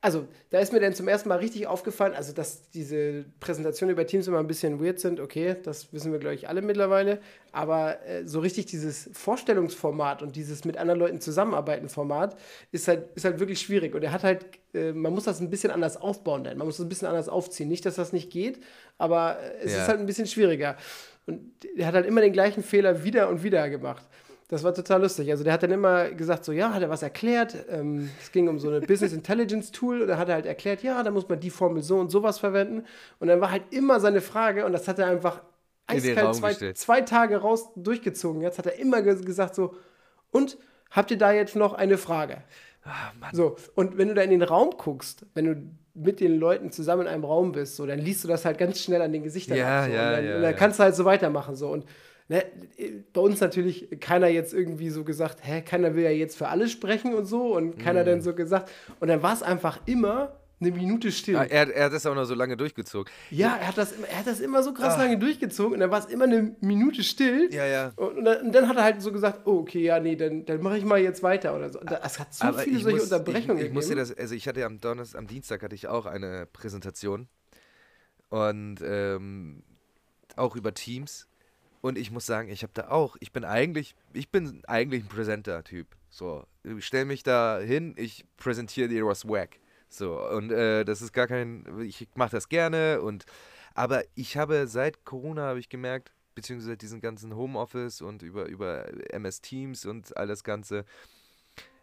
also 0.00 0.28
da 0.50 0.60
ist 0.60 0.72
mir 0.72 0.80
dann 0.80 0.94
zum 0.94 1.08
ersten 1.08 1.28
Mal 1.28 1.38
richtig 1.38 1.66
aufgefallen, 1.66 2.14
also 2.14 2.32
dass 2.32 2.70
diese 2.70 3.24
Präsentationen 3.40 3.92
über 3.92 4.06
Teams 4.06 4.28
immer 4.28 4.38
ein 4.38 4.46
bisschen 4.46 4.82
weird 4.82 5.00
sind, 5.00 5.18
okay, 5.18 5.56
das 5.62 5.92
wissen 5.92 6.12
wir, 6.12 6.20
glaube 6.20 6.36
ich, 6.36 6.48
alle 6.48 6.62
mittlerweile, 6.62 7.18
aber 7.50 8.06
äh, 8.06 8.24
so 8.24 8.38
richtig 8.38 8.66
dieses 8.66 9.10
Vorstellungsformat 9.12 10.22
und 10.22 10.36
dieses 10.36 10.64
mit 10.64 10.76
anderen 10.76 11.00
Leuten 11.00 11.20
zusammenarbeiten 11.20 11.88
Format 11.88 12.38
ist 12.70 12.86
halt, 12.86 13.08
ist 13.16 13.24
halt 13.24 13.40
wirklich 13.40 13.60
schwierig 13.60 13.94
und 13.94 14.04
er 14.04 14.12
hat 14.12 14.22
halt, 14.22 14.46
äh, 14.72 14.92
man 14.92 15.12
muss 15.12 15.24
das 15.24 15.40
ein 15.40 15.50
bisschen 15.50 15.72
anders 15.72 15.96
aufbauen, 15.96 16.44
denn 16.44 16.56
man 16.56 16.66
muss 16.66 16.76
das 16.76 16.86
ein 16.86 16.88
bisschen 16.88 17.08
anders 17.08 17.28
aufziehen. 17.28 17.68
Nicht, 17.68 17.84
dass 17.84 17.96
das 17.96 18.12
nicht 18.12 18.30
geht, 18.30 18.62
aber 18.98 19.38
es 19.62 19.72
ja. 19.72 19.82
ist 19.82 19.88
halt 19.88 19.98
ein 19.98 20.06
bisschen 20.06 20.26
schwieriger. 20.26 20.76
Und 21.26 21.42
er 21.76 21.88
hat 21.88 21.94
halt 21.94 22.06
immer 22.06 22.20
den 22.20 22.32
gleichen 22.32 22.62
Fehler 22.62 23.04
wieder 23.04 23.28
und 23.28 23.42
wieder 23.42 23.68
gemacht. 23.68 24.06
Das 24.48 24.64
war 24.64 24.72
total 24.72 25.02
lustig. 25.02 25.30
Also 25.30 25.44
der 25.44 25.52
hat 25.52 25.62
dann 25.62 25.70
immer 25.70 26.08
gesagt, 26.10 26.44
so 26.44 26.52
ja, 26.52 26.72
hat 26.72 26.80
er 26.80 26.88
was 26.88 27.02
erklärt. 27.02 27.54
Ähm, 27.68 28.10
es 28.18 28.32
ging 28.32 28.48
um 28.48 28.58
so 28.58 28.68
eine 28.68 28.80
Business 28.80 29.12
Intelligence 29.12 29.70
Tool. 29.70 30.00
Und 30.00 30.08
da 30.08 30.16
hat 30.16 30.28
er 30.30 30.36
halt 30.36 30.46
erklärt, 30.46 30.82
ja, 30.82 31.02
da 31.02 31.10
muss 31.10 31.28
man 31.28 31.38
die 31.38 31.50
Formel 31.50 31.82
so 31.82 31.98
und 31.98 32.10
sowas 32.10 32.38
verwenden. 32.38 32.86
Und 33.20 33.28
dann 33.28 33.42
war 33.42 33.50
halt 33.50 33.64
immer 33.70 34.00
seine 34.00 34.22
Frage 34.22 34.64
und 34.64 34.72
das 34.72 34.88
hat 34.88 34.98
er 34.98 35.06
einfach 35.06 35.42
eiskalt 35.86 36.34
zwei, 36.34 36.72
zwei, 36.72 37.00
Tage 37.02 37.36
raus 37.36 37.68
durchgezogen. 37.76 38.40
Jetzt 38.40 38.58
hat 38.58 38.66
er 38.66 38.78
immer 38.78 39.02
gesagt 39.02 39.54
so, 39.54 39.74
und 40.30 40.56
habt 40.90 41.10
ihr 41.10 41.18
da 41.18 41.32
jetzt 41.32 41.54
noch 41.54 41.74
eine 41.74 41.98
Frage? 41.98 42.42
Ah, 42.84 43.12
so, 43.32 43.56
und 43.74 43.98
wenn 43.98 44.08
du 44.08 44.14
da 44.14 44.22
in 44.22 44.30
den 44.30 44.42
Raum 44.42 44.70
guckst, 44.78 45.26
wenn 45.34 45.44
du 45.44 45.62
mit 45.94 46.20
den 46.20 46.38
Leuten 46.38 46.70
zusammen 46.70 47.02
in 47.02 47.08
einem 47.08 47.24
Raum 47.24 47.52
bist, 47.52 47.76
so, 47.76 47.84
dann 47.84 47.98
liest 47.98 48.24
du 48.24 48.28
das 48.28 48.44
halt 48.44 48.56
ganz 48.56 48.80
schnell 48.80 49.02
an 49.02 49.12
den 49.12 49.24
Gesichtern 49.24 49.58
Ja, 49.58 49.80
ab. 49.80 49.86
So. 49.86 49.92
ja, 49.92 50.06
und 50.06 50.12
dann, 50.12 50.24
ja, 50.24 50.36
und 50.36 50.42
dann 50.42 50.50
ja. 50.52 50.56
kannst 50.56 50.78
du 50.78 50.84
halt 50.84 50.94
so 50.94 51.04
weitermachen. 51.04 51.56
So. 51.56 51.68
Und 51.68 51.84
ne, 52.28 52.44
bei 53.12 53.20
uns 53.20 53.40
natürlich 53.40 53.88
keiner 54.00 54.28
jetzt 54.28 54.52
irgendwie 54.54 54.90
so 54.90 55.04
gesagt, 55.04 55.40
hä, 55.42 55.62
keiner 55.62 55.94
will 55.94 56.04
ja 56.04 56.10
jetzt 56.10 56.36
für 56.36 56.48
alle 56.48 56.68
sprechen 56.68 57.14
und 57.14 57.26
so. 57.26 57.54
Und 57.56 57.78
keiner 57.78 58.02
Mhm. 58.02 58.06
dann 58.06 58.22
so 58.22 58.34
gesagt. 58.34 58.70
Und 59.00 59.08
dann 59.08 59.22
war 59.22 59.32
es 59.34 59.42
einfach 59.42 59.80
immer 59.86 60.34
eine 60.60 60.72
Minute 60.72 61.12
still. 61.12 61.36
Ah, 61.36 61.44
er, 61.44 61.72
er 61.72 61.84
hat 61.84 61.92
das 61.92 62.04
auch 62.04 62.16
noch 62.16 62.24
so 62.24 62.34
lange 62.34 62.56
durchgezogen. 62.56 63.08
Ja, 63.30 63.56
er 63.60 63.68
hat 63.68 63.78
das, 63.78 63.92
immer- 63.92 64.08
er 64.08 64.18
hat 64.18 64.26
das 64.26 64.40
immer 64.40 64.64
so 64.64 64.74
krass 64.74 64.94
Ah. 64.96 65.04
lange 65.04 65.16
durchgezogen 65.16 65.74
und 65.74 65.78
dann 65.78 65.92
war 65.92 66.00
es 66.00 66.06
immer 66.06 66.24
eine 66.24 66.56
Minute 66.60 67.04
still. 67.04 67.48
Ja, 67.54 67.64
ja. 67.64 67.92
Und, 67.94 68.18
und, 68.18 68.24
dann, 68.24 68.46
und 68.46 68.52
dann 68.52 68.68
hat 68.68 68.76
er 68.76 68.82
halt 68.82 69.00
so 69.00 69.12
gesagt, 69.12 69.46
oh, 69.46 69.58
okay, 69.60 69.84
ja, 69.84 70.00
nee, 70.00 70.16
dann, 70.16 70.44
dann 70.46 70.60
mache 70.60 70.76
ich 70.78 70.84
mal 70.84 70.98
jetzt 70.98 71.22
weiter 71.22 71.54
oder 71.54 71.70
so. 71.70 71.78
Es 71.78 72.18
hat 72.18 72.34
so 72.34 72.44
Aber 72.44 72.58
viele 72.58 72.80
solche 72.80 72.96
muss, 72.98 73.04
Unterbrechungen 73.04 73.58
Ich, 73.58 73.66
ich 73.66 73.72
muss 73.72 73.84
dir 73.86 73.94
gegeben. 73.94 74.08
das, 74.10 74.18
also 74.18 74.34
ich 74.34 74.48
hatte 74.48 74.64
am 74.64 74.80
Donnerstag, 74.80 75.18
am 75.20 75.26
Dienstag 75.28 75.62
hatte 75.62 75.76
ich 75.76 75.86
auch 75.86 76.06
eine 76.06 76.46
Präsentation 76.52 77.28
und 78.30 78.78
ähm, 78.82 79.62
auch 80.36 80.56
über 80.56 80.74
Teams 80.74 81.28
und 81.80 81.98
ich 81.98 82.10
muss 82.10 82.26
sagen, 82.26 82.48
ich 82.48 82.62
habe 82.62 82.72
da 82.74 82.88
auch, 82.88 83.16
ich 83.20 83.32
bin 83.32 83.44
eigentlich, 83.44 83.94
ich 84.12 84.30
bin 84.30 84.62
eigentlich 84.66 85.04
ein 85.04 85.08
Presenter-Typ. 85.08 85.86
So, 86.10 86.44
ich 86.64 86.84
stell 86.84 87.04
mich 87.04 87.22
da 87.22 87.58
hin, 87.58 87.94
ich 87.96 88.24
präsentiere 88.36 88.88
dir 88.88 89.06
was 89.06 89.26
wack. 89.26 89.60
So, 89.88 90.20
und 90.30 90.50
äh, 90.50 90.84
das 90.84 91.02
ist 91.02 91.12
gar 91.12 91.26
kein, 91.26 91.64
ich 91.80 92.08
mache 92.14 92.30
das 92.32 92.48
gerne 92.48 93.00
und, 93.00 93.24
aber 93.74 94.04
ich 94.14 94.36
habe 94.36 94.66
seit 94.66 95.04
Corona, 95.04 95.42
habe 95.42 95.60
ich 95.60 95.68
gemerkt, 95.68 96.12
beziehungsweise 96.34 96.76
diesen 96.76 97.00
ganzen 97.00 97.34
Homeoffice 97.34 98.00
und 98.00 98.22
über, 98.22 98.46
über 98.46 98.86
MS 99.12 99.40
Teams 99.40 99.86
und 99.86 100.16
all 100.16 100.26
das 100.26 100.44
Ganze, 100.44 100.84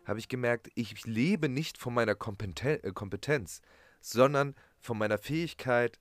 habe 0.06 0.20
ich 0.20 0.28
gemerkt, 0.28 0.70
ich 0.76 1.06
lebe 1.06 1.50
nicht 1.50 1.78
von 1.78 1.94
meiner 1.94 2.16
Kompeten 2.16 2.80
äh, 2.84 2.92
Kompetenz, 2.94 3.62
sondern 4.02 4.56
von 4.80 4.98
meiner 4.98 5.18
Fähigkeit, 5.18 6.00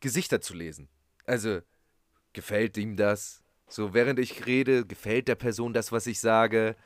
Gesichter 0.00 0.40
zu 0.40 0.54
lesen. 0.54 0.88
Also, 1.26 1.60
gefällt 2.32 2.76
ihm 2.76 2.96
das? 2.96 3.42
So, 3.68 3.92
während 3.92 4.18
ich 4.18 4.46
rede, 4.46 4.86
gefällt 4.86 5.28
der 5.28 5.34
Person 5.34 5.72
das, 5.72 5.92
was 5.92 6.06
ich 6.06 6.20
sage? 6.20 6.76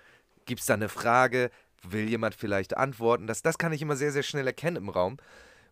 Gibt 0.47 0.61
es 0.61 0.67
da 0.67 0.75
eine 0.75 0.89
Frage? 0.89 1.51
Will 1.83 2.09
jemand 2.09 2.35
vielleicht 2.35 2.77
antworten? 2.77 3.27
Das, 3.27 3.43
das 3.43 3.59
kann 3.59 3.73
ich 3.73 3.83
immer 3.83 3.97
sehr, 3.97 4.13
sehr 4.13 4.23
schnell 4.23 4.47
erkennen 4.47 4.77
im 4.77 4.89
Raum. 4.89 5.17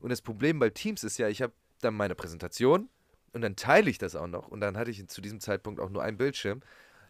Und 0.01 0.11
das 0.11 0.23
Problem 0.23 0.59
bei 0.59 0.71
Teams 0.71 1.05
ist 1.05 1.19
ja, 1.19 1.29
ich 1.29 1.43
habe 1.43 1.53
dann 1.81 1.95
meine 1.95 2.15
Präsentation 2.15 2.89
und 3.33 3.43
dann 3.43 3.57
teile 3.57 3.91
ich 3.91 3.99
das 3.99 4.17
auch 4.17 4.27
noch. 4.27 4.49
Und 4.49 4.61
dann 4.61 4.77
hatte 4.77 4.91
ich 4.91 5.07
zu 5.09 5.21
diesem 5.21 5.41
Zeitpunkt 5.41 5.81
auch 5.81 5.91
nur 5.91 6.03
einen 6.03 6.17
Bildschirm. 6.17 6.63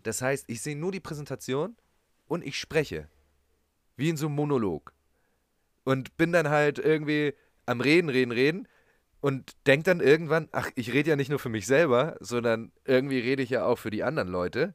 Das 0.02 0.22
heißt, 0.22 0.46
ich 0.48 0.62
sehe 0.62 0.76
nur 0.76 0.92
die 0.92 1.00
Präsentation 1.00 1.76
und 2.26 2.44
ich 2.44 2.58
spreche. 2.58 3.08
Wie 3.96 4.08
in 4.08 4.16
so 4.16 4.26
einem 4.26 4.36
Monolog. 4.36 4.92
Und 5.84 6.16
bin 6.16 6.32
dann 6.32 6.48
halt 6.48 6.78
irgendwie 6.78 7.34
am 7.66 7.80
Reden, 7.80 8.08
Reden, 8.08 8.32
Reden 8.32 8.68
und 9.20 9.52
denk 9.66 9.84
dann 9.84 10.00
irgendwann, 10.00 10.48
ach, 10.52 10.70
ich 10.74 10.92
rede 10.92 11.10
ja 11.10 11.16
nicht 11.16 11.30
nur 11.30 11.38
für 11.38 11.48
mich 11.48 11.66
selber, 11.66 12.16
sondern 12.20 12.72
irgendwie 12.84 13.18
rede 13.18 13.42
ich 13.42 13.50
ja 13.50 13.64
auch 13.64 13.78
für 13.78 13.90
die 13.90 14.02
anderen 14.02 14.28
Leute. 14.28 14.74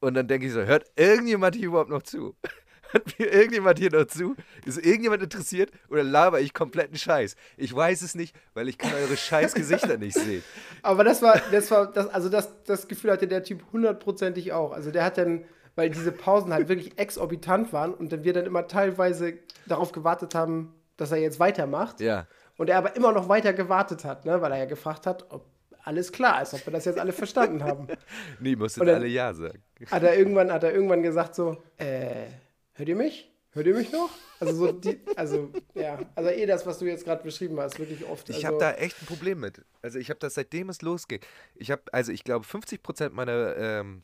Und 0.00 0.14
dann 0.14 0.28
denke 0.28 0.46
ich 0.46 0.52
so, 0.52 0.62
hört 0.62 0.86
irgendjemand 0.96 1.56
hier 1.56 1.66
überhaupt 1.66 1.90
noch 1.90 2.02
zu? 2.02 2.34
Hört 2.92 3.20
mir 3.20 3.32
irgendjemand 3.32 3.78
hier 3.78 3.92
noch 3.92 4.06
zu? 4.06 4.34
Ist 4.64 4.84
irgendjemand 4.84 5.22
interessiert 5.22 5.70
oder 5.90 6.02
laber 6.02 6.40
ich 6.40 6.52
kompletten 6.52 6.96
Scheiß? 6.96 7.36
Ich 7.56 7.72
weiß 7.72 8.02
es 8.02 8.16
nicht, 8.16 8.34
weil 8.52 8.68
ich 8.68 8.78
kann 8.78 8.92
eure 8.92 9.16
scheiß 9.16 9.54
Gesichter 9.54 9.96
nicht 9.96 10.14
sehen. 10.14 10.42
Aber 10.82 11.04
das 11.04 11.22
war, 11.22 11.40
das 11.52 11.70
war, 11.70 11.92
das, 11.92 12.08
also 12.08 12.28
das, 12.28 12.64
das 12.64 12.88
Gefühl 12.88 13.12
hatte 13.12 13.28
der 13.28 13.44
Typ 13.44 13.62
hundertprozentig 13.72 14.52
auch. 14.52 14.72
Also 14.72 14.90
der 14.90 15.04
hat 15.04 15.18
dann, 15.18 15.44
weil 15.76 15.90
diese 15.90 16.10
Pausen 16.10 16.52
halt 16.52 16.68
wirklich 16.68 16.98
exorbitant 16.98 17.72
waren 17.72 17.94
und 17.94 18.10
dann 18.10 18.24
wir 18.24 18.32
dann 18.32 18.44
immer 18.44 18.66
teilweise 18.66 19.34
darauf 19.66 19.92
gewartet 19.92 20.34
haben, 20.34 20.74
dass 20.96 21.12
er 21.12 21.18
jetzt 21.18 21.38
weitermacht. 21.38 22.00
Ja. 22.00 22.26
Und 22.60 22.68
er 22.68 22.76
aber 22.76 22.94
immer 22.94 23.10
noch 23.12 23.26
weiter 23.30 23.54
gewartet 23.54 24.04
hat, 24.04 24.26
ne? 24.26 24.42
weil 24.42 24.52
er 24.52 24.58
ja 24.58 24.64
gefragt 24.66 25.06
hat, 25.06 25.24
ob 25.30 25.46
alles 25.82 26.12
klar 26.12 26.42
ist, 26.42 26.52
ob 26.52 26.66
wir 26.66 26.74
das 26.74 26.84
jetzt 26.84 26.98
alle 26.98 27.14
verstanden 27.14 27.64
haben. 27.64 27.88
Nee, 28.38 28.54
dann- 28.54 28.88
alle 28.90 29.06
Ja 29.06 29.32
sagen. 29.32 29.62
Hat 29.90 30.02
er 30.02 30.14
irgendwann, 30.18 30.52
hat 30.52 30.62
er 30.62 30.74
irgendwann 30.74 31.02
gesagt 31.02 31.34
so, 31.34 31.56
äh, 31.78 32.26
hört 32.74 32.86
ihr 32.86 32.96
mich? 32.96 33.32
Hört 33.52 33.66
ihr 33.66 33.74
mich 33.74 33.90
noch? 33.92 34.10
Also 34.40 34.52
so 34.52 34.72
die, 34.72 35.00
also 35.16 35.50
ja, 35.72 36.00
also 36.14 36.28
eh 36.28 36.44
das, 36.44 36.66
was 36.66 36.78
du 36.78 36.84
jetzt 36.84 37.06
gerade 37.06 37.22
beschrieben 37.22 37.58
hast, 37.58 37.78
wirklich 37.78 38.04
oft. 38.04 38.28
Ich 38.28 38.36
also, 38.36 38.48
habe 38.48 38.58
da 38.58 38.72
echt 38.72 39.00
ein 39.00 39.06
Problem 39.06 39.40
mit. 39.40 39.64
Also 39.80 39.98
ich 39.98 40.10
habe 40.10 40.20
das 40.20 40.34
seitdem 40.34 40.68
es 40.68 40.82
losgeht. 40.82 41.26
Ich 41.54 41.70
habe, 41.70 41.84
also 41.92 42.12
ich 42.12 42.24
glaube, 42.24 42.44
50% 42.44 43.08
meiner 43.08 43.56
ähm, 43.56 44.02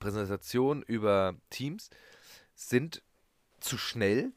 Präsentation 0.00 0.82
über 0.82 1.36
Teams 1.50 1.90
sind 2.56 3.04
zu 3.60 3.78
schnell, 3.78 4.32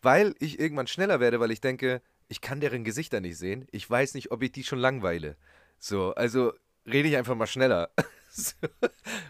weil 0.00 0.34
ich 0.38 0.58
irgendwann 0.58 0.86
schneller 0.86 1.20
werde, 1.20 1.38
weil 1.38 1.50
ich 1.50 1.60
denke, 1.60 2.00
ich 2.28 2.40
kann 2.40 2.60
deren 2.60 2.84
Gesichter 2.84 3.20
nicht 3.20 3.38
sehen. 3.38 3.66
Ich 3.70 3.88
weiß 3.88 4.14
nicht, 4.14 4.30
ob 4.30 4.42
ich 4.42 4.52
die 4.52 4.64
schon 4.64 4.78
langweile. 4.78 5.36
So, 5.78 6.14
also 6.14 6.52
rede 6.86 7.08
ich 7.08 7.16
einfach 7.16 7.34
mal 7.34 7.46
schneller. 7.46 7.90
so, 8.30 8.52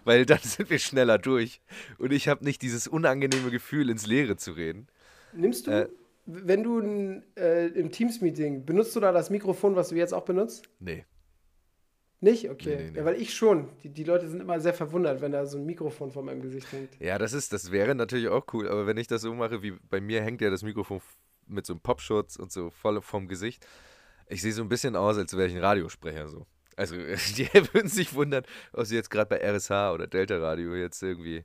weil 0.04 0.26
dann 0.26 0.38
sind 0.42 0.70
wir 0.70 0.78
schneller 0.78 1.18
durch. 1.18 1.60
Und 1.98 2.12
ich 2.12 2.28
habe 2.28 2.44
nicht 2.44 2.62
dieses 2.62 2.86
unangenehme 2.86 3.50
Gefühl, 3.50 3.90
ins 3.90 4.06
Leere 4.06 4.36
zu 4.36 4.52
reden. 4.52 4.86
Nimmst 5.32 5.66
du, 5.66 5.70
Äh. 5.72 5.88
wenn 6.26 6.62
du 6.62 7.22
äh, 7.36 7.66
im 7.68 7.90
Teams-Meeting, 7.90 8.64
benutzt 8.64 8.94
du 8.96 9.00
da 9.00 9.12
das 9.12 9.30
Mikrofon, 9.30 9.74
was 9.76 9.88
du 9.88 9.96
jetzt 9.96 10.14
auch 10.14 10.24
benutzt? 10.24 10.68
Nee. 10.78 11.04
Nicht? 12.20 12.48
Okay. 12.48 12.76
Nee, 12.76 12.82
nee, 12.84 12.90
nee. 12.92 12.98
Ja, 12.98 13.04
weil 13.04 13.20
ich 13.20 13.34
schon. 13.34 13.68
Die, 13.82 13.90
die 13.90 14.04
Leute 14.04 14.28
sind 14.28 14.40
immer 14.40 14.58
sehr 14.58 14.72
verwundert, 14.72 15.20
wenn 15.20 15.32
da 15.32 15.44
so 15.44 15.58
ein 15.58 15.66
Mikrofon 15.66 16.10
vor 16.10 16.22
meinem 16.22 16.40
Gesicht 16.40 16.72
hängt. 16.72 16.98
Ja, 16.98 17.18
das 17.18 17.34
ist, 17.34 17.52
das 17.52 17.70
wäre 17.70 17.94
natürlich 17.94 18.28
auch 18.28 18.46
cool, 18.54 18.66
aber 18.68 18.86
wenn 18.86 18.96
ich 18.96 19.06
das 19.08 19.20
so 19.22 19.34
mache, 19.34 19.62
wie 19.62 19.72
bei 19.90 20.00
mir 20.00 20.22
hängt 20.22 20.40
ja 20.40 20.48
das 20.48 20.62
Mikrofon 20.62 21.02
mit 21.46 21.66
so 21.66 21.72
einem 21.74 21.80
Popschutz 21.80 22.36
und 22.36 22.52
so 22.52 22.70
voll 22.70 23.00
vom 23.02 23.28
Gesicht. 23.28 23.66
Ich 24.28 24.42
sehe 24.42 24.52
so 24.52 24.62
ein 24.62 24.68
bisschen 24.68 24.96
aus, 24.96 25.18
als 25.18 25.36
wäre 25.36 25.48
ich 25.48 25.54
ein 25.54 25.60
Radiosprecher 25.60 26.28
so. 26.28 26.46
Also, 26.76 26.96
die 27.36 27.48
würden 27.72 27.88
sich 27.88 28.14
wundern, 28.14 28.44
ob 28.72 28.86
sie 28.86 28.96
jetzt 28.96 29.10
gerade 29.10 29.28
bei 29.28 29.38
RSH 29.38 29.92
oder 29.92 30.06
Delta 30.06 30.38
Radio 30.38 30.74
jetzt 30.74 31.02
irgendwie 31.02 31.44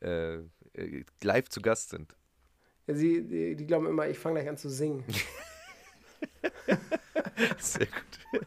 äh, 0.00 0.36
äh, 0.74 1.04
live 1.22 1.48
zu 1.48 1.60
Gast 1.60 1.90
sind. 1.90 2.14
Ja, 2.86 2.94
sie, 2.94 3.22
die, 3.22 3.56
die 3.56 3.66
glauben 3.66 3.86
immer, 3.86 4.08
ich 4.08 4.18
fange 4.18 4.40
gleich 4.40 4.48
an 4.48 4.56
zu 4.56 4.70
singen. 4.70 5.04
Sehr 7.58 7.86
gut. 7.86 8.46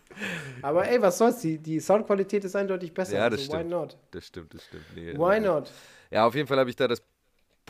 Aber 0.62 0.88
ey, 0.88 1.02
was 1.02 1.18
soll's? 1.18 1.40
Die, 1.40 1.58
die 1.58 1.80
Soundqualität 1.80 2.44
ist 2.44 2.56
eindeutig 2.56 2.94
besser. 2.94 3.16
Ja, 3.16 3.30
das 3.30 3.42
also, 3.42 3.54
why 3.54 3.58
stimmt. 3.58 3.70
not? 3.70 3.98
Das 4.12 4.28
stimmt, 4.28 4.54
das 4.54 4.66
stimmt. 4.66 4.84
Nee, 4.96 5.14
Why 5.14 5.40
not? 5.40 5.72
Ja, 6.10 6.26
auf 6.26 6.36
jeden 6.36 6.48
Fall 6.48 6.60
habe 6.60 6.70
ich 6.70 6.76
da 6.76 6.88
das 6.88 7.02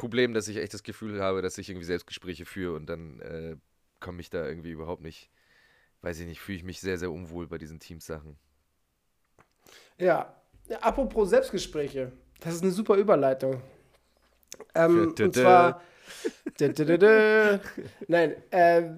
Problem, 0.02 0.34
dass 0.34 0.48
ich 0.48 0.58
echt 0.58 0.74
das 0.74 0.82
Gefühl 0.82 1.22
habe, 1.22 1.44
dass 1.44 1.60
ich 1.60 1.70
irgendwie 1.70 1.86
Selbstgespräche 1.86 2.46
führe 2.46 2.74
und 2.76 2.88
dann 2.88 3.20
äh, 3.20 3.56
komme 4.00 4.20
ich 4.20 4.32
da 4.32 4.48
irgendwie 4.48 4.72
überhaupt 4.72 5.04
nicht, 5.04 5.30
weiß 6.02 6.20
ich 6.20 6.26
nicht, 6.26 6.42
fühle 6.42 6.58
ich 6.58 6.64
mich 6.64 6.82
sehr, 6.82 6.98
sehr 6.98 7.12
unwohl 7.12 7.46
bei 7.46 7.60
diesen 7.60 7.80
Teamsachen. 7.80 8.36
Ja. 10.00 10.36
Apropos 10.82 11.30
Selbstgespräche. 11.30 12.12
Das 12.40 12.56
ist 12.56 12.64
eine 12.64 12.72
super 12.72 12.96
Überleitung. 12.96 13.62
Ähm, 14.74 15.14
und 15.20 15.36
zwar. 15.36 15.84
Nein, 18.08 18.36
äh, 18.50 18.90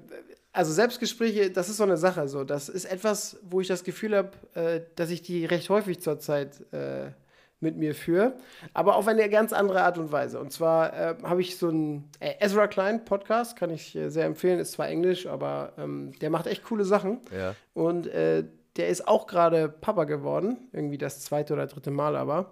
also 0.53 0.71
Selbstgespräche, 0.71 1.51
das 1.51 1.67
ist 1.67 1.77
so 1.77 1.83
eine 1.83 1.97
Sache. 1.97 2.29
So. 2.29 2.45
Das 2.45 2.69
ist 2.69 2.85
etwas, 2.85 3.37
wo 3.43 3.59
ich 3.59 3.67
das 3.67 3.83
Gefühl 3.83 4.15
habe, 4.15 4.31
äh, 4.53 4.81
dass 4.95 5.09
ich 5.09 5.21
die 5.21 5.45
recht 5.45 5.69
häufig 5.69 5.99
zurzeit 5.99 6.61
äh, 6.71 7.11
mit 7.63 7.75
mir 7.77 7.95
führe, 7.95 8.33
aber 8.75 8.95
auf 8.95 9.07
eine 9.07 9.27
ganz 9.29 9.53
andere 9.53 9.81
Art 9.81 9.97
und 9.97 10.11
Weise. 10.11 10.39
Und 10.39 10.51
zwar 10.51 10.93
äh, 10.93 11.15
habe 11.23 11.41
ich 11.41 11.57
so 11.57 11.69
einen 11.69 12.09
äh, 12.19 12.33
Ezra 12.39 12.67
Klein 12.67 13.05
Podcast, 13.05 13.55
kann 13.55 13.71
ich 13.71 13.95
äh, 13.95 14.09
sehr 14.09 14.25
empfehlen, 14.25 14.59
ist 14.59 14.73
zwar 14.73 14.87
Englisch, 14.89 15.25
aber 15.25 15.73
ähm, 15.79 16.11
der 16.21 16.29
macht 16.29 16.45
echt 16.45 16.63
coole 16.63 16.85
Sachen. 16.85 17.21
Ja. 17.35 17.55
Und 17.73 18.05
äh, 18.07 18.43
der 18.75 18.89
ist 18.89 19.07
auch 19.07 19.25
gerade 19.25 19.69
Papa 19.69 20.03
geworden, 20.03 20.57
irgendwie 20.71 20.97
das 20.97 21.21
zweite 21.21 21.53
oder 21.53 21.65
dritte 21.67 21.91
Mal 21.91 22.15
aber. 22.15 22.51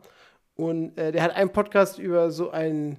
Und 0.55 0.97
äh, 0.97 1.11
der 1.11 1.23
hat 1.23 1.35
einen 1.35 1.51
Podcast 1.51 1.99
über 1.99 2.31
so 2.31 2.51
einen 2.51 2.97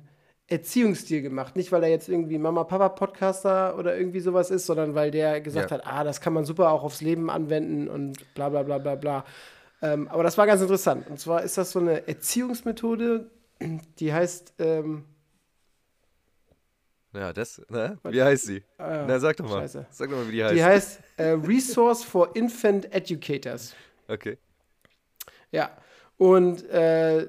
Erziehungsstil 0.48 1.22
gemacht. 1.22 1.57
Nicht, 1.57 1.72
weil 1.72 1.83
er 1.83 1.88
jetzt 1.88 2.09
irgendwie 2.09 2.37
Mama-Papa-Podcaster 2.38 3.79
oder 3.79 3.96
irgendwie 3.96 4.20
sowas 4.20 4.51
ist, 4.51 4.66
sondern 4.66 4.94
weil 4.94 5.11
der 5.11 5.40
gesagt 5.40 5.70
Ja. 5.70 5.79
hat, 5.79 5.87
ah, 5.87 6.05
das 6.05 6.20
kann 6.20 6.33
man 6.33 6.44
super 6.44 6.72
auch 6.72 6.83
aufs 6.83 7.01
Leben 7.01 7.31
anwenden 7.31 7.88
und 7.88 8.35
bla 8.35 8.48
bla 8.48 8.62
bla 8.62 8.79
bla 8.79 8.96
bla. 8.96 9.25
Ähm, 9.83 10.09
aber 10.09 10.23
das 10.23 10.38
war 10.38 10.47
ganz 10.47 10.62
interessant. 10.62 11.09
Und 11.09 11.18
zwar 11.18 11.42
ist 11.42 11.59
das 11.59 11.73
so 11.73 11.81
eine 11.81 12.07
Erziehungsmethode, 12.07 13.31
die 13.99 14.12
heißt, 14.12 14.55
ähm, 14.61 15.05
Ja, 17.12 17.33
das, 17.33 17.61
ne? 17.68 17.99
Wie 18.05 18.23
heißt 18.23 18.47
sie? 18.47 18.62
ah, 18.79 19.05
Na, 19.07 19.18
sag 19.18 19.37
doch 19.37 19.49
mal. 19.49 19.61
Scheiße. 19.62 19.87
Sag 19.90 20.09
doch 20.11 20.16
mal, 20.16 20.29
wie 20.29 20.33
die 20.33 20.45
heißt. 20.45 20.55
die 20.55 20.64
heißt 20.64 21.01
äh, 21.18 21.25
Resource 21.31 22.05
for 22.05 22.35
Infant 22.37 22.92
Educators. 22.95 23.75
okay. 24.09 24.38
Ja, 25.51 25.71
und 26.16 26.66
äh, 26.71 27.29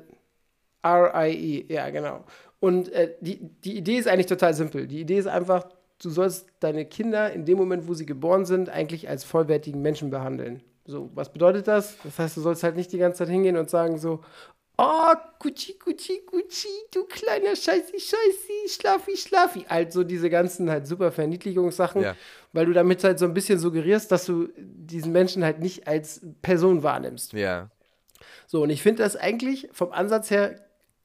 RIE, 0.85 1.65
ja, 1.67 1.89
genau. 1.89 2.23
Und 2.61 2.89
äh, 2.93 3.15
die, 3.19 3.37
die 3.63 3.77
Idee 3.77 3.97
ist 3.97 4.07
eigentlich 4.07 4.27
total 4.27 4.53
simpel. 4.53 4.87
Die 4.87 5.01
Idee 5.01 5.17
ist 5.17 5.27
einfach, 5.27 5.65
du 6.01 6.09
sollst 6.09 6.47
deine 6.61 6.85
Kinder 6.85 7.33
in 7.33 7.43
dem 7.45 7.57
Moment, 7.57 7.87
wo 7.87 7.93
sie 7.93 8.05
geboren 8.05 8.45
sind, 8.45 8.69
eigentlich 8.69 9.09
als 9.09 9.25
vollwertigen 9.25 9.81
Menschen 9.81 10.09
behandeln. 10.09 10.63
So, 10.85 11.09
was 11.13 11.31
bedeutet 11.31 11.67
das? 11.67 11.95
Das 12.03 12.19
heißt, 12.19 12.37
du 12.37 12.41
sollst 12.41 12.63
halt 12.63 12.75
nicht 12.75 12.91
die 12.91 12.97
ganze 12.97 13.19
Zeit 13.19 13.29
hingehen 13.29 13.55
und 13.57 13.69
sagen 13.69 13.97
so, 13.97 14.21
oh, 14.77 15.13
Gucci, 15.39 15.77
Gucci, 15.83 16.21
Gucci, 16.25 16.67
du 16.93 17.05
kleiner 17.05 17.55
Scheißi, 17.55 17.99
Scheißi, 17.99 18.67
Schlafi, 18.69 19.15
Schlafi. 19.15 19.65
Halt 19.69 19.93
so 19.93 20.03
diese 20.03 20.29
ganzen 20.29 20.69
halt 20.69 20.87
super 20.87 21.11
Verniedlichungssachen, 21.11 22.01
Ja. 22.01 22.15
weil 22.51 22.65
du 22.65 22.73
damit 22.73 23.03
halt 23.03 23.19
so 23.19 23.25
ein 23.25 23.33
bisschen 23.33 23.59
suggerierst, 23.59 24.11
dass 24.11 24.25
du 24.25 24.49
diesen 24.57 25.11
Menschen 25.13 25.43
halt 25.43 25.59
nicht 25.59 25.87
als 25.87 26.21
Person 26.41 26.83
wahrnimmst. 26.83 27.33
Ja. 27.33 27.69
So, 28.47 28.63
und 28.63 28.69
ich 28.69 28.81
finde 28.81 29.03
das 29.03 29.15
eigentlich 29.15 29.69
vom 29.71 29.91
Ansatz 29.91 30.31
her 30.31 30.59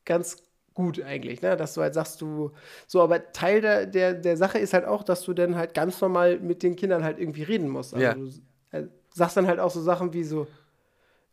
ganz 0.04 0.38
gut 0.74 1.02
eigentlich, 1.02 1.42
ne? 1.42 1.56
dass 1.56 1.74
du 1.74 1.82
halt 1.82 1.94
sagst, 1.94 2.20
du, 2.20 2.52
so, 2.86 3.02
aber 3.02 3.32
Teil 3.32 3.60
der, 3.60 3.86
der, 3.86 4.14
der 4.14 4.36
Sache 4.36 4.58
ist 4.58 4.72
halt 4.74 4.84
auch, 4.86 5.02
dass 5.02 5.22
du 5.22 5.34
dann 5.34 5.56
halt 5.56 5.74
ganz 5.74 6.00
normal 6.00 6.38
mit 6.38 6.62
den 6.62 6.76
Kindern 6.76 7.02
halt 7.04 7.18
irgendwie 7.18 7.42
reden 7.42 7.68
musst. 7.68 7.94
Also 7.94 8.04
Ja. 8.04 8.14
du 8.14 8.30
sagst 9.18 9.36
dann 9.36 9.46
halt 9.46 9.60
auch 9.60 9.70
so 9.70 9.82
Sachen 9.82 10.12
wie 10.14 10.24
so, 10.24 10.46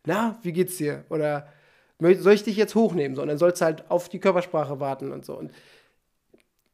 na, 0.05 0.37
wie 0.43 0.51
geht's 0.51 0.77
dir? 0.77 1.03
Oder 1.09 1.47
"Mö- 2.01 2.19
soll 2.19 2.33
ich 2.33 2.43
dich 2.43 2.57
jetzt 2.57 2.75
hochnehmen? 2.75 3.15
So, 3.15 3.21
und 3.21 3.27
dann 3.29 3.37
sollst 3.37 3.61
du 3.61 3.65
halt 3.65 3.89
auf 3.89 4.09
die 4.09 4.19
Körpersprache 4.19 4.79
warten 4.79 5.11
und 5.11 5.25
so. 5.25 5.37
Und 5.37 5.51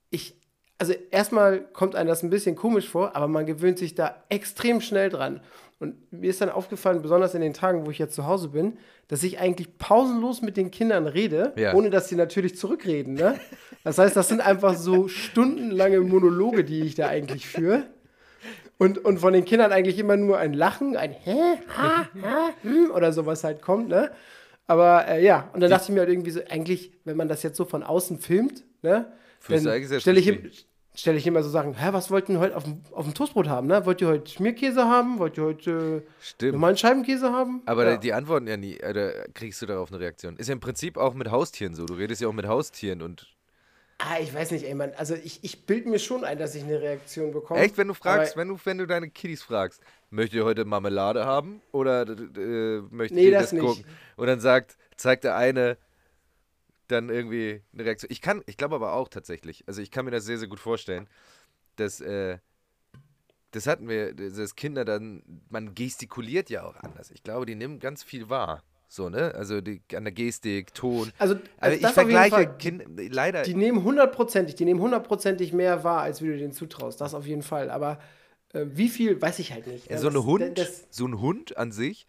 ich, 0.10 0.36
also 0.78 0.94
erstmal 1.12 1.60
kommt 1.62 1.96
einem 1.96 2.10
das 2.10 2.24
ein 2.24 2.30
bisschen 2.30 2.56
komisch 2.56 2.90
vor, 2.90 3.16
aber 3.16 3.28
man 3.28 3.46
gewöhnt 3.46 3.78
sich 3.78 3.96
da 3.96 4.16
extrem 4.30 4.82
schnell 4.82 5.10
dran. 5.10 5.42
Und 5.80 6.12
mir 6.12 6.30
ist 6.30 6.42
dann 6.42 6.50
aufgefallen, 6.50 7.02
besonders 7.02 7.34
in 7.34 7.42
den 7.42 7.54
Tagen, 7.54 7.86
wo 7.86 7.92
ich 7.92 7.98
jetzt 7.98 8.14
zu 8.16 8.26
Hause 8.28 8.50
bin, 8.50 8.78
dass 9.08 9.24
ich 9.24 9.40
eigentlich 9.40 9.78
pausenlos 9.78 10.42
mit 10.42 10.56
den 10.58 10.70
Kindern 10.70 11.08
rede, 11.08 11.54
Ja. 11.56 11.74
ohne 11.74 11.90
dass 11.90 12.08
sie 12.10 12.16
natürlich 12.16 12.56
zurückreden. 12.58 13.14
Ne? 13.16 13.40
Das 13.84 13.98
heißt, 13.98 14.16
das 14.16 14.28
sind 14.28 14.42
einfach 14.42 14.76
so 14.76 15.08
stundenlange 15.08 16.02
Monologe, 16.02 16.64
die 16.64 16.82
ich 16.82 16.96
da 16.96 17.08
eigentlich 17.08 17.48
führe. 17.48 17.84
Und, 18.82 18.98
und 19.06 19.20
von 19.20 19.32
den 19.32 19.46
Kindern 19.46 19.72
eigentlich 19.72 20.00
immer 20.00 20.18
nur 20.18 20.40
ein 20.40 20.54
Lachen, 20.54 20.98
ein 20.98 21.12
Hä, 21.12 21.60
ha, 21.78 22.10
ha, 22.20 22.50
hm, 22.64 22.90
oder 22.90 23.14
sowas 23.14 23.44
halt 23.44 23.62
kommt, 23.62 23.90
ne? 23.90 24.10
Aber 24.66 25.08
äh, 25.08 25.24
ja, 25.24 25.52
und 25.54 25.62
dann 25.62 25.70
dachte 25.70 25.84
ich 25.84 25.90
mir 25.94 26.00
halt 26.00 26.10
irgendwie 26.10 26.32
so, 26.32 26.40
eigentlich, 26.50 26.92
wenn 27.04 27.16
man 27.16 27.28
das 27.28 27.44
jetzt 27.44 27.58
so 27.58 27.66
von 27.66 27.84
außen 27.84 28.18
filmt, 28.18 28.64
ne? 28.82 29.12
Stelle 30.00 30.20
ich, 30.20 30.28
im- 30.28 30.50
stell 30.96 31.16
ich 31.16 31.28
immer 31.28 31.44
so 31.44 31.50
Sachen, 31.52 31.76
hä, 31.76 31.90
was 31.92 32.10
wollten 32.10 32.40
heute 32.40 32.58
auf 32.58 32.64
dem, 32.64 32.82
auf 32.92 33.06
dem 33.06 33.14
Toastbrot 33.14 33.48
haben, 33.48 33.68
ne? 33.68 33.86
Wollt 33.86 34.02
ihr 34.02 34.08
heute 34.08 34.32
Schmierkäse 34.32 34.86
haben? 34.86 35.20
Wollt 35.20 35.38
ihr 35.38 35.44
heute 35.44 36.04
äh, 36.42 36.46
normalen 36.48 36.76
Scheibenkäse 36.76 37.32
haben? 37.32 37.62
Aber 37.68 37.88
ja. 37.88 37.98
die 37.98 38.14
antworten 38.14 38.48
ja 38.48 38.58
nie, 38.58 38.80
oder 38.84 39.12
kriegst 39.36 39.62
du 39.62 39.68
darauf 39.68 39.92
eine 39.92 40.00
Reaktion? 40.00 40.38
Ist 40.38 40.48
ja 40.48 40.54
im 40.54 40.60
Prinzip 40.60 40.98
auch 40.98 41.14
mit 41.14 41.30
Haustieren 41.30 41.76
so. 41.76 41.86
Du 41.86 41.94
redest 41.94 42.20
ja 42.24 42.28
auch 42.30 42.34
mit 42.34 42.48
Haustieren 42.48 43.04
und. 43.04 43.28
Ah, 44.04 44.18
ich 44.20 44.34
weiß 44.34 44.52
nicht, 44.52 44.66
ey, 44.66 44.74
Mann. 44.74 44.94
Also 44.98 45.16
ich, 45.16 45.44
ich 45.44 45.66
bild 45.66 45.86
mir 45.86 46.00
schon 46.00 46.24
ein, 46.24 46.40
dass 46.40 46.56
ich 46.56 46.64
eine 46.64 46.82
Reaktion 46.82 47.32
bekomme. 47.32 47.60
Echt, 47.60 47.78
wenn 47.78 47.88
du 47.88 47.94
fragst, 47.94 48.36
wenn 48.36 48.48
du, 48.48 48.58
wenn 48.64 48.78
du 48.80 48.88
deine 48.88 49.10
Kiddies 49.10 49.44
fragst, 49.44 49.82
möchtet 50.10 50.38
ihr 50.38 50.46
heute 50.46 50.66
Marmelade 50.66 51.26
haben 51.26 51.62
oder 51.72 52.02
äh, 52.08 52.82
möchtet 52.90 53.18
Nee, 53.18 53.26
ihr 53.26 53.32
das 53.32 53.44
das, 53.44 53.54
nicht. 53.54 53.64
gucken? 53.64 53.86
Und 54.16 54.28
dann 54.28 54.40
sagt, 54.40 54.78
zeigt 54.98 55.24
der 55.24 55.36
eine 55.36 55.78
dann 56.88 57.10
irgendwie 57.10 57.62
eine 57.74 57.86
Reaktion. 57.86 58.12
Ich 58.12 58.22
kann, 58.22 58.42
ich 58.48 58.58
glaube 58.58 58.76
aber 58.76 58.94
auch 58.94 59.08
tatsächlich, 59.08 59.64
also 59.68 59.82
ich 59.82 59.92
kann 59.92 60.06
mir 60.06 60.12
das 60.12 60.26
sehr, 60.26 60.38
sehr 60.38 60.48
gut 60.48 60.60
vorstellen, 60.60 61.08
dass, 61.76 62.02
äh, 62.02 62.40
das 63.52 63.68
hatten 63.68 63.88
wir, 63.88 64.14
dass 64.14 64.56
Kinder 64.56 64.84
dann, 64.84 65.24
man 65.50 65.76
gestikuliert 65.76 66.50
ja 66.50 66.64
auch 66.64 66.76
anders. 66.76 67.12
Ich 67.12 67.24
glaube, 67.24 67.46
die 67.46 67.56
nehmen 67.56 67.80
ganz 67.80 68.04
viel 68.04 68.30
wahr. 68.30 68.64
So, 68.94 69.08
ne? 69.08 69.34
Also 69.36 69.62
die, 69.62 69.82
an 69.96 70.04
der 70.04 70.12
Gestik, 70.12 70.74
Ton. 70.74 71.14
Also, 71.18 71.36
Also 71.36 71.46
also 71.60 71.88
ich 71.88 71.94
vergleiche. 71.94 72.56
Kinder, 72.60 72.84
leider. 73.10 73.44
Die 73.44 73.54
nehmen 73.54 73.86
hundertprozentig, 73.86 74.56
die 74.56 74.66
nehmen 74.66 74.82
hundertprozentig 74.82 75.54
mehr 75.54 75.86
wahr, 75.86 76.02
als 76.02 76.22
wie 76.22 76.28
du 76.28 76.38
denen 76.38 76.52
zutraust. 76.52 77.00
Das 77.00 77.14
auf 77.14 77.26
jeden 77.26 77.42
Fall. 77.42 77.70
Aber 77.70 78.00
äh, 78.52 78.66
wie 78.66 78.90
viel, 78.90 79.22
weiß 79.22 79.40
ich 79.40 79.54
halt 79.54 79.66
nicht. 79.68 79.90
Ja, 79.90 79.98
so, 79.98 80.10
das- 80.10 80.24
Hund, 80.26 80.58
Das, 80.58 80.88
so 80.90 81.08
ein 81.08 81.22
Hund 81.22 81.56
an 81.56 81.72
sich, 81.72 82.06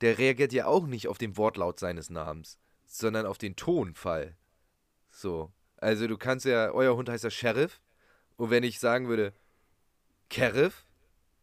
der 0.00 0.16
reagiert 0.16 0.54
ja 0.54 0.64
auch 0.64 0.86
nicht 0.86 1.06
auf 1.06 1.18
den 1.18 1.36
Wortlaut 1.36 1.78
seines 1.78 2.08
Namens, 2.08 2.58
sondern 2.86 3.26
auf 3.26 3.36
den 3.36 3.54
Tonfall. 3.54 4.34
So. 5.10 5.52
Also 5.76 6.06
du 6.06 6.16
kannst 6.16 6.46
ja, 6.46 6.70
euer 6.72 6.96
Hund 6.96 7.10
heißt 7.10 7.24
ja 7.24 7.30
Sheriff. 7.30 7.82
Und 8.38 8.48
wenn 8.48 8.62
ich 8.62 8.80
sagen 8.80 9.06
würde, 9.06 9.34
Kerif 10.30 10.86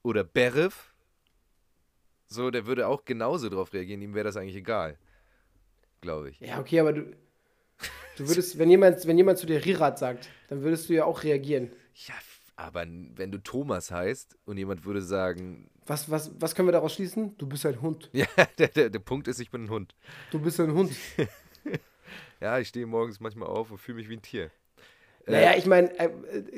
oder 0.01 0.23
Berif, 0.23 0.88
so, 2.29 2.51
der 2.51 2.65
würde 2.65 2.87
auch 2.87 3.03
genauso 3.05 3.49
drauf 3.49 3.73
reagieren. 3.73 4.01
Ihm 4.01 4.13
wäre 4.13 4.23
das 4.25 4.37
eigentlich 4.37 4.55
egal. 4.55 4.97
Glaube 6.01 6.29
ich. 6.29 6.39
ja, 6.39 6.59
okay, 6.59 6.79
aber 6.79 6.93
du, 6.93 7.01
du 8.17 8.27
würdest, 8.27 8.57
wenn 8.57 8.69
jemand, 8.69 9.05
wenn 9.05 9.17
jemand 9.17 9.37
zu 9.37 9.45
dir 9.45 9.63
Rirat 9.65 9.99
sagt, 9.99 10.29
dann 10.47 10.61
würdest 10.61 10.87
du 10.87 10.93
ja 10.93 11.03
auch 11.03 11.23
reagieren. 11.23 11.71
Ja, 12.07 12.13
aber 12.55 12.85
wenn 12.87 13.31
du 13.31 13.37
Thomas 13.39 13.91
heißt 13.91 14.37
und 14.45 14.57
jemand 14.57 14.85
würde 14.85 15.01
sagen, 15.01 15.69
Was, 15.87 16.09
was, 16.09 16.31
was 16.39 16.55
können 16.55 16.67
wir 16.67 16.73
daraus 16.73 16.93
schließen? 16.93 17.37
Du 17.37 17.47
bist 17.47 17.65
ein 17.65 17.81
Hund. 17.81 18.09
ja, 18.13 18.27
der, 18.57 18.69
der, 18.69 18.89
der 18.89 18.99
Punkt 18.99 19.27
ist, 19.27 19.39
ich 19.39 19.49
bin 19.51 19.65
ein 19.65 19.69
Hund. 19.69 19.95
Du 20.31 20.39
bist 20.39 20.59
ein 20.59 20.73
Hund. 20.73 20.91
Ja, 22.41 22.57
ich 22.57 22.69
stehe 22.69 22.85
morgens 22.85 23.19
manchmal 23.19 23.49
auf 23.49 23.69
und 23.69 23.79
fühle 23.79 23.97
mich 23.97 24.07
wie 24.07 24.15
ein 24.15 24.21
Tier. 24.21 24.49
Äh, 25.25 25.31
Naja, 25.31 25.53
ich 25.57 25.65
meine, 25.65 25.97
äh, 25.99 26.09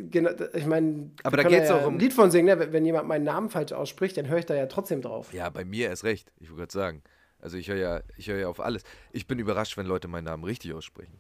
genau, 0.09 0.31
ich 0.53 0.65
meine, 0.65 1.11
Aber 1.23 1.37
da 1.37 1.43
können 1.43 1.55
geht's 1.55 1.69
ja 1.69 1.77
auch 1.81 1.87
um- 1.87 1.95
ein 1.95 1.99
Lied 1.99 2.13
von 2.13 2.31
singen, 2.31 2.45
ne? 2.57 2.71
wenn, 2.71 2.85
jemand 2.85 3.07
meinen 3.07 3.23
Namen 3.25 3.49
falsch 3.49 3.71
ausspricht, 3.73 4.17
dann 4.17 4.27
höre 4.27 4.37
ich 4.39 4.45
da 4.45 4.55
ja 4.55 4.67
trotzdem 4.67 5.01
drauf. 5.01 5.33
Ja, 5.33 5.49
bei 5.49 5.65
mir 5.65 5.89
erst 5.89 6.03
recht. 6.03 6.31
Ich 6.39 6.49
wollte 6.49 6.59
gerade 6.61 6.73
sagen. 6.73 7.03
Also 7.39 7.57
ich 7.57 7.67
höre 7.69 7.77
ja, 7.77 8.01
ich 8.17 8.27
höre 8.29 8.37
ja 8.39 8.47
auf 8.47 8.59
alles. 8.59 8.83
Ich 9.11 9.25
bin 9.27 9.39
überrascht, 9.39 9.75
wenn 9.77 9.87
Leute 9.87 10.07
meinen 10.07 10.25
Namen 10.25 10.43
richtig 10.43 10.73
aussprechen. 10.73 11.19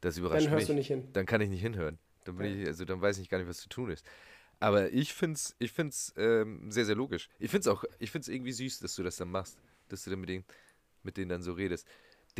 Das 0.00 0.16
überrascht 0.18 0.46
Dann 0.46 0.52
hörst 0.52 0.62
mich. 0.62 0.66
du 0.68 0.74
nicht 0.74 0.86
hin. 0.88 1.08
Dann 1.12 1.26
kann 1.26 1.40
ich 1.40 1.48
nicht 1.48 1.60
hinhören. 1.62 1.98
Dann 2.24 2.36
bin 2.36 2.60
ich, 2.62 2.66
also 2.66 2.84
dann 2.84 3.00
weiß 3.00 3.18
ich 3.18 3.28
gar 3.30 3.38
nicht, 3.38 3.48
was 3.48 3.58
zu 3.58 3.68
tun 3.68 3.90
ist. 3.90 4.04
Aber 4.58 4.92
ich 4.92 5.14
find's, 5.14 5.54
ich 5.58 5.72
find's 5.72 6.12
ähm, 6.18 6.70
sehr, 6.70 6.84
sehr 6.84 6.94
logisch. 6.96 7.28
Ich 7.38 7.68
auch, 7.68 7.84
ich 7.98 8.10
find's 8.10 8.28
irgendwie 8.28 8.52
süß, 8.52 8.80
dass 8.80 8.94
du 8.94 9.02
das 9.02 9.16
dann 9.16 9.30
machst, 9.30 9.58
dass 9.88 10.04
du 10.04 10.10
dann 10.10 10.20
mit 10.20 10.28
denen, 10.28 10.44
mit 11.02 11.16
denen 11.16 11.30
dann 11.30 11.42
so 11.42 11.52
redest. 11.52 11.86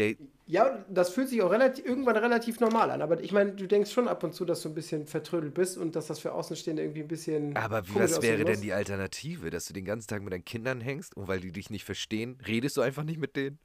Der, 0.01 0.17
Ja, 0.47 0.85
das 0.89 1.11
fühlt 1.11 1.29
sich 1.29 1.43
auch 1.43 1.51
relativ, 1.51 1.85
irgendwann 1.85 2.17
relativ 2.17 2.59
normal 2.59 2.91
an. 2.91 3.03
Aber 3.03 3.21
ich 3.21 3.33
meine, 3.33 3.53
du 3.53 3.67
denkst 3.67 3.93
schon 3.93 4.09
ab 4.09 4.25
und 4.25 4.35
zu, 4.35 4.45
dass 4.47 4.63
du 4.63 4.71
ein 4.71 4.75
bisschen 4.75 5.07
vertrödelt 5.07 5.53
bist 5.55 5.77
und 5.77 5.95
dass 5.95 6.07
das 6.07 6.19
für 6.19 6.33
Außenstehende 6.33 6.83
irgendwie 6.83 7.03
ein 7.03 7.09
bisschen. 7.09 7.55
aber 7.57 7.87
wie, 7.87 7.95
was 7.95 8.23
wäre 8.23 8.45
denn 8.45 8.63
die 8.63 8.73
Alternative, 8.73 9.51
dass 9.51 9.67
du 9.67 9.75
den 9.75 9.85
ganzen 9.85 10.09
Tag 10.09 10.23
mit 10.23 10.33
deinen 10.33 10.45
Kindern 10.45 10.81
hängst 10.81 11.17
und 11.17 11.29
weil 11.29 11.41
die 11.41 11.53
dich 11.53 11.69
nicht 11.69 11.85
verstehen, 11.85 12.39
redest 12.47 12.79
du 12.79 12.81
einfach 12.81 13.05
nicht 13.05 13.21
mit 13.21 13.37
denen? 13.37 13.59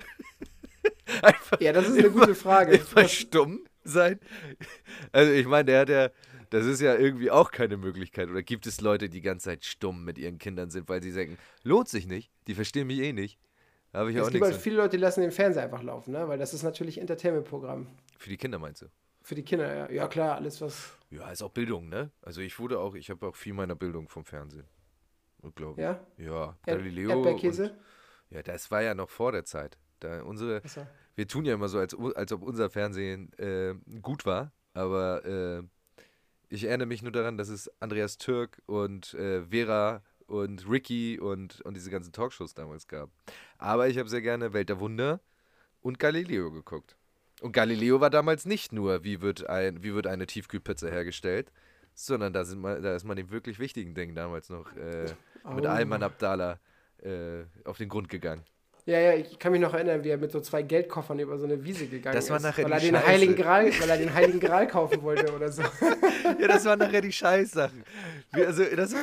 einfach 1.21 1.59
Ja, 1.61 1.71
das 1.71 1.87
ist 1.87 1.97
eine 1.97 2.11
gute 2.11 2.35
Frage. 2.35 2.75
immer 2.75 3.03
Das, 3.03 3.11
stumm 3.13 3.65
sein? 3.83 4.19
Also 5.13 5.31
ich 5.31 5.47
meine, 5.47 5.65
der 5.65 5.79
hat 5.79 5.89
ja, 5.89 6.09
das 6.49 6.65
ist 6.65 6.81
ja 6.81 6.95
irgendwie 6.95 7.31
auch 7.31 7.51
keine 7.51 7.77
Möglichkeit. 7.77 8.29
Oder 8.29 8.43
gibt 8.43 8.67
es 8.67 8.81
Leute, 8.81 9.09
die 9.09 9.17
die 9.19 9.21
ganze 9.21 9.45
Zeit 9.45 9.63
stumm 9.63 10.03
mit 10.03 10.17
ihren 10.17 10.37
Kindern 10.37 10.69
sind, 10.69 10.89
weil 10.89 11.01
sie 11.01 11.13
denken, 11.13 11.37
lohnt 11.63 11.87
sich 11.87 12.07
nicht, 12.07 12.29
die 12.47 12.55
verstehen 12.55 12.87
mich 12.87 12.99
eh 12.99 13.13
nicht. 13.13 13.39
Habe 13.95 14.09
ich 14.11 14.15
ja 14.15 14.21
es 14.23 14.27
auch 14.27 14.31
gibt 14.31 14.43
halt 14.43 14.55
viele 14.55 14.77
Leute, 14.77 14.97
die 14.97 15.01
lassen 15.01 15.21
den 15.21 15.31
Fernseher 15.31 15.63
einfach 15.63 15.83
laufen, 15.83 16.11
ne? 16.11 16.27
weil 16.27 16.37
das 16.37 16.53
ist 16.53 16.63
natürlich 16.63 16.99
Entertainment-Programm. 16.99 17.87
Für 18.17 18.29
die 18.29 18.37
Kinder 18.37 18.59
meinst 18.59 18.81
du? 18.81 18.87
Für 19.21 19.35
die 19.35 19.43
Kinder, 19.43 19.75
ja. 19.75 19.89
Ja, 19.91 20.07
klar, 20.07 20.35
alles 20.35 20.61
was. 20.61 20.97
Ja, 21.09 21.31
ist 21.31 21.41
auch 21.41 21.51
Bildung, 21.51 21.89
ne? 21.89 22.11
Also 22.21 22.41
ich 22.41 22.59
wurde 22.59 22.79
auch, 22.79 22.93
ich 22.95 23.09
habe 23.09 23.25
auch 23.27 23.35
viel 23.35 23.53
meiner 23.53 23.75
Bildung 23.75 24.07
vom 24.07 24.23
Fernsehen. 24.25 24.67
Glaube 25.55 25.81
Ja? 25.81 25.99
ich. 26.17 26.25
Ja, 26.25 26.57
Erd 26.65 26.79
Galileo. 26.79 27.09
Erdbeerkäse? 27.09 27.71
Und, 27.71 28.35
ja, 28.35 28.43
das 28.43 28.69
war 28.71 28.81
ja 28.81 28.93
noch 28.93 29.09
vor 29.09 29.31
der 29.31 29.45
Zeit. 29.45 29.77
Da 29.99 30.21
unsere, 30.23 30.57
Achso. 30.63 30.85
wir 31.15 31.27
tun 31.27 31.45
ja 31.45 31.53
immer 31.53 31.69
so, 31.69 31.79
als, 31.79 31.95
als 32.15 32.31
ob 32.31 32.43
unser 32.43 32.69
Fernsehen 32.69 33.31
äh, 33.37 33.75
gut 34.01 34.25
war, 34.25 34.51
aber 34.73 35.23
äh, 35.25 35.63
ich 36.49 36.65
erinnere 36.65 36.87
mich 36.87 37.01
nur 37.01 37.11
daran, 37.11 37.37
dass 37.37 37.49
es 37.49 37.71
Andreas 37.79 38.17
Türk 38.17 38.61
und 38.65 39.13
äh, 39.15 39.43
Vera 39.43 40.03
und 40.27 40.69
Ricky 40.69 41.19
und, 41.19 41.61
und 41.61 41.75
diese 41.75 41.89
ganzen 41.91 42.11
Talkshows 42.11 42.53
damals 42.53 42.87
gab. 42.87 43.09
Aber 43.57 43.87
ich 43.87 43.97
habe 43.97 44.09
sehr 44.09 44.21
gerne 44.21 44.53
Welt 44.53 44.69
der 44.69 44.79
Wunder 44.79 45.19
und 45.81 45.99
Galileo 45.99 46.51
geguckt. 46.51 46.95
Und 47.41 47.51
Galileo 47.51 47.99
war 47.99 48.09
damals 48.09 48.45
nicht 48.45 48.71
nur, 48.71 49.03
wie 49.03 49.21
wird, 49.21 49.49
ein, 49.49 49.83
wie 49.83 49.93
wird 49.93 50.07
eine 50.07 50.25
Tiefkühlpizza 50.25 50.87
hergestellt, 50.87 51.51
sondern 51.93 52.33
da, 52.33 52.45
sind 52.45 52.59
man, 52.59 52.81
da 52.81 52.95
ist 52.95 53.03
man 53.03 53.17
den 53.17 53.29
wirklich 53.29 53.59
wichtigen 53.59 53.93
Dingen 53.93 54.15
damals 54.15 54.49
noch 54.49 54.71
äh, 54.75 55.03
mit 55.53 55.65
Oh. 55.65 55.67
Alman 55.67 56.01
Abdallah 56.01 56.59
äh, 57.03 57.43
auf 57.65 57.77
den 57.77 57.87
Grund 57.87 58.09
gegangen. 58.09 58.41
Ja, 58.87 58.99
ja, 58.99 59.13
ich 59.13 59.37
kann 59.39 59.51
mich 59.51 59.61
noch 59.61 59.73
erinnern, 59.73 60.03
wie 60.03 60.09
er 60.09 60.17
mit 60.17 60.31
so 60.31 60.39
zwei 60.41 60.61
Geldkoffern 60.61 61.17
über 61.19 61.37
so 61.39 61.45
eine 61.45 61.63
Wiese 61.63 61.87
gegangen 61.87 62.15
Das 62.15 62.29
war 62.29 62.37
ist. 62.37 62.43
weil 62.57 62.71
er 62.71 62.79
den 62.79 62.93
Scheiße. 62.95 63.07
Heiligen 63.07 63.35
Gral, 63.35 63.65
weil 63.79 63.89
er 63.89 63.97
den 63.97 64.13
Heiligen 64.13 64.39
Gral 64.39 64.67
kaufen 64.67 65.01
wollte 65.03 65.33
oder 65.35 65.51
so. 65.51 65.61
Ja, 66.39 66.47
das 66.47 66.65
waren 66.65 66.79
nachher 66.79 67.01
die 67.01 67.11
Scheißsachen. 67.11 67.83
Also, 68.31 68.63
das 68.75 68.93
war, 68.93 69.01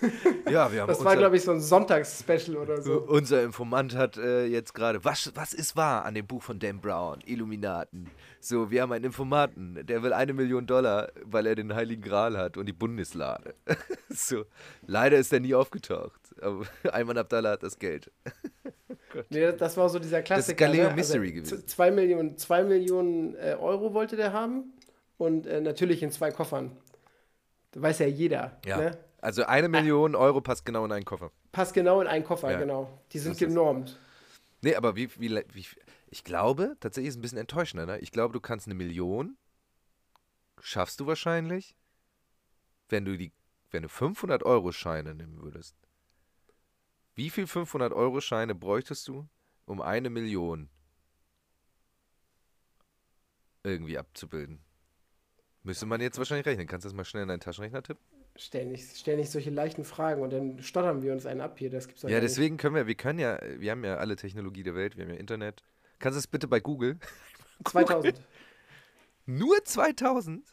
ja, 0.50 0.72
wir 0.72 0.82
haben 0.82 0.88
Das 0.88 1.04
war, 1.04 1.16
glaube 1.16 1.36
ich, 1.36 1.42
so 1.42 1.52
ein 1.52 1.60
Sonntagsspecial 1.60 2.56
oder 2.56 2.80
so. 2.82 3.00
Unser 3.02 3.42
Informant 3.42 3.94
hat 3.96 4.16
äh, 4.16 4.46
jetzt 4.46 4.74
gerade, 4.74 5.04
was, 5.04 5.32
was 5.34 5.52
ist 5.54 5.76
wahr 5.76 6.04
an 6.04 6.14
dem 6.14 6.26
Buch 6.26 6.42
von 6.42 6.58
Dan 6.58 6.80
Brown, 6.80 7.20
Illuminaten? 7.24 8.10
So, 8.40 8.70
wir 8.70 8.82
haben 8.82 8.92
einen 8.92 9.04
Informanten, 9.04 9.84
der 9.86 10.02
will 10.02 10.12
eine 10.12 10.32
Million 10.32 10.66
Dollar, 10.66 11.10
weil 11.24 11.46
er 11.46 11.54
den 11.54 11.74
Heiligen 11.74 12.02
Gral 12.02 12.36
hat 12.36 12.56
und 12.56 12.66
die 12.66 12.72
Bundeslade. 12.72 13.54
so, 14.08 14.44
leider 14.86 15.18
ist 15.18 15.32
er 15.32 15.40
nie 15.40 15.54
aufgetaucht, 15.54 16.20
aber 16.40 16.64
Ayman 16.92 17.18
Abdallah 17.18 17.52
hat 17.52 17.62
das 17.62 17.78
Geld. 17.78 18.10
Nee, 19.30 19.52
das 19.52 19.76
war 19.76 19.88
so 19.88 19.98
dieser 19.98 20.22
Klassiker. 20.22 20.66
Galileo 20.66 20.90
ne? 20.90 20.96
Mystery 20.96 21.28
z- 21.28 21.34
gewesen. 21.34 21.66
Zwei 21.66 21.90
Millionen, 21.90 22.36
zwei 22.36 22.62
Millionen 22.62 23.34
äh, 23.36 23.56
Euro 23.58 23.94
wollte 23.94 24.16
der 24.16 24.32
haben 24.32 24.72
und 25.16 25.46
äh, 25.46 25.60
natürlich 25.60 26.02
in 26.02 26.10
zwei 26.10 26.30
Koffern. 26.30 26.76
Das 27.72 27.82
weiß 27.82 27.98
ja 28.00 28.06
jeder. 28.06 28.58
Ja. 28.64 28.76
Ne? 28.78 28.98
Also 29.20 29.44
eine 29.44 29.68
Million 29.68 30.14
Euro 30.14 30.40
passt 30.40 30.64
genau 30.64 30.84
in 30.84 30.92
einen 30.92 31.04
Koffer. 31.04 31.32
Passt 31.52 31.74
genau 31.74 32.00
in 32.00 32.06
einen 32.06 32.24
Koffer, 32.24 32.52
Ja, 32.52 32.58
genau. 32.58 33.00
Die 33.12 33.18
sind 33.18 33.36
genormt. 33.36 33.98
Nee, 34.62 34.74
aber 34.74 34.96
wie, 34.96 35.10
wie, 35.20 35.42
wie 35.52 35.66
Ich 36.08 36.24
glaube, 36.24 36.76
tatsächlich 36.80 37.08
ist 37.08 37.14
es 37.14 37.18
ein 37.18 37.22
bisschen 37.22 37.38
enttäuschender. 37.38 37.86
Ne? 37.86 37.98
Ich 37.98 38.12
glaube, 38.12 38.32
du 38.32 38.40
kannst 38.40 38.66
eine 38.66 38.74
Million, 38.74 39.36
schaffst 40.60 41.00
du 41.00 41.06
wahrscheinlich, 41.06 41.76
wenn 42.88 43.04
du 43.04 43.16
die, 43.16 43.32
wenn 43.70 43.82
du 43.82 43.88
500 43.88 44.44
Euro 44.44 44.72
Scheine 44.72 45.14
nehmen 45.14 45.40
würdest. 45.42 45.76
Wie 47.14 47.30
viel 47.30 47.48
500 47.48 47.92
Euro 47.92 48.20
Scheine 48.20 48.54
bräuchtest 48.54 49.08
du, 49.08 49.28
um 49.66 49.80
eine 49.80 50.10
Million 50.10 50.70
irgendwie 53.64 53.98
abzubilden? 53.98 54.64
Müsste 55.64 55.86
man 55.86 56.00
jetzt 56.00 56.18
wahrscheinlich 56.18 56.46
rechnen. 56.46 56.68
Kannst 56.68 56.84
du 56.84 56.88
das 56.88 56.94
mal 56.94 57.04
schnell 57.04 57.24
in 57.24 57.28
deinen 57.28 57.40
Taschenrechner 57.40 57.82
tippen? 57.82 58.17
Stell 58.40 58.66
nicht, 58.66 58.96
stell 58.96 59.16
nicht 59.16 59.30
solche 59.32 59.50
leichten 59.50 59.84
Fragen 59.84 60.22
und 60.22 60.32
dann 60.32 60.62
stottern 60.62 61.02
wir 61.02 61.12
uns 61.12 61.26
einen 61.26 61.40
ab 61.40 61.58
hier. 61.58 61.70
Das 61.70 61.88
gibt's 61.88 62.02
Ja, 62.02 62.08
gar 62.08 62.20
nicht. 62.20 62.30
deswegen 62.30 62.56
können 62.56 62.76
wir, 62.76 62.86
wir 62.86 62.94
können 62.94 63.18
ja, 63.18 63.36
wir 63.58 63.72
haben 63.72 63.84
ja 63.84 63.96
alle 63.96 64.14
Technologie 64.14 64.62
der 64.62 64.76
Welt, 64.76 64.96
wir 64.96 65.04
haben 65.04 65.12
ja 65.12 65.18
Internet. 65.18 65.64
Kannst 65.98 66.14
du 66.14 66.20
es 66.20 66.28
bitte 66.28 66.46
bei 66.46 66.60
Google? 66.60 66.98
2000. 67.64 68.20
Nur 69.26 69.56
2000? 69.64 70.46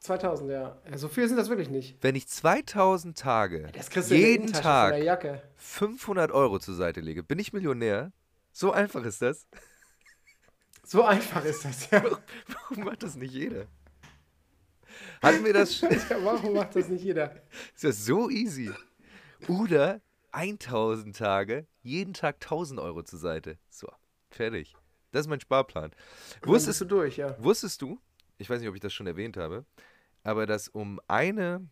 2000, 0.00 0.50
ja. 0.50 0.78
So 0.96 1.08
viel 1.08 1.26
sind 1.28 1.38
das 1.38 1.48
wirklich 1.48 1.70
nicht. 1.70 1.96
Wenn 2.02 2.14
ich 2.14 2.28
2000 2.28 3.18
Tage, 3.18 3.70
jeden 4.08 4.52
Tag 4.52 4.90
Von 4.90 4.96
der 4.98 5.04
Jacke. 5.04 5.42
500 5.56 6.32
Euro 6.32 6.58
zur 6.58 6.74
Seite 6.74 7.00
lege, 7.00 7.22
bin 7.22 7.38
ich 7.38 7.54
Millionär? 7.54 8.12
So 8.52 8.70
einfach 8.72 9.04
ist 9.04 9.22
das. 9.22 9.46
So 10.84 11.04
einfach 11.04 11.44
ist 11.44 11.64
das, 11.64 11.90
ja. 11.90 12.02
Warum 12.68 12.84
macht 12.84 13.02
das 13.02 13.16
nicht 13.16 13.32
jeder? 13.32 13.66
Hatten 15.22 15.44
wir 15.44 15.52
das. 15.52 15.82
Warum 16.22 16.54
macht 16.54 16.76
das 16.76 16.88
nicht 16.88 17.04
jeder? 17.04 17.34
Ist 17.74 17.84
das 17.84 18.04
so 18.04 18.30
easy? 18.30 18.70
Oder 19.48 20.00
1000 20.32 21.16
Tage, 21.16 21.66
jeden 21.82 22.14
Tag 22.14 22.36
1000 22.36 22.80
Euro 22.80 23.02
zur 23.02 23.18
Seite. 23.18 23.58
So, 23.68 23.88
fertig. 24.30 24.76
Das 25.12 25.22
ist 25.22 25.28
mein 25.28 25.40
Sparplan. 25.40 25.90
Wusstest 26.42 26.46
Wusstest, 26.46 26.80
du 26.82 26.84
durch, 26.84 27.16
ja. 27.16 27.42
wusstest 27.42 27.82
du, 27.82 28.00
ich 28.38 28.48
weiß 28.48 28.60
nicht, 28.60 28.68
ob 28.68 28.74
ich 28.74 28.80
das 28.80 28.92
schon 28.92 29.06
erwähnt 29.06 29.36
habe, 29.36 29.64
aber 30.22 30.46
dass 30.46 30.68
um 30.68 31.00
eine, 31.08 31.68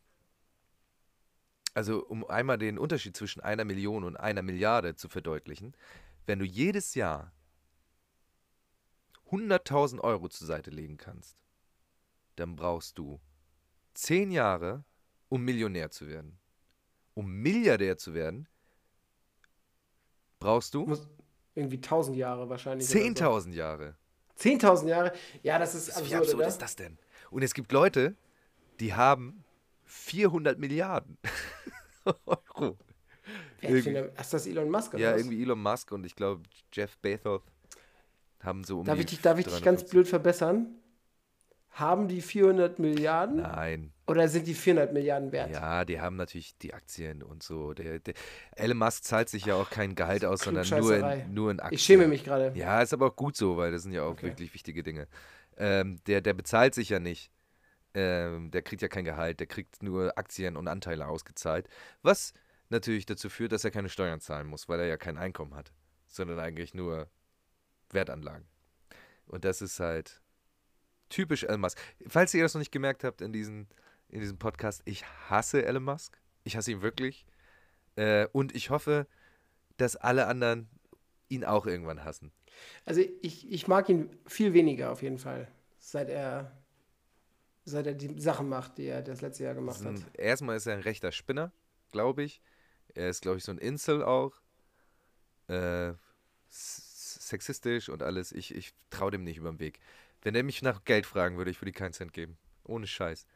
also 1.74 2.04
um 2.04 2.28
einmal 2.28 2.58
den 2.58 2.78
Unterschied 2.78 3.16
zwischen 3.16 3.40
einer 3.40 3.64
Million 3.64 4.04
und 4.04 4.16
einer 4.16 4.42
Milliarde 4.42 4.96
zu 4.96 5.08
verdeutlichen, 5.08 5.76
wenn 6.26 6.40
du 6.40 6.44
jedes 6.44 6.94
Jahr 6.94 7.32
100.000 9.30 10.00
Euro 10.00 10.28
zur 10.28 10.46
Seite 10.46 10.70
legen 10.70 10.96
kannst, 10.96 11.36
dann 12.38 12.56
brauchst 12.56 12.98
du 12.98 13.20
10 13.94 14.30
Jahre, 14.30 14.84
um 15.28 15.44
Millionär 15.44 15.90
zu 15.90 16.06
werden. 16.08 16.38
Um 17.14 17.26
Milliardär 17.30 17.98
zu 17.98 18.14
werden, 18.14 18.46
brauchst 20.38 20.74
du 20.74 20.86
Muss 20.86 21.08
irgendwie 21.54 21.76
1000 21.76 22.16
Jahre 22.16 22.48
wahrscheinlich. 22.48 22.88
oder 22.88 23.00
so. 23.00 23.04
10.000 23.06 23.52
Jahre. 23.54 23.96
10.000 24.38 24.88
Jahre? 24.88 25.12
Ja, 25.42 25.58
das 25.58 25.74
ist 25.74 25.88
Wie 25.88 25.92
absurd, 26.00 26.20
absurd 26.20 26.36
oder? 26.36 26.46
ist 26.48 26.58
das 26.62 26.76
denn? 26.76 26.96
Und 27.30 27.42
es 27.42 27.54
gibt 27.54 27.72
Leute, 27.72 28.14
die 28.78 28.94
haben 28.94 29.42
400 29.84 30.58
Milliarden 30.58 31.18
Euro. 32.04 32.78
Wer 33.60 34.14
Ist 34.18 34.32
das 34.32 34.46
Elon 34.46 34.70
Musk 34.70 34.94
oder 34.94 35.02
Ja, 35.02 35.12
was? 35.14 35.20
irgendwie 35.20 35.42
Elon 35.42 35.60
Musk 35.60 35.90
und 35.92 36.06
ich 36.06 36.14
glaube 36.14 36.42
Jeff 36.72 36.96
Bezos 36.98 37.42
haben 38.40 38.62
so 38.62 38.78
um 38.80 38.86
Darf 38.86 38.94
die 38.96 39.00
ich 39.00 39.06
dich, 39.06 39.20
darf 39.20 39.38
ich 39.38 39.44
dich 39.44 39.54
ganz 39.54 39.80
350. 39.80 39.90
blöd 39.90 40.08
verbessern? 40.08 40.66
Haben 41.78 42.08
die 42.08 42.20
400 42.22 42.78
Milliarden 42.78 43.36
Nein, 43.42 43.92
oder 44.06 44.26
sind 44.28 44.46
die 44.46 44.54
400 44.54 44.92
Milliarden 44.92 45.32
wert? 45.32 45.50
ja, 45.50 45.84
die 45.84 46.00
haben 46.00 46.16
natürlich 46.16 46.56
die 46.58 46.74
Aktien 46.74 47.22
und 47.22 47.42
so. 47.42 47.74
Der, 47.74 47.98
der, 48.00 48.14
Elon 48.56 48.78
Musk 48.78 49.04
zahlt 49.04 49.28
sich 49.28 49.44
ja 49.44 49.54
auch 49.54 49.70
kein 49.70 49.94
Gehalt 49.94 50.24
aus, 50.24 50.40
sondern 50.40 50.68
nur 50.68 50.96
in, 50.96 51.34
nur 51.34 51.50
in 51.50 51.60
Aktien. 51.60 51.76
Ich 51.76 51.84
schäme 51.84 52.08
mich 52.08 52.24
gerade. 52.24 52.52
Ja, 52.56 52.82
ist 52.82 52.92
aber 52.92 53.06
auch 53.06 53.16
gut 53.16 53.36
so, 53.36 53.56
weil 53.56 53.70
das 53.70 53.82
sind 53.82 53.92
ja 53.92 54.02
auch 54.02 54.12
Okay. 54.12 54.26
wirklich 54.26 54.54
wichtige 54.54 54.82
Dinge. 54.82 55.06
Ähm, 55.56 55.98
der, 56.06 56.20
der 56.20 56.34
bezahlt 56.34 56.74
sich 56.74 56.88
ja 56.88 56.98
nicht. 56.98 57.30
Ähm, 57.94 58.50
der 58.50 58.62
kriegt 58.62 58.82
ja 58.82 58.88
kein 58.88 59.04
Gehalt, 59.04 59.40
der 59.40 59.46
kriegt 59.46 59.82
nur 59.82 60.16
Aktien 60.18 60.56
und 60.56 60.68
Anteile 60.68 61.06
ausgezahlt. 61.06 61.68
Was 62.02 62.32
natürlich 62.70 63.06
dazu 63.06 63.28
führt, 63.28 63.52
dass 63.52 63.64
er 63.64 63.70
keine 63.70 63.88
Steuern 63.88 64.20
zahlen 64.20 64.46
muss, 64.46 64.68
weil 64.68 64.80
er 64.80 64.86
ja 64.86 64.96
kein 64.96 65.16
Einkommen 65.16 65.54
hat, 65.54 65.72
sondern 66.06 66.38
eigentlich 66.38 66.74
nur 66.74 67.08
Wertanlagen. 67.90 68.46
Und 69.26 69.44
das 69.44 69.62
ist 69.62 69.80
halt 69.80 70.22
typisch 71.08 71.44
Elon 71.44 71.60
Musk. 71.60 71.78
Falls 72.06 72.34
ihr 72.34 72.42
das 72.42 72.54
noch 72.54 72.60
nicht 72.60 72.72
gemerkt 72.72 73.04
habt 73.04 73.20
in, 73.20 73.32
diesen, 73.32 73.68
in 74.08 74.20
diesem 74.20 74.38
Podcast, 74.38 74.82
ich 74.84 75.04
hasse 75.28 75.64
Elon 75.64 75.84
Musk. 75.84 76.18
Ich 76.44 76.56
hasse 76.56 76.72
ihn 76.72 76.82
wirklich. 76.82 77.26
Äh, 77.96 78.26
und 78.32 78.54
ich 78.54 78.70
hoffe, 78.70 79.06
dass 79.76 79.96
alle 79.96 80.26
anderen 80.26 80.68
ihn 81.28 81.44
auch 81.44 81.66
irgendwann 81.66 82.04
hassen. 82.04 82.32
Also 82.84 83.02
ich, 83.22 83.50
ich 83.50 83.68
mag 83.68 83.88
ihn 83.88 84.10
viel 84.26 84.52
weniger 84.52 84.90
auf 84.90 85.02
jeden 85.02 85.18
Fall, 85.18 85.48
seit 85.78 86.08
er, 86.08 86.52
seit 87.64 87.86
er 87.86 87.94
die 87.94 88.20
Sachen 88.20 88.48
macht, 88.48 88.78
die 88.78 88.86
er 88.86 89.02
das 89.02 89.20
letzte 89.20 89.44
Jahr 89.44 89.54
gemacht 89.54 89.80
ist 89.80 89.86
hat. 89.86 89.94
ein, 89.94 90.04
erstmal 90.14 90.56
ist 90.56 90.66
er 90.66 90.74
ein 90.74 90.80
rechter 90.80 91.12
Spinner, 91.12 91.52
glaube 91.92 92.22
ich. 92.22 92.40
Er 92.94 93.10
ist, 93.10 93.22
glaube 93.22 93.38
ich, 93.38 93.44
so 93.44 93.52
ein 93.52 93.58
Insel 93.58 94.02
auch. 94.02 94.40
Äh, 95.48 95.92
sexistisch 96.48 97.88
und 97.88 98.02
alles. 98.02 98.32
Ich, 98.32 98.54
ich 98.54 98.72
traue 98.90 99.10
dem 99.10 99.24
nicht 99.24 99.36
über 99.36 99.50
den 99.50 99.60
Weg. 99.60 99.80
Wenn 100.22 100.34
er 100.34 100.42
mich 100.42 100.62
nach 100.62 100.84
Geld 100.84 101.06
fragen 101.06 101.36
würde, 101.36 101.50
ich 101.50 101.60
würde 101.60 101.70
ihm 101.70 101.74
keinen 101.74 101.92
Cent 101.92 102.12
geben. 102.12 102.38
Ohne 102.64 102.86
Scheiß. 102.86 103.26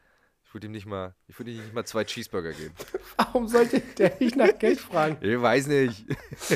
Ich 0.45 0.55
würde 0.55 0.67
ihm 0.67 0.73
nicht 0.73 0.87
mal, 0.87 1.15
ich 1.29 1.39
würde 1.39 1.51
ihm 1.53 1.63
nicht 1.63 1.73
mal 1.73 1.85
zwei 1.85 2.05
Cheeseburger 2.05 2.53
geben. 2.53 2.75
Warum 3.17 3.49
sollte 3.49 3.81
der 3.81 4.19
nicht 4.21 4.37
nach 4.37 4.59
Geld 4.59 4.81
fragen? 4.81 5.17
Ich 5.21 5.41
weiß 5.41 5.69
nicht. 5.69 6.05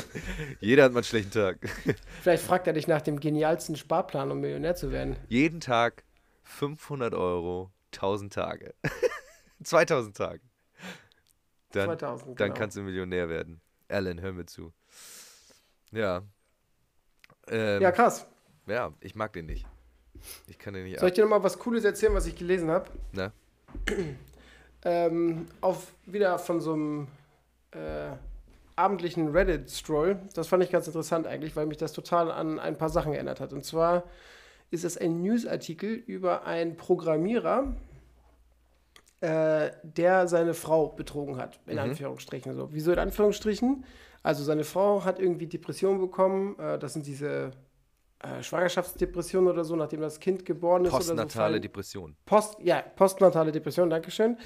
Jeder 0.59 0.83
hat 0.83 0.91
mal 0.91 0.99
einen 0.99 1.03
schlechten 1.05 1.31
Tag. 1.31 1.57
Vielleicht 2.21 2.43
fragt 2.43 2.67
er 2.67 2.73
dich 2.73 2.87
nach 2.87 3.01
dem 3.01 3.19
genialsten 3.19 3.75
Sparplan, 3.75 4.29
um 4.31 4.39
Millionär 4.41 4.75
zu 4.75 4.91
werden. 4.91 5.15
Jeden 5.29 5.61
Tag 5.61 6.03
500 6.43 7.13
Euro, 7.15 7.71
1000 7.93 8.33
Tage. 8.33 8.75
2000 9.63 10.15
Tage. 10.15 10.41
Dann, 11.71 11.85
2000, 11.87 12.39
Dann 12.39 12.47
genau. 12.49 12.59
kannst 12.59 12.77
du 12.77 12.81
Millionär 12.81 13.29
werden. 13.29 13.61
Alan, 13.89 14.21
hör 14.21 14.33
mir 14.33 14.45
zu. 14.45 14.73
Ja. 15.91 16.21
Ähm, 17.47 17.81
Ja, 17.81 17.89
ja, 17.89 17.91
krass. 17.91 18.27
ich 19.01 19.15
mag 19.15 19.33
den 19.33 19.47
nicht. 19.47 19.65
Ich 20.47 20.57
kann 20.59 20.73
den 20.73 20.83
nicht 20.85 20.99
Soll 20.99 21.09
ich 21.09 21.15
dir 21.15 21.23
noch 21.23 21.29
mal 21.29 21.43
was 21.43 21.57
Cooles 21.59 21.83
erzählen, 21.83 22.13
was 22.13 22.25
ich 22.25 22.35
gelesen 22.35 22.69
habe? 22.69 22.89
Ne? 23.13 23.31
Ähm, 24.83 25.47
auf, 25.59 25.91
wieder 26.05 26.37
von 26.37 26.61
so 26.61 26.73
einem 26.73 27.07
äh, 27.71 28.11
abendlichen 28.75 29.29
Reddit-Stroll. 29.29 30.19
Das 30.35 30.47
fand 30.47 30.63
ich 30.63 30.69
ganz 30.69 30.85
interessant 30.87 31.25
eigentlich, 31.25 31.55
weil 31.55 31.65
mich 31.65 31.77
das 31.77 31.93
total 31.93 32.31
an 32.31 32.59
ein 32.59 32.77
paar 32.77 32.89
Sachen 32.89 33.11
erinnert 33.11 33.39
hat. 33.39 33.53
Und 33.53 33.65
zwar 33.65 34.03
ist 34.69 34.85
es 34.85 34.95
ein 34.97 35.21
Newsartikel 35.21 35.91
über 35.91 36.45
einen 36.45 36.77
Programmierer, 36.77 37.75
äh, 39.21 39.71
der 39.81 40.27
seine 40.27 40.53
Frau 40.53 40.89
betrogen 40.89 41.37
hat, 41.37 41.59
in 41.65 41.73
Mhm. 41.73 41.79
Anführungsstrichen. 41.79 42.53
So. 42.53 42.69
Wieso 42.71 42.91
in 42.91 42.99
Anführungsstrichen? 42.99 43.83
Also 44.21 44.43
seine 44.43 44.63
Frau 44.63 45.03
hat 45.03 45.19
irgendwie 45.19 45.47
Depressionen 45.47 45.99
bekommen. 45.99 46.57
Äh, 46.59 46.77
das 46.77 46.93
sind 46.93 47.07
diese 47.07 47.51
äh, 48.23 48.41
Schwangerschaftsdepressionen 48.43 49.51
oder 49.51 49.63
so, 49.63 49.75
nachdem 49.75 50.01
das 50.01 50.19
Kind 50.19 50.45
geboren 50.45 50.85
ist 50.85 50.93
oder 50.93 51.01
so. 51.03 51.13
Postnatale 51.13 51.49
fallen- 51.53 51.61
Depression. 51.61 52.15
Post, 52.25 52.57
ja, 52.61 52.81
postnatale 52.81 53.51
Depression, 53.51 53.89
Dankeschön. 53.89 54.37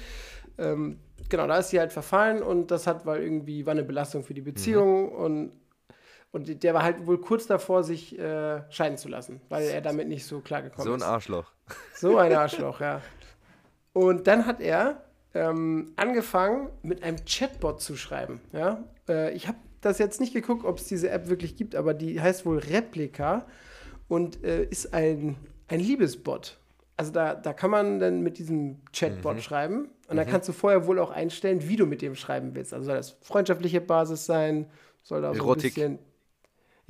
Ähm, 0.58 0.98
genau, 1.30 1.46
da 1.46 1.56
ist 1.58 1.70
sie 1.70 1.78
halt 1.80 1.92
verfallen 1.92 2.42
und 2.42 2.70
das 2.70 2.86
hat, 2.86 3.06
weil 3.06 3.22
irgendwie 3.22 3.64
war 3.64 3.72
eine 3.72 3.84
Belastung 3.84 4.22
für 4.22 4.34
die 4.34 4.42
Beziehung 4.42 5.10
und, 5.10 5.52
und 6.30 6.62
der 6.62 6.74
war 6.74 6.82
halt 6.82 7.06
wohl 7.06 7.18
kurz 7.20 7.46
davor, 7.46 7.82
sich 7.82 8.18
äh, 8.18 8.62
scheiden 8.70 8.98
zu 8.98 9.08
lassen, 9.08 9.40
weil 9.48 9.64
er 9.64 9.80
damit 9.80 10.08
nicht 10.08 10.26
so 10.26 10.40
klar 10.40 10.60
gekommen 10.60 10.84
So 10.86 10.92
ein 10.92 10.98
ist. 10.98 11.04
Arschloch. 11.06 11.52
So 11.94 12.18
ein 12.18 12.34
Arschloch, 12.34 12.80
ja. 12.80 13.00
Und 13.94 14.26
dann 14.26 14.44
hat 14.46 14.60
er 14.60 15.04
ähm, 15.34 15.92
angefangen, 15.96 16.68
mit 16.82 17.02
einem 17.02 17.16
Chatbot 17.24 17.80
zu 17.80 17.96
schreiben. 17.96 18.40
Ja? 18.52 18.84
Äh, 19.08 19.32
ich 19.32 19.48
habe 19.48 19.56
das 19.82 19.98
jetzt 19.98 20.20
nicht 20.20 20.32
geguckt, 20.32 20.64
ob 20.64 20.78
es 20.78 20.84
diese 20.84 21.10
App 21.10 21.28
wirklich 21.28 21.56
gibt, 21.56 21.74
aber 21.74 21.92
die 21.92 22.20
heißt 22.20 22.46
wohl 22.46 22.58
Replika 22.58 23.46
und 24.08 24.42
äh, 24.42 24.64
ist 24.64 24.94
ein, 24.94 25.36
ein 25.68 25.80
Liebesbot. 25.80 26.58
Also 26.96 27.12
da, 27.12 27.34
da 27.34 27.52
kann 27.52 27.70
man 27.70 27.98
dann 27.98 28.22
mit 28.22 28.38
diesem 28.38 28.78
Chatbot 28.92 29.42
schreiben 29.42 29.88
und 30.08 30.16
dann 30.16 30.26
kannst 30.26 30.48
du 30.48 30.52
vorher 30.52 30.86
wohl 30.86 30.98
auch 30.98 31.10
einstellen, 31.10 31.68
wie 31.68 31.76
du 31.76 31.86
mit 31.86 32.00
dem 32.00 32.14
schreiben 32.14 32.54
willst. 32.54 32.72
Also 32.72 32.86
soll 32.86 32.96
das 32.96 33.10
freundschaftliche 33.22 33.80
Basis 33.80 34.24
sein, 34.24 34.66
soll 35.02 35.22
da 35.22 35.34
so 35.34 35.40
Erotik. 35.40 35.76
ein 35.78 35.96
bisschen... 35.96 36.11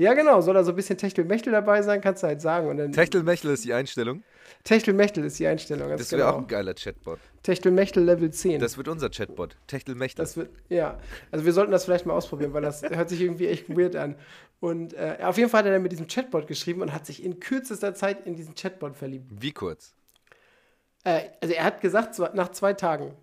Ja, 0.02 0.14
genau, 0.14 0.40
soll 0.40 0.54
da 0.54 0.64
so 0.64 0.72
ein 0.72 0.76
bisschen 0.76 0.98
Techtelmechtel 0.98 1.52
dabei 1.52 1.80
sein, 1.82 2.00
kannst 2.00 2.24
du 2.24 2.26
halt 2.26 2.40
sagen. 2.40 2.68
Und 2.68 2.78
dann 2.78 2.90
Techtelmechtel 2.90 3.52
ist 3.52 3.64
die 3.64 3.72
Einstellung. 3.72 4.24
Techtelmechtel 4.64 5.24
ist 5.24 5.38
die 5.38 5.46
Einstellung. 5.46 5.88
Ganz 5.88 6.00
Das 6.00 6.10
wäre 6.10 6.22
genau. 6.22 6.34
auch 6.34 6.38
ein 6.38 6.48
geiler 6.48 6.74
Chatbot. 6.74 7.20
Techtelmechtel 7.44 8.02
Level 8.02 8.32
10. 8.32 8.60
Das 8.60 8.76
wird 8.76 8.88
unser 8.88 9.10
Chatbot. 9.10 9.56
Techtelmechtel. 9.68 10.20
Das 10.24 10.36
wird, 10.36 10.50
ja. 10.68 10.98
Also 11.30 11.44
wir 11.44 11.52
sollten 11.52 11.70
das 11.70 11.84
vielleicht 11.84 12.04
mal 12.04 12.14
ausprobieren, 12.14 12.52
weil 12.52 12.62
das 12.62 12.82
hört 12.90 13.08
sich 13.10 13.20
irgendwie 13.20 13.46
echt 13.46 13.68
weird 13.68 13.94
an. 13.94 14.16
Und 14.58 14.92
äh, 14.94 15.18
auf 15.22 15.38
jeden 15.38 15.50
Fall 15.50 15.60
hat 15.60 15.66
er 15.66 15.72
dann 15.72 15.82
mit 15.82 15.92
diesem 15.92 16.08
Chatbot 16.08 16.48
geschrieben 16.48 16.82
und 16.82 16.92
hat 16.92 17.06
sich 17.06 17.22
in 17.22 17.38
kürzester 17.38 17.94
Zeit 17.94 18.26
in 18.26 18.34
diesen 18.34 18.56
Chatbot 18.56 18.96
verliebt. 18.96 19.26
Wie 19.30 19.52
kurz? 19.52 19.94
Äh, 21.04 21.30
also 21.40 21.54
er 21.54 21.62
hat 21.62 21.80
gesagt, 21.80 22.18
nach 22.34 22.50
zwei 22.50 22.72
Tagen. 22.72 23.14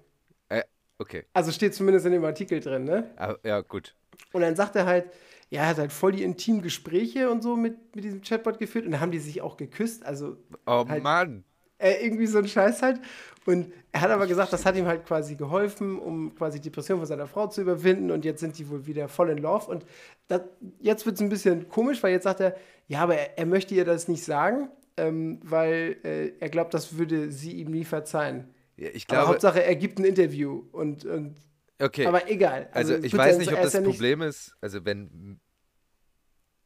Äh, 0.48 0.64
okay. 0.98 1.26
Also 1.34 1.52
steht 1.52 1.76
zumindest 1.76 2.06
in 2.06 2.14
dem 2.14 2.24
Artikel 2.24 2.62
drin, 2.62 2.86
ne? 2.86 3.10
Ah, 3.18 3.36
ja, 3.44 3.60
gut. 3.60 3.96
Und 4.32 4.42
dann 4.42 4.56
sagt 4.56 4.78
er 4.78 4.86
halt, 4.86 5.12
ja, 5.50 5.62
er 5.64 5.68
hat 5.70 5.78
halt 5.80 5.92
voll 5.92 6.12
die 6.14 6.24
intimen 6.24 6.62
Gespräche 6.62 7.30
und 7.32 7.42
so 7.42 7.56
mit, 7.56 7.96
mit 7.96 8.04
diesem 8.06 8.22
Chatbot 8.22 8.60
geführt 8.60 8.86
und 8.86 8.92
da 8.92 9.00
haben 9.00 9.12
die 9.12 9.20
sich 9.20 9.42
auch 9.42 9.58
geküsst. 9.58 10.06
Also 10.06 10.38
Oh 10.66 10.86
halt, 10.88 11.04
Mann. 11.04 11.44
äh, 11.78 12.04
irgendwie 12.06 12.28
so 12.28 12.38
ein 12.40 12.48
Scheiß 12.48 12.82
halt. 12.82 13.00
Und 13.46 13.74
er 13.92 14.02
hat 14.02 14.12
aber 14.12 14.28
gesagt, 14.28 14.54
das 14.54 14.66
hat 14.66 14.76
ihm 14.76 14.86
halt 14.86 15.06
quasi 15.06 15.36
geholfen, 15.36 15.98
um 16.00 16.36
quasi 16.36 16.60
die 16.60 16.70
Depression 16.70 17.00
von 17.00 17.08
seiner 17.08 17.28
Frau 17.28 17.48
zu 17.48 17.62
überwinden. 17.62 18.12
Und 18.12 18.26
jetzt 18.26 18.42
sind 18.42 18.58
die 18.60 18.70
wohl 18.70 18.86
wieder 18.86 19.08
voll 19.08 19.30
in 19.30 19.40
Love. 19.40 19.66
Und 19.72 19.86
das, 20.28 20.42
jetzt 20.80 21.06
wird 21.06 21.16
es 21.16 21.22
ein 21.22 21.30
bisschen 21.30 21.68
komisch, 21.70 22.04
weil 22.04 22.12
jetzt 22.12 22.26
sagt 22.26 22.42
er, 22.42 22.56
ja, 22.88 23.02
aber 23.02 23.16
er, 23.16 23.38
er 23.40 23.46
möchte 23.46 23.74
ihr 23.76 23.86
das 23.86 24.08
nicht 24.08 24.24
sagen, 24.24 24.70
ähm, 24.98 25.40
weil 25.44 25.98
äh, 26.04 26.34
er 26.40 26.50
glaubt, 26.50 26.74
das 26.74 26.98
würde 26.98 27.32
sie 27.32 27.54
ihm 27.54 27.72
nie 27.72 27.86
verzeihen. 27.86 28.54
Ja, 28.78 28.90
ich 28.94 29.06
aber 29.08 29.26
glaube, 29.26 29.28
Hauptsache, 29.30 29.64
er 29.64 29.76
gibt 29.76 30.00
ein 30.00 30.06
Interview. 30.06 30.64
Und, 30.72 31.06
und 31.06 31.36
okay. 31.80 32.06
aber 32.06 32.30
egal. 32.30 32.70
Also, 32.72 32.94
es 32.96 33.04
ich 33.06 33.14
weiß 33.14 33.38
nicht, 33.38 33.52
ob 33.54 33.62
das 33.62 33.74
ja 33.74 33.82
nicht- 33.82 33.90
Problem 33.90 34.22
ist, 34.22 34.56
also 34.62 34.86
wenn 34.86 35.40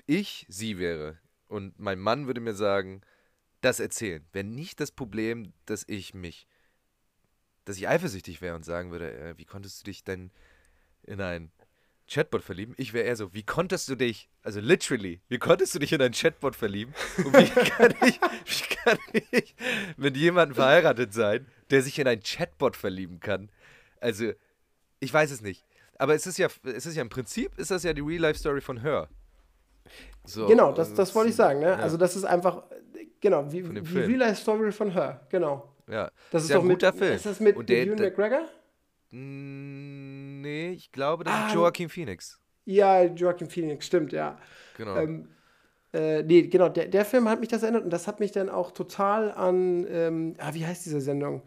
ich 0.05 0.45
sie 0.49 0.77
wäre 0.77 1.19
und 1.47 1.79
mein 1.79 1.99
Mann 1.99 2.27
würde 2.27 2.41
mir 2.41 2.53
sagen, 2.53 3.01
das 3.61 3.79
erzählen, 3.79 4.25
wäre 4.33 4.43
nicht 4.43 4.79
das 4.79 4.91
Problem, 4.91 5.53
dass 5.65 5.85
ich 5.87 6.13
mich, 6.13 6.47
dass 7.65 7.77
ich 7.77 7.87
eifersüchtig 7.87 8.41
wäre 8.41 8.55
und 8.55 8.65
sagen 8.65 8.91
würde, 8.91 9.11
äh, 9.13 9.37
wie 9.37 9.45
konntest 9.45 9.81
du 9.81 9.85
dich 9.85 10.03
denn 10.03 10.31
in 11.03 11.21
ein 11.21 11.51
Chatbot 12.09 12.43
verlieben? 12.43 12.73
Ich 12.77 12.91
wäre 12.91 13.05
eher 13.05 13.15
so, 13.15 13.33
wie 13.33 13.43
konntest 13.43 13.87
du 13.87 13.95
dich, 13.95 14.29
also 14.41 14.59
literally, 14.59 15.21
wie 15.29 15.37
konntest 15.39 15.73
du 15.73 15.79
dich 15.79 15.93
in 15.93 16.01
ein 16.01 16.11
Chatbot 16.11 16.55
verlieben? 16.55 16.93
Und 17.17 17.33
wie 17.37 17.49
kann 17.69 17.93
ich, 18.05 18.19
wie 18.21 18.75
kann 18.75 18.97
ich 19.31 19.55
mit 19.95 20.17
jemandem 20.17 20.55
verheiratet 20.55 21.13
sein, 21.13 21.47
der 21.69 21.81
sich 21.81 21.97
in 21.99 22.07
ein 22.07 22.21
Chatbot 22.21 22.75
verlieben 22.75 23.21
kann? 23.21 23.49
Also, 24.01 24.33
ich 25.03 25.13
weiß 25.13 25.31
es 25.31 25.41
nicht. 25.41 25.63
Aber 25.99 26.15
es 26.15 26.25
ist 26.25 26.37
ja, 26.37 26.47
es 26.63 26.85
ist 26.85 26.95
ja 26.95 27.01
im 27.01 27.09
Prinzip, 27.09 27.57
ist 27.59 27.71
das 27.71 27.83
ja 27.83 27.93
die 27.93 28.01
Real-Life-Story 28.01 28.61
von 28.61 28.81
Her. 28.81 29.07
So, 30.25 30.47
Genau, 30.47 30.71
das, 30.71 30.89
also 30.89 30.95
das 31.01 31.13
wollte 31.15 31.29
ich 31.29 31.35
sagen. 31.35 31.59
Ne? 31.59 31.67
ja. 31.67 31.75
Also 31.75 31.97
das 31.97 32.15
ist 32.15 32.23
einfach, 32.25 32.63
äh, 32.71 33.05
genau, 33.21 33.51
wie, 33.51 33.61
Von 33.63 33.75
dem 33.75 33.85
wie 33.85 33.91
Film. 33.91 34.07
Real 34.07 34.19
Life 34.19 34.41
Story 34.41 34.71
von 34.71 34.91
Her. 34.91 35.27
Genau. 35.29 35.69
Ja, 35.87 36.09
Das 36.31 36.43
ist 36.43 36.45
ist, 36.45 36.49
ja 36.51 36.55
doch 36.55 36.63
ein 36.63 36.67
mit, 36.67 36.77
guter 36.79 36.93
Film. 36.93 37.13
Ist 37.15 37.25
das 37.25 37.39
mit, 37.39 37.55
Und 37.55 37.61
mit 37.63 37.69
der- 37.69 37.83
Ewan 37.85 37.97
der- 37.97 38.09
McGregor? 38.09 38.47
Nee, 39.11 40.71
ich 40.71 40.91
glaube, 40.91 41.23
das 41.23 41.33
Ah, 41.33 41.47
ist 41.47 41.53
Joaquin 41.55 41.89
Phoenix. 41.89 42.39
Ja, 42.65 43.03
Joaquin 43.03 43.49
Phoenix, 43.49 43.85
stimmt, 43.85 44.11
ja. 44.13 44.37
Genau. 44.77 44.95
Ähm, 44.97 45.27
äh, 45.93 46.23
nee, 46.23 46.43
genau, 46.43 46.69
der, 46.69 46.87
der 46.87 47.05
Film 47.05 47.27
hat 47.29 47.39
mich 47.39 47.49
das 47.49 47.61
erinnert 47.63 47.83
und 47.83 47.89
das 47.91 48.07
hat 48.07 48.19
mich 48.19 48.31
dann 48.31 48.49
auch 48.49 48.71
total 48.71 49.31
an, 49.31 49.85
ähm, 49.89 50.35
ah, 50.39 50.53
wie 50.53 50.65
heißt 50.65 50.85
diese 50.85 51.01
Sendung? 51.01 51.43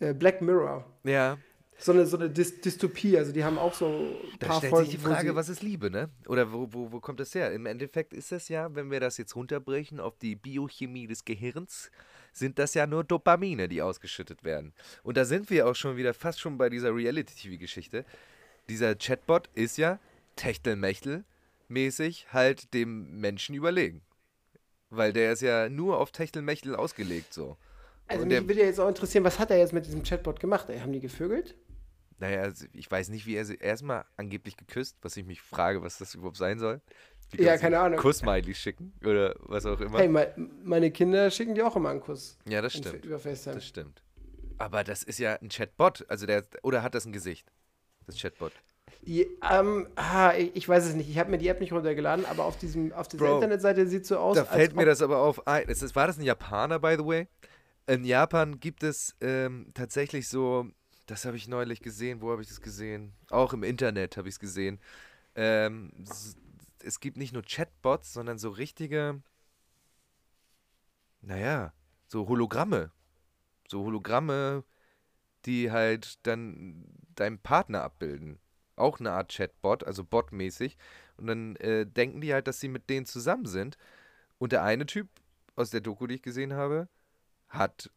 Äh, 0.00 0.12
Black 0.14 0.42
Mirror. 0.42 0.84
ja, 1.04 1.38
So 1.80 1.92
eine, 1.92 2.06
so 2.06 2.16
eine 2.16 2.28
Dys 2.28 2.60
Dystopie, 2.60 3.16
also 3.16 3.30
die 3.30 3.44
haben 3.44 3.56
auch 3.56 3.72
so 3.72 3.86
ein 3.86 4.16
da 4.40 4.48
paar 4.48 4.56
stellt 4.58 4.70
Folgen, 4.70 4.90
sich 4.90 4.98
die 4.98 5.04
Frage, 5.04 5.36
was 5.36 5.48
ist 5.48 5.62
Liebe, 5.62 5.90
ne? 5.90 6.10
Oder 6.26 6.52
wo, 6.52 6.66
wo, 6.72 6.90
wo 6.90 6.98
kommt 6.98 7.20
das 7.20 7.32
her? 7.36 7.52
Im 7.52 7.66
Endeffekt 7.66 8.12
ist 8.12 8.32
das 8.32 8.48
ja, 8.48 8.74
wenn 8.74 8.90
wir 8.90 8.98
das 8.98 9.16
jetzt 9.16 9.36
runterbrechen 9.36 10.00
auf 10.00 10.18
die 10.18 10.34
Biochemie 10.34 11.06
des 11.06 11.24
Gehirns, 11.24 11.92
sind 12.32 12.58
das 12.58 12.74
ja 12.74 12.88
nur 12.88 13.04
Dopamine, 13.04 13.68
die 13.68 13.80
ausgeschüttet 13.80 14.42
werden. 14.42 14.72
Und 15.04 15.16
da 15.16 15.24
sind 15.24 15.50
wir 15.50 15.68
auch 15.68 15.76
schon 15.76 15.96
wieder 15.96 16.14
fast 16.14 16.40
schon 16.40 16.58
bei 16.58 16.68
dieser 16.68 16.92
Reality-TV-Geschichte. 16.94 18.04
Dieser 18.68 18.96
Chatbot 18.96 19.48
ist 19.54 19.78
ja 19.78 20.00
Techtelmechtel-mäßig 20.36 22.26
halt 22.32 22.74
dem 22.74 23.20
Menschen 23.20 23.54
überlegen. 23.54 24.02
Weil 24.90 25.12
der 25.12 25.32
ist 25.32 25.42
ja 25.42 25.68
nur 25.68 25.98
auf 25.98 26.10
Techtelmechtel 26.10 26.74
ausgelegt 26.74 27.32
so. 27.32 27.56
Also 28.08 28.22
Und 28.22 28.28
mich 28.30 28.48
würde 28.48 28.60
ja 28.60 28.66
jetzt 28.66 28.80
auch 28.80 28.88
interessieren, 28.88 29.22
was 29.22 29.38
hat 29.38 29.50
er 29.50 29.58
jetzt 29.58 29.72
mit 29.72 29.86
diesem 29.86 30.02
Chatbot 30.02 30.40
gemacht? 30.40 30.68
Ey, 30.70 30.80
haben 30.80 30.92
die 30.92 31.00
gevögelt? 31.00 31.54
Naja, 32.18 32.42
also 32.42 32.66
ich 32.72 32.90
weiß 32.90 33.10
nicht, 33.10 33.26
wie 33.26 33.36
er 33.36 33.44
sie 33.44 33.56
erstmal 33.56 34.04
angeblich 34.16 34.56
geküsst, 34.56 34.96
was 35.02 35.16
ich 35.16 35.24
mich 35.24 35.40
frage, 35.40 35.82
was 35.82 35.98
das 35.98 36.14
überhaupt 36.14 36.36
sein 36.36 36.58
soll. 36.58 36.80
Wie 37.30 37.42
Ja, 37.42 37.56
keine 37.58 37.78
Ahnung. 37.78 37.98
Kuss-Smiley 37.98 38.54
schicken 38.54 38.92
oder 39.04 39.36
was 39.40 39.66
auch 39.66 39.80
immer. 39.80 39.98
Hey, 39.98 40.08
me 40.08 40.32
meine 40.64 40.90
Kinder 40.90 41.30
schicken 41.30 41.54
dir 41.54 41.66
auch 41.66 41.76
immer 41.76 41.90
einen 41.90 42.00
Kuss. 42.00 42.38
ja, 42.48 42.60
das 42.60 42.74
stimmt. 42.74 43.04
Über 43.04 43.18
FaceTime. 43.18 43.56
Das 43.56 43.66
stimmt. 43.66 44.02
Aber 44.56 44.82
das 44.82 45.02
ist 45.02 45.18
ja 45.18 45.34
ein 45.34 45.48
Chatbot. 45.48 46.04
Also 46.08 46.26
der, 46.26 46.44
oder 46.62 46.82
hat 46.82 46.94
das 46.94 47.04
ein 47.04 47.12
Gesicht? 47.12 47.52
Das 48.06 48.16
Chatbot. 48.18 48.52
Ja, 49.02 49.24
ähm, 49.50 49.86
ah, 49.94 50.32
ich, 50.34 50.68
weiß 50.68 50.86
es 50.86 50.94
nicht. 50.94 51.08
Ich 51.08 51.18
habe 51.18 51.30
mir 51.30 51.38
die 51.38 51.48
App 51.48 51.60
nicht 51.60 51.72
runtergeladen, 51.72 52.24
aber 52.26 52.44
auf, 52.44 52.58
diesem, 52.58 52.92
auf 52.92 53.06
dieser 53.06 53.24
Bro, 53.24 53.34
Internetseite 53.36 53.86
sieht 53.86 54.06
so 54.06 54.18
aus. 54.18 54.36
Da 54.36 54.44
fällt 54.44 54.74
mir 54.74 54.86
das 54.86 55.02
aber 55.02 55.18
auf. 55.18 55.40
Es 55.66 55.82
ist, 55.82 55.94
war 55.94 56.06
das 56.06 56.18
ein 56.18 56.24
Japaner, 56.24 56.78
by 56.78 56.96
the 56.98 57.06
way? 57.06 57.28
In 57.86 58.04
Japan 58.04 58.58
gibt 58.58 58.82
es 58.82 59.14
ähm, 59.20 59.70
tatsächlich 59.72 60.28
so, 60.28 60.66
das 61.08 61.24
habe 61.24 61.36
ich 61.36 61.48
neulich 61.48 61.80
gesehen. 61.80 62.20
Wo 62.20 62.30
habe 62.30 62.42
ich 62.42 62.48
das 62.48 62.60
gesehen? 62.60 63.14
Auch 63.30 63.54
im 63.54 63.62
Internet 63.62 64.16
habe 64.16 64.28
ich 64.28 64.34
es 64.34 64.40
gesehen. 64.40 64.78
Ähm, 65.34 65.90
es 66.84 67.00
gibt 67.00 67.16
nicht 67.16 67.32
nur 67.32 67.42
Chatbots, 67.42 68.12
sondern 68.12 68.38
so 68.38 68.50
richtige, 68.50 69.22
naja, 71.22 71.72
so 72.08 72.28
Hologramme. 72.28 72.92
So 73.68 73.84
Hologramme, 73.84 74.64
die 75.46 75.70
halt 75.70 76.26
dann 76.26 76.84
deinen 77.14 77.38
Partner 77.38 77.82
abbilden. 77.82 78.38
Auch 78.76 79.00
eine 79.00 79.12
Art 79.12 79.32
Chatbot, 79.32 79.84
also 79.84 80.04
botmäßig. 80.04 80.76
Und 81.16 81.26
dann 81.26 81.56
äh, 81.56 81.86
denken 81.86 82.20
die 82.20 82.34
halt, 82.34 82.46
dass 82.46 82.60
sie 82.60 82.68
mit 82.68 82.90
denen 82.90 83.06
zusammen 83.06 83.46
sind. 83.46 83.78
Und 84.36 84.52
der 84.52 84.62
eine 84.62 84.84
Typ 84.84 85.08
aus 85.56 85.70
der 85.70 85.80
Doku, 85.80 86.06
die 86.06 86.16
ich 86.16 86.22
gesehen 86.22 86.52
habe, 86.52 86.88
hat 87.48 87.90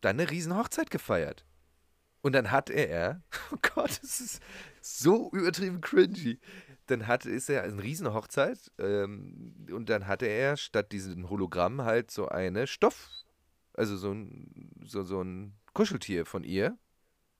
dann 0.00 0.18
eine 0.18 0.30
riesen 0.30 0.56
Hochzeit 0.56 0.90
gefeiert. 0.90 1.44
Und 2.22 2.32
dann 2.34 2.50
hat 2.50 2.70
er, 2.70 3.22
oh 3.52 3.56
Gott, 3.74 3.98
das 4.02 4.20
ist 4.20 4.42
so 4.80 5.30
übertrieben 5.32 5.80
cringy. 5.80 6.38
Dann 6.86 7.06
hat, 7.06 7.26
ist 7.26 7.48
er 7.48 7.62
eine 7.62 7.82
riesen 7.82 8.12
Hochzeit 8.12 8.70
ähm, 8.78 9.66
und 9.72 9.88
dann 9.88 10.06
hatte 10.06 10.26
er 10.26 10.56
statt 10.56 10.92
diesem 10.92 11.30
Hologramm 11.30 11.82
halt 11.82 12.10
so 12.10 12.28
eine 12.28 12.66
Stoff, 12.66 13.08
also 13.74 13.96
so 13.96 14.12
ein, 14.12 14.70
so, 14.84 15.04
so 15.04 15.22
ein 15.22 15.54
Kuscheltier 15.74 16.26
von 16.26 16.44
ihr, 16.44 16.76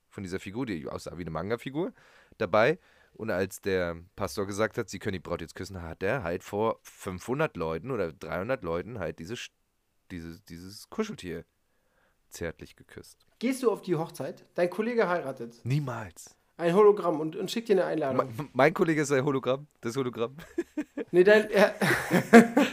von 0.08 0.22
dieser 0.22 0.40
Figur, 0.40 0.66
die 0.66 0.86
aussah 0.88 1.16
wie 1.18 1.22
eine 1.22 1.30
Manga-Figur, 1.30 1.92
dabei. 2.38 2.78
Und 3.14 3.30
als 3.30 3.60
der 3.60 3.96
Pastor 4.16 4.46
gesagt 4.46 4.78
hat, 4.78 4.88
sie 4.88 4.98
können 4.98 5.14
die 5.14 5.18
Braut 5.20 5.40
jetzt 5.42 5.54
küssen, 5.54 5.82
hat 5.82 6.02
er 6.02 6.22
halt 6.22 6.42
vor 6.42 6.78
500 6.82 7.56
Leuten 7.56 7.90
oder 7.90 8.12
300 8.12 8.62
Leuten 8.64 8.98
halt 8.98 9.18
diese, 9.18 9.34
Sch- 9.34 9.50
dieses, 10.10 10.42
dieses 10.44 10.88
Kuscheltier 10.88 11.44
zärtlich 12.32 12.76
geküsst. 12.76 13.26
Gehst 13.38 13.62
du 13.62 13.70
auf 13.70 13.82
die 13.82 13.96
Hochzeit? 13.96 14.44
Dein 14.54 14.70
Kollege 14.70 15.08
heiratet. 15.08 15.60
Niemals. 15.64 16.36
Ein 16.56 16.74
Hologramm 16.74 17.20
und, 17.20 17.36
und 17.36 17.50
schickt 17.50 17.68
dir 17.68 17.72
eine 17.74 17.84
Einladung. 17.86 18.26
Me- 18.36 18.48
mein 18.52 18.74
Kollege 18.74 19.02
ist 19.02 19.12
ein 19.12 19.24
Hologramm, 19.24 19.66
das 19.80 19.96
Hologramm. 19.96 20.36
nee, 21.10 21.24
dein, 21.24 21.48
ja, 21.50 21.74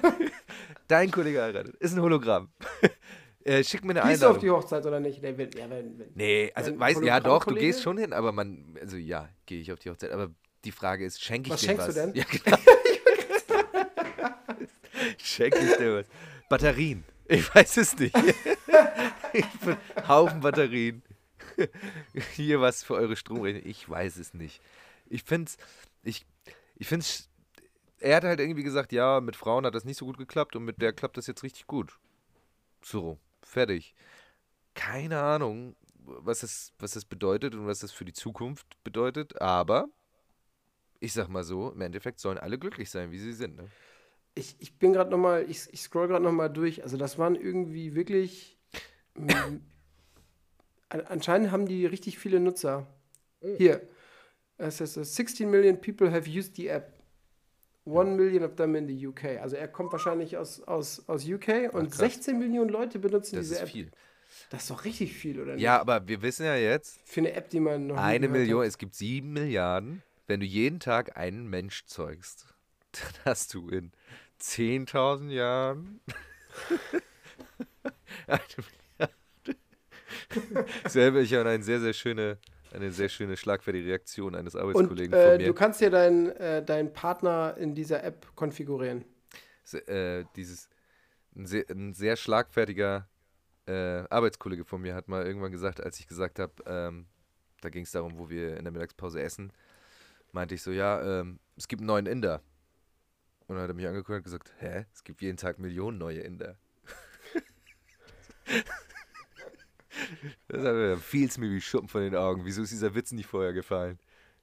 Dein 0.88 1.12
Kollege 1.12 1.42
heiratet, 1.42 1.76
ist 1.78 1.94
ein 1.94 2.02
Hologramm. 2.02 2.50
äh, 3.44 3.64
schick 3.64 3.84
mir 3.84 4.02
eine 4.02 4.10
gehst 4.12 4.22
du 4.22 4.28
auf 4.28 4.36
Einladung. 4.36 4.42
die 4.42 4.50
Hochzeit 4.52 4.86
oder 4.86 5.00
nicht? 5.00 5.22
Nee, 5.22 5.34
wenn, 5.38 5.52
ja, 5.52 5.70
wenn, 5.70 6.00
wenn. 6.00 6.10
Nee, 6.16 6.52
also 6.56 6.78
weiß, 6.80 7.00
ja 7.04 7.20
doch, 7.20 7.46
du 7.46 7.56
gehst 7.56 7.82
schon 7.82 7.98
hin, 7.98 8.14
aber 8.14 8.32
man, 8.32 8.78
also 8.82 8.98
ja, 8.98 9.30
gehe 9.46 9.62
ich 9.62 9.72
auf 9.72 9.80
die 9.80 9.90
Hochzeit. 9.90 10.12
Aber 10.12 10.30
die 10.66 10.72
Frage 10.72 11.06
ist, 11.06 11.24
schenke 11.24 11.48
ich 11.48 11.54
Was 11.54 11.62
dir 11.62 11.68
schenkst 11.68 11.88
was? 11.88 11.96
du 11.96 12.02
denn? 12.02 12.16
Ja, 12.16 12.24
genau. 12.30 12.58
schenke 15.18 15.60
ich 15.60 15.78
dir 15.78 15.96
was? 16.00 16.06
Batterien. 16.50 17.04
Ich 17.30 17.54
weiß 17.54 17.78
es 17.78 17.98
nicht. 17.98 18.16
Haufen 20.08 20.40
Batterien. 20.42 21.04
Hier 22.36 22.60
was 22.60 22.84
für 22.84 22.96
eure 22.96 23.16
Stromrechnung. 23.16 23.66
Ich 23.66 23.88
weiß 23.88 24.18
es 24.18 24.34
nicht. 24.34 24.62
Ich 25.08 25.24
finde 25.24 25.52
es, 25.52 25.58
ich, 26.04 26.26
ich 26.76 26.88
finde 26.88 27.06
er 28.00 28.16
hat 28.16 28.24
halt 28.24 28.40
irgendwie 28.40 28.64
gesagt, 28.64 28.92
ja, 28.94 29.22
mit 29.22 29.36
Frauen 29.36 29.66
hat 29.66 29.76
das 29.76 29.86
nicht 29.86 29.98
so 29.98 30.06
gut 30.06 30.18
geklappt 30.18 30.56
und 30.56 30.66
mit 30.66 30.82
der 30.82 30.92
klappt 30.92 31.18
das 31.18 31.28
jetzt 31.28 31.44
richtig 31.44 31.68
gut. 31.68 32.00
So, 32.82 33.20
fertig. 33.44 33.94
Keine 34.74 35.22
Ahnung, 35.22 35.76
was 36.06 36.40
das, 36.40 36.74
was 36.80 36.94
das 36.94 37.06
bedeutet 37.06 37.54
und 37.54 37.68
was 37.68 37.80
das 37.80 37.92
für 37.92 38.06
die 38.06 38.14
Zukunft 38.14 38.82
bedeutet, 38.84 39.40
aber 39.42 39.88
ich 41.00 41.14
sag 41.14 41.28
mal 41.28 41.44
so, 41.44 41.72
im 41.72 41.82
Endeffekt 41.82 42.20
sollen 42.20 42.38
alle 42.38 42.58
glücklich 42.58 42.90
sein, 42.90 43.12
wie 43.12 43.20
sie 43.20 43.34
sind. 43.34 43.58
Ne? 43.58 43.70
Ich, 44.36 44.56
ich 44.60 44.78
bin 44.78 44.94
gerade 44.94 45.10
nochmal, 45.12 45.46
ich, 45.50 45.68
ich 45.72 45.82
scroll 45.82 46.08
gerade 46.08 46.24
nochmal 46.24 46.50
durch. 46.50 46.84
Also, 46.84 46.98
das 46.98 47.18
waren 47.18 47.36
irgendwie 47.36 47.96
wirklich. 47.96 48.58
mm, 49.16 49.28
an- 50.90 51.02
anscheinend 51.08 51.52
haben 51.52 51.66
die 51.68 51.86
richtig 51.86 52.20
viele 52.20 52.40
Nutzer. 52.40 52.88
Hier. 53.58 53.82
Es 54.58 54.82
ist 54.82 54.94
16 54.96 55.50
million 55.50 55.80
people 55.80 56.12
have 56.12 56.30
used 56.30 56.56
the 56.56 56.68
app. 56.68 56.94
One 57.86 58.16
million 58.18 58.44
of 58.44 58.56
them 58.56 58.76
in 58.76 58.88
the 58.88 59.08
UK. 59.08 59.40
Also 59.42 59.56
er 59.56 59.68
kommt 59.68 59.92
wahrscheinlich 59.94 60.38
aus, 60.38 60.62
aus, 60.62 61.08
aus 61.08 61.26
UK 61.26 61.74
und 61.74 61.90
krass. 61.90 61.98
16 62.00 62.38
Millionen 62.38 62.70
Leute 62.70 63.00
benutzen 63.00 63.38
Das 63.38 63.46
diese 63.46 63.56
ist 63.56 63.62
App. 63.62 63.70
viel. 63.70 63.92
Das 64.52 64.64
ist 64.64 64.70
doch 64.70 64.84
richtig 64.86 65.14
viel, 65.14 65.40
oder 65.42 65.54
nicht? 65.54 65.62
Ja, 65.64 65.80
aber 65.80 66.08
wir 66.08 66.22
wissen 66.22 66.46
ja 66.46 66.56
jetzt, 66.56 67.00
Für 67.06 67.22
eine 67.22 67.32
App, 67.34 67.50
die 67.50 67.60
man 67.62 67.88
noch 67.88 67.98
eine 67.98 68.28
Million, 68.28 68.62
Hat. 68.62 68.68
es 68.68 68.78
gibt 68.78 68.94
sieben 68.96 69.32
Milliarden. 69.34 70.04
Wenn 70.28 70.40
du 70.42 70.46
jeden 70.46 70.80
Tag 70.80 71.18
einen 71.18 71.50
Mensch 71.50 71.86
zeugst, 71.86 72.54
dann 72.92 73.14
hast 73.26 73.54
du 73.54 73.70
in 73.70 73.92
10.000 74.42 75.32
Jahren 75.32 76.00
eine 78.28 78.42
Milliarde. 78.58 79.14
Selber 80.90 81.20
ich 81.22 81.34
habe 81.34 81.50
eine 81.50 81.64
sehr, 81.64 81.80
sehr 81.80 81.94
schöne 81.94 82.38
Eine 82.74 82.92
sehr 82.92 83.10
schöne 83.10 83.36
schlagfertige 83.38 83.88
Reaktion 83.88 84.36
eines 84.36 84.56
Arbeitskollegen 84.56 85.14
Und, 85.14 85.20
äh, 85.20 85.32
von 85.32 85.38
mir. 85.38 85.48
Du 85.48 85.54
kannst 85.54 85.82
dir 85.82 85.90
deinen 85.90 86.30
äh, 86.32 86.64
deinen 86.64 86.94
Partner 86.94 87.56
in 87.58 87.76
dieser 87.76 88.04
App 88.04 88.28
konfigurieren. 88.36 89.06
Se- 89.64 89.88
äh, 89.88 90.26
dieses 90.36 90.70
ein 91.36 91.46
sehr, 91.46 91.66
ein 91.70 91.94
sehr 91.94 92.16
schlagfertiger 92.16 93.08
äh, 93.68 94.04
Arbeitskollege 94.10 94.66
von 94.66 94.82
mir 94.82 94.96
hat 94.96 95.08
mal 95.08 95.26
irgendwann 95.26 95.52
gesagt, 95.52 95.82
als 95.82 96.00
ich 96.00 96.08
gesagt 96.08 96.40
habe, 96.40 96.54
ähm, 96.66 97.06
da 97.62 97.70
ging 97.70 97.84
es 97.84 97.92
darum, 97.92 98.18
wo 98.18 98.30
wir 98.30 98.58
in 98.58 98.64
der 98.64 98.72
Mittagspause 98.72 99.22
essen, 99.22 99.52
meinte 100.32 100.56
ich 100.56 100.64
so, 100.64 100.72
ja, 100.72 101.20
ähm, 101.22 101.40
es 101.56 101.68
gibt 101.68 101.82
einen 101.82 101.88
neuen 101.88 102.06
Inder. 102.08 102.42
Und 103.50 103.56
dann 103.56 103.64
hat 103.64 103.70
er 103.72 103.74
mich 103.74 103.88
angeguckt 103.88 104.16
und 104.16 104.24
gesagt, 104.24 104.54
hä, 104.60 104.86
es 104.94 105.04
gibt 105.04 105.22
jeden 105.24 105.36
Tag 105.36 105.58
Millionen 105.58 105.98
neue 105.98 106.20
Inder. 106.20 106.56
das 110.48 110.60
hat- 110.60 110.76
da 110.76 110.96
fiel 110.98 111.28
es 111.28 111.38
mir 111.40 111.50
wie 111.50 111.60
Schuppen 111.60 111.88
von 111.88 112.02
den 112.02 112.16
Augen. 112.16 112.46
Wieso 112.46 112.62
ist 112.62 112.72
dieser 112.72 112.94
Witz 112.94 113.12
nicht 113.12 113.26
vorher 113.28 113.54
gefallen? 113.54 113.98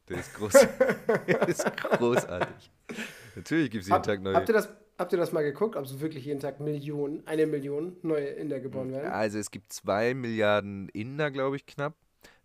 Der 0.09 0.19
ist, 0.19 0.35
groß, 0.35 0.53
der 0.53 1.49
ist 1.49 1.65
großartig. 1.77 2.71
Natürlich 3.37 3.71
gibt 3.71 3.83
es 3.83 3.89
jeden 3.89 3.95
Hab, 3.97 4.03
Tag 4.03 4.21
neue 4.23 4.35
habt, 4.35 4.49
ihr 4.49 4.55
das, 4.55 4.69
habt 4.99 5.13
ihr 5.13 5.19
das 5.19 5.31
mal 5.33 5.43
geguckt, 5.43 5.77
ob 5.77 5.87
so 5.87 6.01
wirklich 6.01 6.25
jeden 6.25 6.41
Tag 6.41 6.59
Millionen, 6.59 7.25
eine 7.29 7.47
Million 7.47 7.97
neue 8.03 8.27
Inder 8.27 8.59
geboren 8.59 8.91
werden? 8.93 9.11
Also 9.11 9.39
es 9.39 9.53
gibt 9.53 9.73
zwei 9.73 10.15
Milliarden 10.15 10.89
Inder, 10.89 11.31
glaube 11.31 11.55
ich, 11.57 11.67
knapp. 11.67 11.95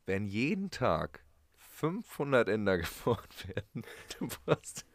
Wenn 0.06 0.28
jeden 0.28 0.70
Tag 0.70 1.24
500 1.58 2.50
Inder 2.50 2.78
geboren 2.80 3.28
werden, 3.48 3.84
du 4.20 4.28
brauchst... 4.46 4.86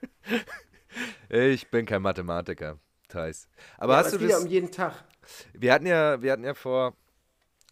ich 1.29 1.71
bin 1.71 1.87
kein 1.87 2.03
Mathematiker, 2.03 2.79
Thais. 3.09 3.49
Aber 3.79 3.95
Ja, 3.95 3.99
hast 4.01 4.13
es 4.13 4.19
du 4.19 4.27
das... 4.27 4.43
um 4.43 4.49
jeden 4.49 4.71
Tag. 4.71 5.05
Wir 5.53 5.73
hatten 5.73 5.87
ja, 5.87 6.23
wir 6.23 6.33
hatten 6.33 6.45
ja 6.45 6.55
vor 6.55 6.97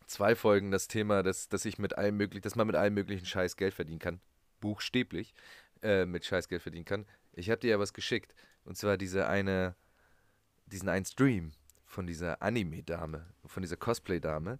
zwei 0.06 0.34
Folgen 0.34 0.70
das 0.70 0.88
Thema, 0.88 1.22
dass, 1.22 1.48
dass 1.48 1.64
ich 1.64 1.78
mit 1.78 1.96
allem 1.96 2.16
möglich, 2.16 2.42
dass 2.42 2.56
man 2.56 2.66
mit 2.66 2.76
allem 2.76 2.94
möglichen 2.94 3.26
Scheiß 3.26 3.56
Geld 3.56 3.74
verdienen 3.74 3.98
kann. 3.98 4.20
Buchstäblich 4.60 5.34
äh, 5.82 6.06
mit 6.06 6.24
Scheiß 6.24 6.48
Geld 6.48 6.62
verdienen 6.62 6.84
kann. 6.84 7.06
Ich 7.32 7.50
habe 7.50 7.60
dir 7.60 7.70
ja 7.70 7.78
was 7.78 7.92
geschickt. 7.92 8.34
Und 8.64 8.76
zwar 8.76 8.96
diese 8.96 9.28
eine, 9.28 9.74
diesen 10.66 10.88
einen 10.88 11.04
Stream 11.04 11.52
von 11.84 12.06
dieser 12.06 12.42
Anime-Dame, 12.42 13.26
von 13.46 13.62
dieser 13.62 13.76
Cosplay-Dame. 13.76 14.58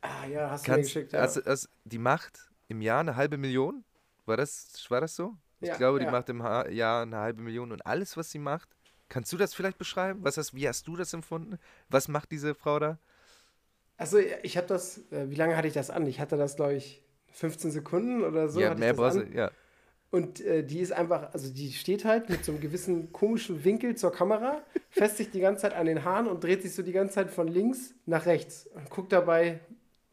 Ah 0.00 0.26
ja, 0.26 0.50
hast 0.50 0.66
du 0.66 0.70
mir 0.70 0.76
Kannst, 0.76 0.94
geschickt, 0.94 1.12
ja. 1.12 1.20
also, 1.20 1.42
also, 1.42 1.68
die 1.84 1.98
macht 1.98 2.50
im 2.68 2.82
Jahr 2.82 3.00
eine 3.00 3.16
halbe 3.16 3.36
Million. 3.38 3.84
War 4.26 4.36
das, 4.36 4.86
war 4.90 5.00
das 5.00 5.16
so? 5.16 5.36
Ich 5.60 5.68
Ja, 5.68 5.76
glaube, 5.76 5.98
die 5.98 6.04
ja. 6.04 6.10
macht 6.10 6.28
im 6.28 6.42
ha 6.42 6.68
Jahr 6.68 7.02
eine 7.02 7.16
halbe 7.18 7.42
Million 7.42 7.72
und 7.72 7.84
alles, 7.86 8.16
was 8.16 8.30
sie 8.30 8.38
macht. 8.38 8.68
Kannst 9.08 9.32
du 9.32 9.36
das 9.36 9.54
vielleicht 9.54 9.78
beschreiben? 9.78 10.20
Was 10.22 10.36
hast, 10.36 10.54
wie 10.54 10.68
hast 10.68 10.86
du 10.86 10.96
das 10.96 11.12
empfunden? 11.12 11.58
Was 11.88 12.08
macht 12.08 12.30
diese 12.30 12.54
Frau 12.54 12.78
da? 12.78 12.98
Also 13.96 14.18
ich 14.18 14.56
habe 14.56 14.66
das, 14.66 14.98
äh, 15.10 15.28
wie 15.30 15.34
lange 15.34 15.56
hatte 15.56 15.68
ich 15.68 15.74
das 15.74 15.90
an? 15.90 16.06
Ich 16.06 16.20
hatte 16.20 16.36
das, 16.36 16.56
glaube 16.56 16.74
ich, 16.74 17.02
15 17.32 17.70
Sekunden 17.70 18.22
oder 18.22 18.48
so. 18.48 18.60
ja, 18.60 18.74
mehr 18.74 18.92
du. 18.94 19.26
Ja. 19.32 19.50
Und 20.10 20.40
äh, 20.40 20.64
die 20.64 20.80
ist 20.80 20.92
einfach, 20.92 21.34
also 21.34 21.52
die 21.52 21.72
steht 21.72 22.04
halt 22.04 22.30
mit 22.30 22.44
so 22.44 22.52
einem 22.52 22.60
gewissen 22.60 23.12
komischen 23.12 23.64
Winkel 23.64 23.94
zur 23.96 24.10
Kamera, 24.10 24.62
fässt 24.88 25.18
sich 25.18 25.30
die 25.30 25.40
ganze 25.40 25.62
Zeit 25.62 25.74
an 25.74 25.84
den 25.86 26.04
Haaren 26.04 26.28
und 26.28 26.42
dreht 26.42 26.62
sich 26.62 26.74
so 26.74 26.82
die 26.82 26.92
ganze 26.92 27.14
Zeit 27.16 27.30
von 27.30 27.46
links 27.48 27.94
nach 28.06 28.24
rechts 28.24 28.66
und 28.68 28.88
guckt 28.88 29.12
dabei 29.12 29.60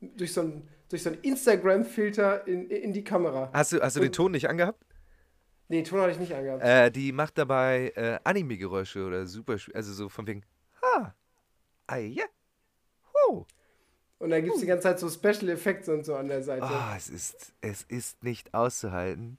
durch 0.02 0.34
so 0.34 0.42
einen 0.42 0.68
durch 0.90 1.02
so 1.02 1.10
einen 1.10 1.20
Instagram-Filter 1.22 2.46
in, 2.48 2.70
in 2.70 2.94
die 2.94 3.04
Kamera. 3.04 3.50
Hast 3.54 3.72
du, 3.72 3.82
hast 3.82 3.96
du 3.96 4.02
den 4.02 4.12
Ton 4.12 4.32
nicht 4.32 4.48
angehabt? 4.50 4.85
Nee, 5.68 5.84
Ton 5.84 6.00
hatte 6.00 6.12
ich 6.12 6.20
nicht 6.20 6.34
angehabt. 6.34 6.64
Äh, 6.64 6.92
die 6.92 7.12
macht 7.12 7.38
dabei 7.38 7.92
äh, 7.96 8.20
Anime-Geräusche 8.24 9.06
oder 9.06 9.26
super, 9.26 9.58
also 9.74 9.94
so 9.94 10.10
von 10.10 10.28
wegen, 10.28 10.44
ha, 10.82 11.16
ah, 11.88 11.98
ja, 11.98 12.26
hu. 13.14 13.46
Und 14.20 14.30
dann 14.30 14.44
gibt 14.44 14.56
es 14.56 14.62
die 14.62 14.68
ganze 14.68 14.84
Zeit 14.84 15.00
so 15.00 15.10
Special 15.10 15.50
Effects 15.50 15.90
und 15.90 16.06
so 16.06 16.16
an 16.16 16.28
der 16.28 16.44
Seite. 16.44 16.66
Ah, 16.66 16.94
es 16.96 17.10
ist, 17.10 17.54
es 17.62 17.82
ist 17.84 18.24
nicht 18.24 18.54
auszuhalten 18.54 19.38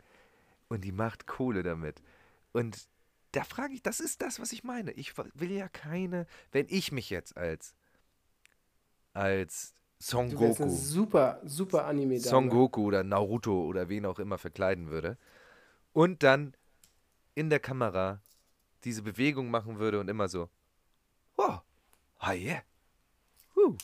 und 0.69 0.85
die 0.85 0.93
macht 0.93 1.27
Kohle 1.27 1.63
damit. 1.63 2.03
Und 2.53 2.89
da 3.33 3.45
frage 3.45 3.75
ich, 3.75 3.83
das 3.83 4.01
ist 4.01 4.21
das, 4.23 4.41
was 4.41 4.53
ich 4.53 4.65
meine. 4.65 4.93
Ich 4.93 5.15
will 5.35 5.53
ja 5.53 5.69
keine, 5.69 6.27
wenn 6.53 6.67
ich 6.69 6.91
mich 6.91 7.09
jetzt 7.11 7.37
als, 7.37 7.75
als 9.13 9.75
Son 9.99 10.35
Goku, 10.35 10.69
super, 10.69 11.41
super 11.45 11.87
anime 11.87 12.19
Son 12.19 12.49
Goku 12.49 12.85
oder 12.85 13.03
Naruto 13.03 13.65
oder 13.65 13.89
wen 13.89 14.05
auch 14.05 14.19
immer 14.19 14.39
verkleiden 14.39 14.91
würde 14.91 15.17
und 15.97 16.23
dann 16.23 16.53
in 17.35 17.49
der 17.49 17.59
Kamera 17.59 18.21
diese 18.85 19.01
Bewegung 19.01 19.51
machen 19.51 19.79
würde 19.79 19.99
und 19.99 20.09
immer 20.09 20.29
so, 20.29 20.51
oh, 21.39 21.57
ah 22.19 22.33
yeah, 22.35 22.63
huh, 23.55 23.75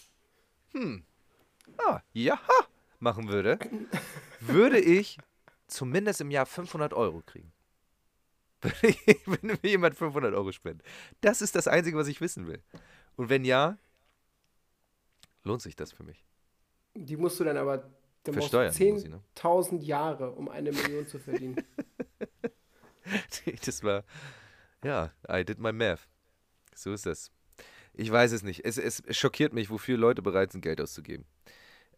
hm, 0.72 1.04
ah, 1.78 2.00
ja, 2.12 2.38
machen 3.00 3.28
würde, 3.28 3.58
würde 4.40 4.78
ich 4.78 5.16
zumindest 5.68 6.20
im 6.20 6.30
Jahr 6.30 6.44
500 6.44 6.92
Euro 6.92 7.22
kriegen. 7.24 7.50
Wenn 8.60 9.46
mir 9.46 9.58
jemand 9.62 9.96
500 9.96 10.34
Euro 10.34 10.52
spendet. 10.52 10.86
Das 11.22 11.40
ist 11.40 11.54
das 11.54 11.66
Einzige, 11.66 11.96
was 11.96 12.08
ich 12.08 12.20
wissen 12.20 12.46
will. 12.46 12.62
Und 13.16 13.30
wenn 13.30 13.44
ja, 13.44 13.78
lohnt 15.44 15.62
sich 15.62 15.76
das 15.76 15.92
für 15.92 16.04
mich. 16.04 16.26
Die 16.94 17.16
musst 17.16 17.40
du 17.40 17.44
dann 17.44 17.56
aber, 17.56 17.90
dann 18.22 18.34
Versteuern 18.34 18.66
muss 18.66 19.02
ich, 19.02 19.08
ne? 19.08 19.20
10.000 19.34 19.80
Jahre, 19.80 20.30
um 20.32 20.50
eine 20.50 20.72
Million 20.72 21.08
zu 21.08 21.18
verdienen. 21.18 21.56
Das 23.64 23.82
war, 23.82 24.04
ja, 24.84 25.10
I 25.30 25.44
did 25.44 25.58
my 25.58 25.72
math. 25.72 26.08
So 26.74 26.92
ist 26.92 27.06
das. 27.06 27.30
Ich 27.94 28.10
weiß 28.10 28.32
es 28.32 28.42
nicht. 28.42 28.64
Es, 28.64 28.78
es 28.78 29.02
schockiert 29.10 29.52
mich, 29.52 29.70
wofür 29.70 29.98
Leute 29.98 30.22
bereit 30.22 30.52
sind, 30.52 30.62
Geld 30.62 30.80
auszugeben. 30.80 31.26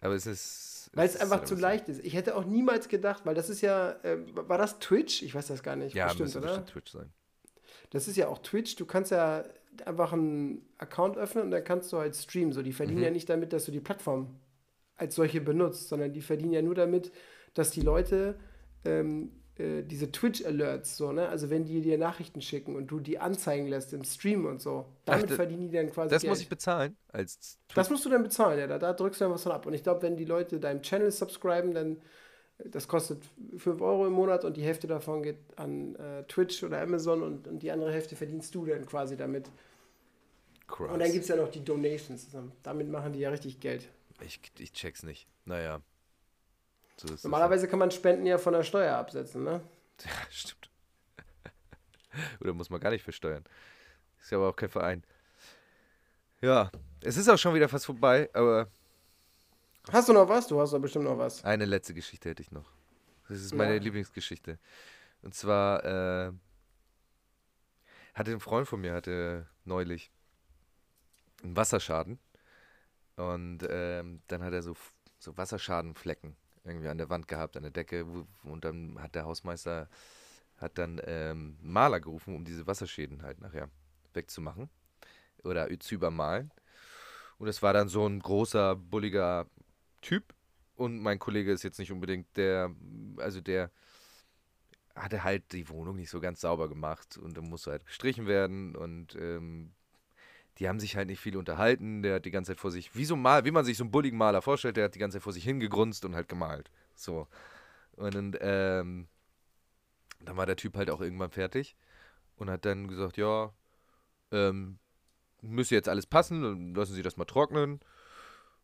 Aber 0.00 0.14
es 0.14 0.26
ist. 0.26 0.90
Weil 0.92 1.09
es 1.09 1.16
einfach 1.16 1.44
zu 1.44 1.55
leicht 1.55 1.88
ist. 1.88 2.05
Ich 2.05 2.14
hätte 2.14 2.36
auch 2.36 2.44
niemals 2.44 2.88
gedacht, 2.88 3.24
weil 3.24 3.34
das 3.34 3.48
ist 3.48 3.61
ja, 3.61 3.92
äh, 4.02 4.18
war 4.34 4.59
das 4.59 4.78
Twitch? 4.78 5.22
Ich 5.22 5.34
weiß 5.34 5.46
das 5.46 5.62
gar 5.62 5.76
nicht. 5.76 5.94
Ja, 5.94 6.07
bestimmt, 6.07 6.36
oder? 6.36 6.46
bestimmt 6.46 6.68
Twitch 6.68 6.92
sein. 6.92 7.12
Das 7.90 8.09
ist 8.09 8.16
ja 8.16 8.28
auch 8.28 8.38
Twitch. 8.38 8.76
Du 8.76 8.86
kannst 8.86 9.11
ja 9.12 9.44
einfach 9.86 10.12
einen 10.12 10.68
Account 10.78 11.16
öffnen 11.16 11.44
und 11.44 11.50
dann 11.50 11.64
kannst 11.64 11.92
du 11.92 11.98
halt 11.98 12.14
streamen. 12.14 12.52
So, 12.52 12.62
die 12.62 12.72
verdienen 12.72 12.98
Mhm. 12.98 13.05
ja 13.05 13.11
nicht 13.11 13.28
damit, 13.28 13.52
dass 13.52 13.64
du 13.64 13.72
die 13.72 13.80
Plattform 13.80 14.38
als 14.96 15.14
solche 15.14 15.40
benutzt, 15.40 15.88
sondern 15.88 16.12
die 16.12 16.22
verdienen 16.22 16.52
ja 16.52 16.62
nur 16.62 16.74
damit, 16.74 17.12
dass 17.55 17.70
die 17.70 17.80
Leute 17.80 18.38
ähm, 18.84 19.32
äh, 19.59 19.82
diese 19.82 20.11
Twitch-Alerts, 20.11 20.96
so, 20.96 21.12
ne? 21.12 21.28
Also 21.28 21.48
wenn 21.50 21.64
die 21.64 21.80
dir 21.80 21.96
Nachrichten 21.98 22.40
schicken 22.42 22.74
und 22.76 22.88
du 22.88 22.98
die 23.00 23.18
anzeigen 23.18 23.68
lässt 23.68 23.92
im 23.92 24.02
Stream 24.05 24.46
und 24.46 24.61
so, 24.61 24.86
damit 25.05 25.30
da- 25.30 25.34
verdienen 25.36 25.68
die 25.70 25.76
dann 25.76 25.90
quasi 25.90 26.11
Das 26.11 26.22
Geld. 26.22 26.30
muss 26.30 26.40
ich 26.40 26.48
bezahlen 26.48 26.96
als 27.09 27.59
Das 27.74 27.88
musst 27.90 28.05
du 28.05 28.11
dann 28.11 28.22
bezahlen, 28.22 28.59
ja. 28.59 28.66
Da, 28.66 28.78
da 28.78 28.92
drückst 28.92 29.20
du 29.20 29.24
dann 29.26 29.32
was 29.32 29.42
von 29.44 29.52
ab. 29.52 29.66
Und 29.66 29.74
ich 29.74 29.82
glaube, 29.82 30.02
wenn 30.02 30.16
die 30.16 30.24
Leute 30.24 30.59
deinem 30.59 30.82
Channel 30.82 31.11
subscriben, 31.11 31.72
dann 31.74 31.96
äh, 32.59 32.68
das 32.68 32.88
kostet 32.88 33.22
5 33.57 33.80
Euro 33.80 34.07
im 34.07 34.12
Monat 34.12 34.44
und 34.44 34.57
die 34.57 34.62
Hälfte 34.62 34.86
davon 34.86 35.22
geht 35.22 35.38
an 35.57 35.94
äh, 35.96 36.24
Twitch 36.24 36.62
oder 36.64 36.80
Amazon 36.80 37.22
und, 37.22 37.46
und 37.48 37.62
die 37.62 37.70
andere 37.70 37.92
Hälfte 37.92 38.16
verdienst 38.16 38.55
du 38.55 38.66
dann 38.66 38.84
quasi 38.86 39.16
damit. 39.16 39.50
Krass. 40.66 40.90
Und 40.90 40.98
dann 40.98 41.12
gibt 41.12 41.22
es 41.24 41.28
ja 41.28 41.36
noch 41.36 41.50
die 41.50 41.62
Donations. 41.64 42.26
Damit 42.62 42.88
machen 42.88 43.12
die 43.12 43.20
ja 43.20 43.30
richtig 43.30 43.61
Geld. 43.61 43.88
ich, 44.24 44.40
ich 44.59 44.72
check's 44.72 45.02
nicht. 45.02 45.28
Naja. 45.44 45.80
So 46.97 47.09
Normalerweise 47.28 47.68
kann 47.68 47.78
man 47.78 47.90
Spenden 47.90 48.26
ja 48.26 48.38
von 48.38 48.53
der 48.53 48.62
Steuer 48.62 48.97
absetzen, 48.97 49.45
ne? 49.45 49.61
Ja, 50.05 50.11
stimmt. 50.30 50.70
Oder 52.40 52.53
muss 52.53 52.70
man 52.70 52.80
gar 52.80 52.90
nicht 52.90 53.03
versteuern. 53.05 53.45
Ist 54.20 54.30
ja 54.30 54.38
aber 54.38 54.49
auch 54.49 54.57
kein 54.57 54.68
Verein. 54.68 55.05
Ja, 56.40 56.70
es 57.01 57.16
ist 57.16 57.28
auch 57.28 57.38
schon 57.38 57.55
wieder 57.55 57.68
fast 57.68 57.86
vorbei, 57.86 58.28
aber 58.32 58.68
Hast 59.92 60.09
du 60.09 60.12
noch 60.12 60.28
was? 60.28 60.47
Du 60.47 60.61
hast 60.61 60.72
doch 60.72 60.80
bestimmt 60.80 61.05
noch 61.05 61.18
was. 61.18 61.45
Eine 61.45 61.64
letzte 61.66 61.95
Geschichte 61.95 62.30
hätte 62.30 62.42
ich 62.42 62.51
noch. 62.51 62.70
Das 63.28 63.38
ist 63.40 63.55
meine 63.55 63.74
Ja. 63.74 63.80
Lieblingsgeschichte. 63.80 64.59
Und 65.22 65.34
zwar 65.34 65.84
äh, 65.84 66.32
hatte 68.14 68.32
ein 68.32 68.40
Freund 68.40 68.66
von 68.68 68.80
mir 68.80 68.92
hatte 68.92 69.47
neulich 69.64 70.11
einen 71.42 71.57
Wasserschaden 71.57 72.18
und 73.16 73.61
ähm, 73.68 74.22
dann 74.28 74.42
hat 74.42 74.53
er 74.53 74.62
so, 74.62 74.74
so 75.18 75.36
Wasserschadenflecken 75.36 76.36
irgendwie 76.64 76.88
an 76.88 76.98
der 76.98 77.10
Wand 77.10 77.28
gehabt, 77.28 77.56
an 77.56 77.62
der 77.62 77.72
Decke 77.72 78.06
und 78.42 78.64
dann 78.64 79.00
hat 79.00 79.14
der 79.14 79.24
Hausmeister 79.24 79.88
hat 80.58 80.78
dann 80.78 81.00
ähm, 81.04 81.56
Maler 81.60 82.00
gerufen, 82.00 82.34
um 82.34 82.44
diese 82.44 82.66
Wasserschäden 82.66 83.22
halt 83.22 83.40
nachher 83.40 83.68
wegzumachen 84.12 84.70
oder 85.42 85.68
zu 85.80 85.96
übermalen. 85.96 86.50
Und 87.38 87.48
es 87.48 87.62
war 87.62 87.72
dann 87.72 87.88
so 87.88 88.06
ein 88.06 88.20
großer, 88.20 88.76
bulliger 88.76 89.46
Typ. 90.00 90.34
Und 90.76 91.00
mein 91.00 91.18
Kollege 91.18 91.52
ist 91.52 91.62
jetzt 91.62 91.78
nicht 91.78 91.92
unbedingt 91.92 92.36
der, 92.36 92.74
also 93.18 93.40
der 93.40 93.70
hatte 94.94 95.24
halt 95.24 95.52
die 95.52 95.68
Wohnung 95.68 95.96
nicht 95.96 96.10
so 96.10 96.20
ganz 96.20 96.40
sauber 96.40 96.68
gemacht 96.68 97.18
und 97.18 97.36
dann 97.36 97.48
musste 97.48 97.72
halt 97.72 97.84
gestrichen 97.84 98.26
werden 98.26 98.76
und 98.76 99.16
ähm, 99.16 99.72
die 100.59 100.68
haben 100.68 100.80
sich 100.80 100.96
halt 100.96 101.09
nicht 101.09 101.20
viel 101.20 101.36
unterhalten. 101.36 102.02
Der 102.02 102.16
hat 102.16 102.24
die 102.24 102.30
ganze 102.30 102.52
Zeit 102.52 102.61
vor 102.61 102.70
sich, 102.70 102.94
wie 102.94 103.05
so 103.05 103.16
mal, 103.16 103.44
wie 103.44 103.50
man 103.50 103.64
sich 103.64 103.76
so 103.76 103.84
einen 103.84 103.90
bulligen 103.90 104.18
Maler 104.18 104.42
vorstellt, 104.42 104.76
der 104.76 104.84
hat 104.84 104.94
die 104.94 104.98
ganze 104.98 105.16
Zeit 105.16 105.22
vor 105.22 105.32
sich 105.32 105.44
hingegrunzt 105.44 106.05
und 106.05 106.14
halt 106.14 106.28
gemalt. 106.28 106.70
So. 106.94 107.26
Und 107.96 108.14
dann, 108.14 108.36
ähm, 108.40 109.09
dann 110.20 110.36
war 110.36 110.46
der 110.46 110.57
Typ 110.57 110.76
halt 110.76 110.90
auch 110.90 111.00
irgendwann 111.00 111.30
fertig 111.30 111.76
und 112.36 112.50
hat 112.50 112.64
dann 112.64 112.88
gesagt, 112.88 113.16
ja, 113.16 113.52
ähm, 114.32 114.78
müsste 115.42 115.74
jetzt 115.74 115.88
alles 115.88 116.07
passen, 116.07 116.74
lassen 116.74 116.94
Sie 116.94 117.02
das 117.02 117.16
mal 117.16 117.24
trocknen. 117.24 117.80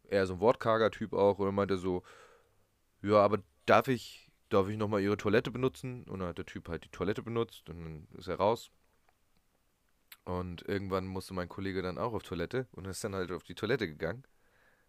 Er 0.09 0.27
so 0.27 0.35
ein 0.35 0.41
wortkarger 0.41 0.91
Typ 0.91 1.13
auch. 1.13 1.39
Und 1.39 1.47
dann 1.47 1.55
meinte 1.55 1.75
er 1.75 1.79
so, 1.79 2.03
ja, 3.03 3.17
aber 3.17 3.39
darf 3.67 3.89
ich, 3.89 4.31
darf 4.49 4.69
ich 4.69 4.77
nochmal 4.77 5.03
ihre 5.03 5.17
Toilette 5.17 5.51
benutzen? 5.51 6.05
Und 6.05 6.21
dann 6.21 6.29
hat 6.29 6.39
der 6.39 6.47
Typ 6.47 6.69
halt 6.69 6.85
die 6.85 6.91
Toilette 6.91 7.23
benutzt 7.23 7.69
und 7.71 7.85
dann 7.85 8.09
ist 8.19 8.29
er 8.29 8.37
raus. 8.37 8.71
Und 10.25 10.63
irgendwann 10.69 11.07
musste 11.07 11.35
mein 11.35 11.49
Kollege 11.49 11.83
dann 11.83 11.99
auch 11.99 12.13
auf 12.13 12.23
Toilette 12.23 12.67
und 12.73 12.87
ist 12.87 13.03
dann 13.03 13.15
halt 13.15 13.33
auf 13.33 13.43
die 13.43 13.55
Toilette 13.55 13.87
gegangen 13.87 14.25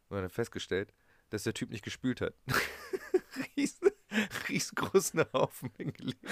und 0.10 0.18
hat 0.18 0.24
dann 0.24 0.30
festgestellt, 0.30 0.94
dass 1.30 1.44
der 1.44 1.54
Typ 1.54 1.70
nicht 1.70 1.84
gespült 1.84 2.22
hat. 2.22 2.34
Riesen, 3.56 3.90
riesengroßen 4.50 5.26
Haufen 5.34 5.72
hingelegt. 5.78 6.26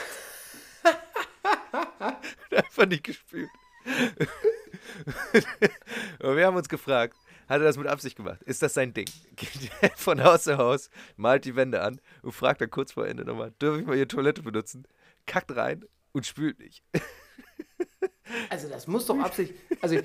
einfach 2.51 2.85
nicht 2.85 3.03
gespült. 3.03 3.49
und 6.19 6.35
wir 6.35 6.45
haben 6.45 6.57
uns 6.57 6.69
gefragt, 6.69 7.17
hat 7.47 7.61
er 7.61 7.65
das 7.65 7.77
mit 7.77 7.87
Absicht 7.87 8.15
gemacht? 8.15 8.43
Ist 8.43 8.61
das 8.61 8.73
sein 8.73 8.93
Ding? 8.93 9.09
Geht 9.35 9.71
von 9.95 10.23
Haus 10.23 10.43
zu 10.43 10.57
Haus, 10.57 10.89
malt 11.15 11.45
die 11.45 11.55
Wände 11.55 11.81
an 11.81 11.99
und 12.21 12.33
fragt 12.33 12.61
dann 12.61 12.69
kurz 12.69 12.91
vor 12.91 13.07
Ende 13.07 13.25
nochmal, 13.25 13.51
dürfe 13.61 13.79
ich 13.79 13.87
mal 13.87 13.95
Ihre 13.97 14.07
Toilette 14.07 14.43
benutzen? 14.43 14.87
Kackt 15.25 15.55
rein 15.55 15.85
und 16.11 16.25
spült 16.25 16.59
nicht. 16.59 16.83
Also 18.49 18.69
das 18.69 18.87
muss 18.87 19.05
doch 19.05 19.19
Absicht. 19.19 19.53
Also 19.81 19.97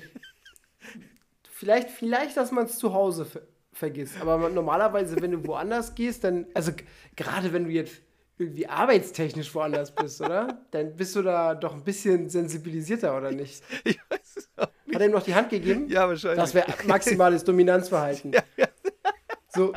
vielleicht, 1.51 1.89
vielleicht, 1.89 2.37
dass 2.37 2.51
man 2.51 2.65
es 2.65 2.77
zu 2.77 2.93
Hause 2.93 3.25
ver 3.25 3.41
vergisst. 3.73 4.15
Aber 4.21 4.49
normalerweise, 4.49 5.17
wenn 5.21 5.31
du 5.31 5.45
woanders 5.45 5.95
gehst, 5.95 6.23
dann, 6.23 6.45
also 6.53 6.71
gerade 7.17 7.51
wenn 7.51 7.65
du 7.65 7.71
jetzt 7.71 8.01
irgendwie 8.37 8.67
arbeitstechnisch 8.67 9.53
woanders 9.53 9.93
bist, 9.93 10.21
oder? 10.21 10.65
Dann 10.71 10.95
bist 10.95 11.15
du 11.15 11.21
da 11.21 11.55
doch 11.55 11.73
ein 11.73 11.83
bisschen 11.83 12.29
sensibilisierter, 12.29 13.17
oder 13.17 13.31
nicht? 13.31 13.63
Ich 13.83 13.99
weiß 14.09 14.37
es 14.37 14.49
auch 14.57 14.67
nicht. 14.85 14.95
Hat 14.95 15.01
er 15.01 15.07
ihm 15.07 15.11
noch 15.11 15.23
die 15.23 15.35
Hand 15.35 15.49
gegeben? 15.49 15.89
Ja, 15.89 16.07
wahrscheinlich. 16.07 16.39
Das 16.39 16.53
wäre 16.53 16.73
maximales 16.87 17.43
Dominanzverhalten. 17.43 18.31
Ja, 18.31 18.43
ja. 18.57 18.67
So, 19.49 19.73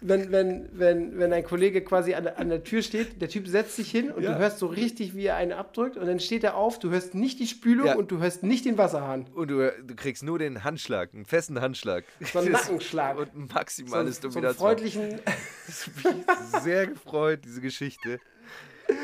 wenn, 0.00 0.30
wenn, 0.32 0.68
wenn, 0.72 1.18
wenn 1.18 1.32
ein 1.32 1.44
Kollege 1.44 1.82
quasi 1.82 2.14
an, 2.14 2.26
an 2.26 2.48
der 2.48 2.64
Tür 2.64 2.82
steht, 2.82 3.20
der 3.20 3.28
Typ 3.28 3.48
setzt 3.48 3.76
sich 3.76 3.90
hin 3.90 4.10
und 4.10 4.22
ja. 4.22 4.32
du 4.32 4.38
hörst 4.38 4.58
so 4.58 4.66
richtig, 4.66 5.14
wie 5.14 5.26
er 5.26 5.36
einen 5.36 5.52
abdrückt 5.52 5.96
und 5.96 6.06
dann 6.06 6.20
steht 6.20 6.44
er 6.44 6.56
auf, 6.56 6.78
du 6.78 6.90
hörst 6.90 7.14
nicht 7.14 7.38
die 7.38 7.46
Spülung 7.46 7.86
ja. 7.86 7.96
und 7.96 8.10
du 8.10 8.18
hörst 8.18 8.42
nicht 8.42 8.64
den 8.64 8.78
Wasserhahn. 8.78 9.26
Und 9.34 9.48
du, 9.48 9.72
du 9.82 9.94
kriegst 9.94 10.22
nur 10.22 10.38
den 10.38 10.64
Handschlag, 10.64 11.12
einen 11.14 11.24
festen 11.24 11.60
Handschlag. 11.60 12.04
So 12.20 12.38
einen 12.38 12.52
Nackenschlag. 12.52 13.18
Und 13.18 13.54
maximales 13.54 14.20
so, 14.20 14.30
so 14.30 14.38
einen 14.38 14.54
freundlichen... 14.54 15.20
Sehr 16.62 16.86
gefreut, 16.86 17.40
diese 17.44 17.60
Geschichte. 17.60 18.20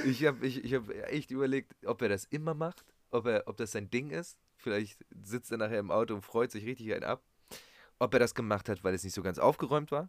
Ich 0.05 0.25
habe 0.25 0.47
ich, 0.47 0.65
ich 0.65 0.75
hab 0.75 0.89
echt 1.11 1.31
überlegt, 1.31 1.73
ob 1.87 2.03
er 2.03 2.09
das 2.09 2.25
immer 2.27 2.55
macht, 2.55 2.85
ob, 3.11 3.27
er, 3.27 3.45
ob 3.47 3.57
das 3.57 3.73
sein 3.73 3.91
Ding 3.91 4.11
ist. 4.11 4.39
Vielleicht 4.57 5.05
sitzt 5.23 5.51
er 5.51 5.59
nachher 5.59 5.81
im 5.81 5.91
Auto 5.91 6.15
und 6.15 6.23
freut 6.23 6.53
sich 6.53 6.65
richtig 6.65 6.93
einen 6.93 7.05
ab. 7.05 7.23
Ob 7.99 8.15
er 8.15 8.21
das 8.21 8.35
gemacht 8.35 8.69
hat, 8.69 8.85
weil 8.85 8.95
es 8.95 9.03
nicht 9.03 9.15
so 9.15 9.23
ganz 9.23 9.39
aufgeräumt 9.39 9.91
war 9.91 10.09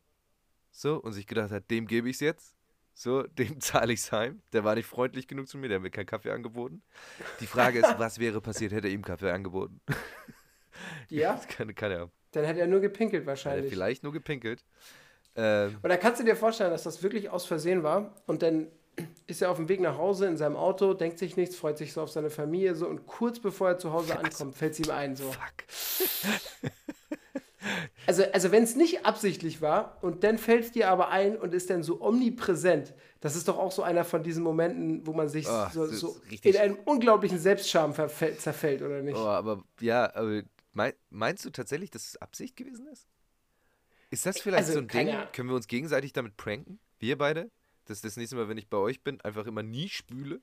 so, 0.74 0.98
und 0.98 1.14
sich 1.14 1.28
gedacht 1.28 1.52
hat, 1.52 1.70
dem 1.72 1.88
gebe 1.88 2.10
ich 2.10 2.18
es 2.18 2.20
jetzt. 2.20 2.56
So, 2.94 3.24
dem 3.28 3.62
zahle 3.62 3.94
ich 3.94 4.02
es 4.02 4.12
heim. 4.12 4.42
Der 4.52 4.64
war 4.64 4.76
nicht 4.76 4.88
freundlich 4.88 5.28
genug 5.28 5.48
zu 5.48 5.58
mir, 5.58 5.70
der 5.70 5.76
hat 5.76 5.84
mir 5.84 5.92
keinen 5.92 6.08
Kaffee 6.08 6.32
angeboten. 6.32 6.84
Die 7.40 7.48
Frage 7.48 7.80
ist, 7.80 7.98
was 7.98 8.20
wäre 8.20 8.42
passiert, 8.42 8.74
hätte 8.74 8.88
er 8.88 8.94
ihm 8.94 9.04
Kaffee 9.04 9.32
angeboten? 9.32 9.80
Ja. 11.08 11.40
kann, 11.50 11.74
kann 11.76 11.92
er. 11.92 12.10
Dann 12.32 12.46
hätte 12.46 12.60
er 12.60 12.66
nur 12.66 12.82
gepinkelt 12.82 13.28
wahrscheinlich. 13.28 13.72
Vielleicht 13.72 14.02
nur 14.02 14.12
gepinkelt. 14.12 14.66
Ähm, 15.36 15.78
Oder 15.84 15.98
kannst 15.98 16.20
du 16.20 16.26
dir 16.26 16.36
vorstellen, 16.36 16.72
dass 16.72 16.82
das 16.82 17.04
wirklich 17.04 17.30
aus 17.30 17.46
Versehen 17.46 17.84
war 17.84 18.16
und 18.26 18.42
dann 18.42 18.68
ist 19.28 19.44
er 19.44 19.52
auf 19.52 19.58
dem 19.58 19.70
Weg 19.70 19.82
nach 19.82 20.00
Hause 20.00 20.26
in 20.26 20.36
seinem 20.36 20.56
Auto, 20.56 20.96
denkt 20.96 21.20
sich 21.20 21.38
nichts, 21.38 21.56
freut 21.56 21.78
sich 21.78 21.94
so 21.94 22.02
auf 22.02 22.10
seine 22.10 22.32
Familie 22.32 22.74
so 22.74 22.88
und 22.88 23.06
kurz 23.06 23.40
bevor 23.40 23.70
er 23.70 23.78
zu 23.78 23.94
Hause 23.94 24.18
ankommt, 24.18 24.56
fällt 24.56 24.74
es 24.74 24.80
ihm 24.80 24.90
ein 24.90 25.16
so. 25.16 25.32
Fuck. 25.32 26.72
Also, 28.06 28.24
also 28.32 28.52
wenn 28.52 28.64
es 28.64 28.76
nicht 28.76 29.06
absichtlich 29.06 29.62
war 29.62 29.98
und 30.02 30.24
dann 30.24 30.38
fällt 30.38 30.66
es 30.66 30.72
dir 30.72 30.90
aber 30.90 31.10
ein 31.10 31.38
und 31.38 31.54
ist 31.54 31.70
dann 31.70 31.84
so 31.84 32.02
omnipräsent, 32.02 32.94
das 33.22 33.36
ist 33.36 33.48
doch 33.48 33.58
auch 33.58 33.72
so 33.72 33.84
einer 33.84 34.04
von 34.04 34.24
diesen 34.24 34.44
Momenten, 34.44 35.08
wo 35.08 35.14
man 35.14 35.30
sich 35.30 35.48
oh, 35.48 35.68
so, 35.72 35.86
so 35.88 36.18
in 36.42 36.58
einem 36.58 36.78
unglaublichen 36.86 37.40
Selbstscham 37.40 37.94
zerfällt, 37.94 38.82
oder 38.82 39.02
nicht? 39.02 39.16
Oh, 39.16 39.28
aber 39.28 39.64
ja, 39.80 40.14
aber 40.14 40.42
meinst 41.10 41.46
du 41.46 41.50
tatsächlich, 41.50 41.90
dass 41.90 42.08
es 42.08 42.22
Absicht 42.22 42.56
gewesen 42.56 42.88
ist? 42.88 43.08
Ist 44.14 44.26
das 44.26 44.40
vielleicht 44.40 44.68
also, 44.68 44.74
so 44.74 44.80
ein 44.80 44.88
Ding? 44.88 45.10
Ahnung. 45.10 45.28
Können 45.34 45.50
wir 45.50 45.56
uns 45.56 45.68
gegenseitig 45.68 46.14
damit 46.14 46.38
pranken? 46.38 46.80
Wir 47.00 47.18
beide? 47.18 47.50
Dass 47.86 48.02
das 48.02 48.16
nächste 48.16 48.36
Mal, 48.36 48.48
wenn 48.48 48.58
ich 48.58 48.70
bei 48.70 48.78
euch 48.78 49.02
bin, 49.02 49.20
einfach 49.22 49.48
immer 49.48 49.64
nie 49.64 49.90
spüle? 49.90 50.40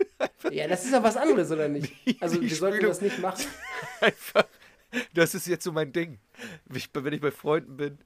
ja, 0.52 0.68
das 0.68 0.84
ist 0.84 0.92
ja 0.92 1.02
was 1.02 1.16
anderes, 1.16 1.50
oder 1.50 1.68
nicht? 1.68 1.92
Also, 2.20 2.40
wir 2.40 2.54
sollten 2.54 2.86
das 2.86 3.00
nicht 3.00 3.18
machen. 3.18 3.44
einfach 4.00 4.44
das 5.14 5.34
ist 5.34 5.46
jetzt 5.46 5.64
so 5.64 5.72
mein 5.72 5.92
Ding. 5.92 6.18
wenn 6.66 7.12
ich 7.12 7.20
bei 7.20 7.30
Freunden 7.30 7.76
bin, 7.76 7.98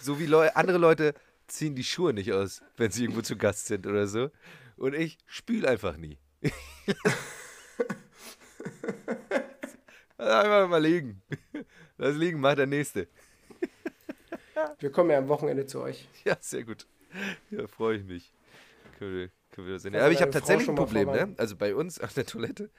so 0.00 0.18
wie 0.18 0.26
Leu 0.26 0.48
andere 0.54 0.78
Leute 0.78 1.14
ziehen 1.46 1.74
die 1.74 1.84
Schuhe 1.84 2.12
nicht 2.12 2.32
aus, 2.32 2.62
wenn 2.76 2.90
sie 2.90 3.04
irgendwo 3.04 3.22
zu 3.22 3.36
Gast 3.36 3.66
sind 3.66 3.86
oder 3.86 4.06
so. 4.06 4.30
Und 4.76 4.94
ich 4.94 5.18
spüle 5.26 5.68
einfach 5.68 5.96
nie. 5.96 6.18
einfach 10.18 10.68
mal 10.68 10.82
liegen. 10.82 11.22
Lass 11.98 12.16
liegen, 12.16 12.40
macht 12.40 12.58
der 12.58 12.66
Nächste. 12.66 13.08
Wir 14.78 14.90
kommen 14.90 15.10
ja 15.10 15.18
am 15.18 15.28
Wochenende 15.28 15.66
zu 15.66 15.80
euch. 15.80 16.08
Ja, 16.24 16.36
sehr 16.40 16.64
gut. 16.64 16.86
Ja, 17.50 17.66
freue 17.66 17.98
ich 17.98 18.04
mich. 18.04 18.32
Können 18.98 19.14
wir, 19.14 19.30
können 19.50 19.66
wir 19.66 19.74
das 19.74 19.82
sehen. 19.82 19.94
Ja, 19.94 20.00
aber 20.00 20.12
ich 20.12 20.20
habe 20.20 20.30
tatsächlich 20.30 20.68
ein 20.68 20.74
Problem, 20.74 21.10
ne? 21.10 21.34
Also 21.36 21.56
bei 21.56 21.74
uns 21.74 22.00
auf 22.00 22.14
der 22.14 22.26
Toilette 22.26 22.70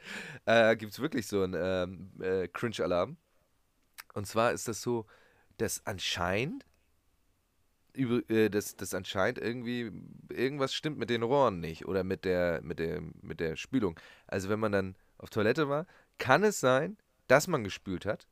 äh, 0.46 0.76
gibt 0.76 0.94
es 0.94 1.00
wirklich 1.00 1.28
so 1.28 1.44
einen 1.44 1.56
ähm, 1.58 2.12
äh, 2.22 2.48
Cringe-Alarm. 2.48 3.18
Und 4.16 4.26
zwar 4.26 4.54
ist 4.54 4.68
das 4.68 4.82
so, 4.82 5.06
dass 5.58 5.86
anscheinend, 5.86 6.66
über, 7.94 8.28
äh, 8.30 8.50
dass, 8.50 8.76
dass 8.76 8.94
anscheinend 8.94 9.38
irgendwie 9.38 9.92
irgendwas 10.30 10.74
stimmt 10.74 10.98
mit 10.98 11.10
den 11.10 11.22
Rohren 11.22 11.60
nicht 11.60 11.86
oder 11.86 12.04
mit 12.04 12.26
der, 12.26 12.62
mit, 12.64 12.80
der, 12.80 13.02
mit 13.22 13.40
der 13.40 13.58
Spülung. 13.58 14.00
Also 14.26 14.50
wenn 14.50 14.60
man 14.60 14.72
dann 14.72 14.96
auf 15.18 15.30
Toilette 15.30 15.70
war, 15.70 15.86
kann 16.18 16.44
es 16.44 16.60
sein, 16.60 16.98
dass 17.28 17.48
man 17.48 17.64
gespült 17.64 18.06
hat 18.06 18.28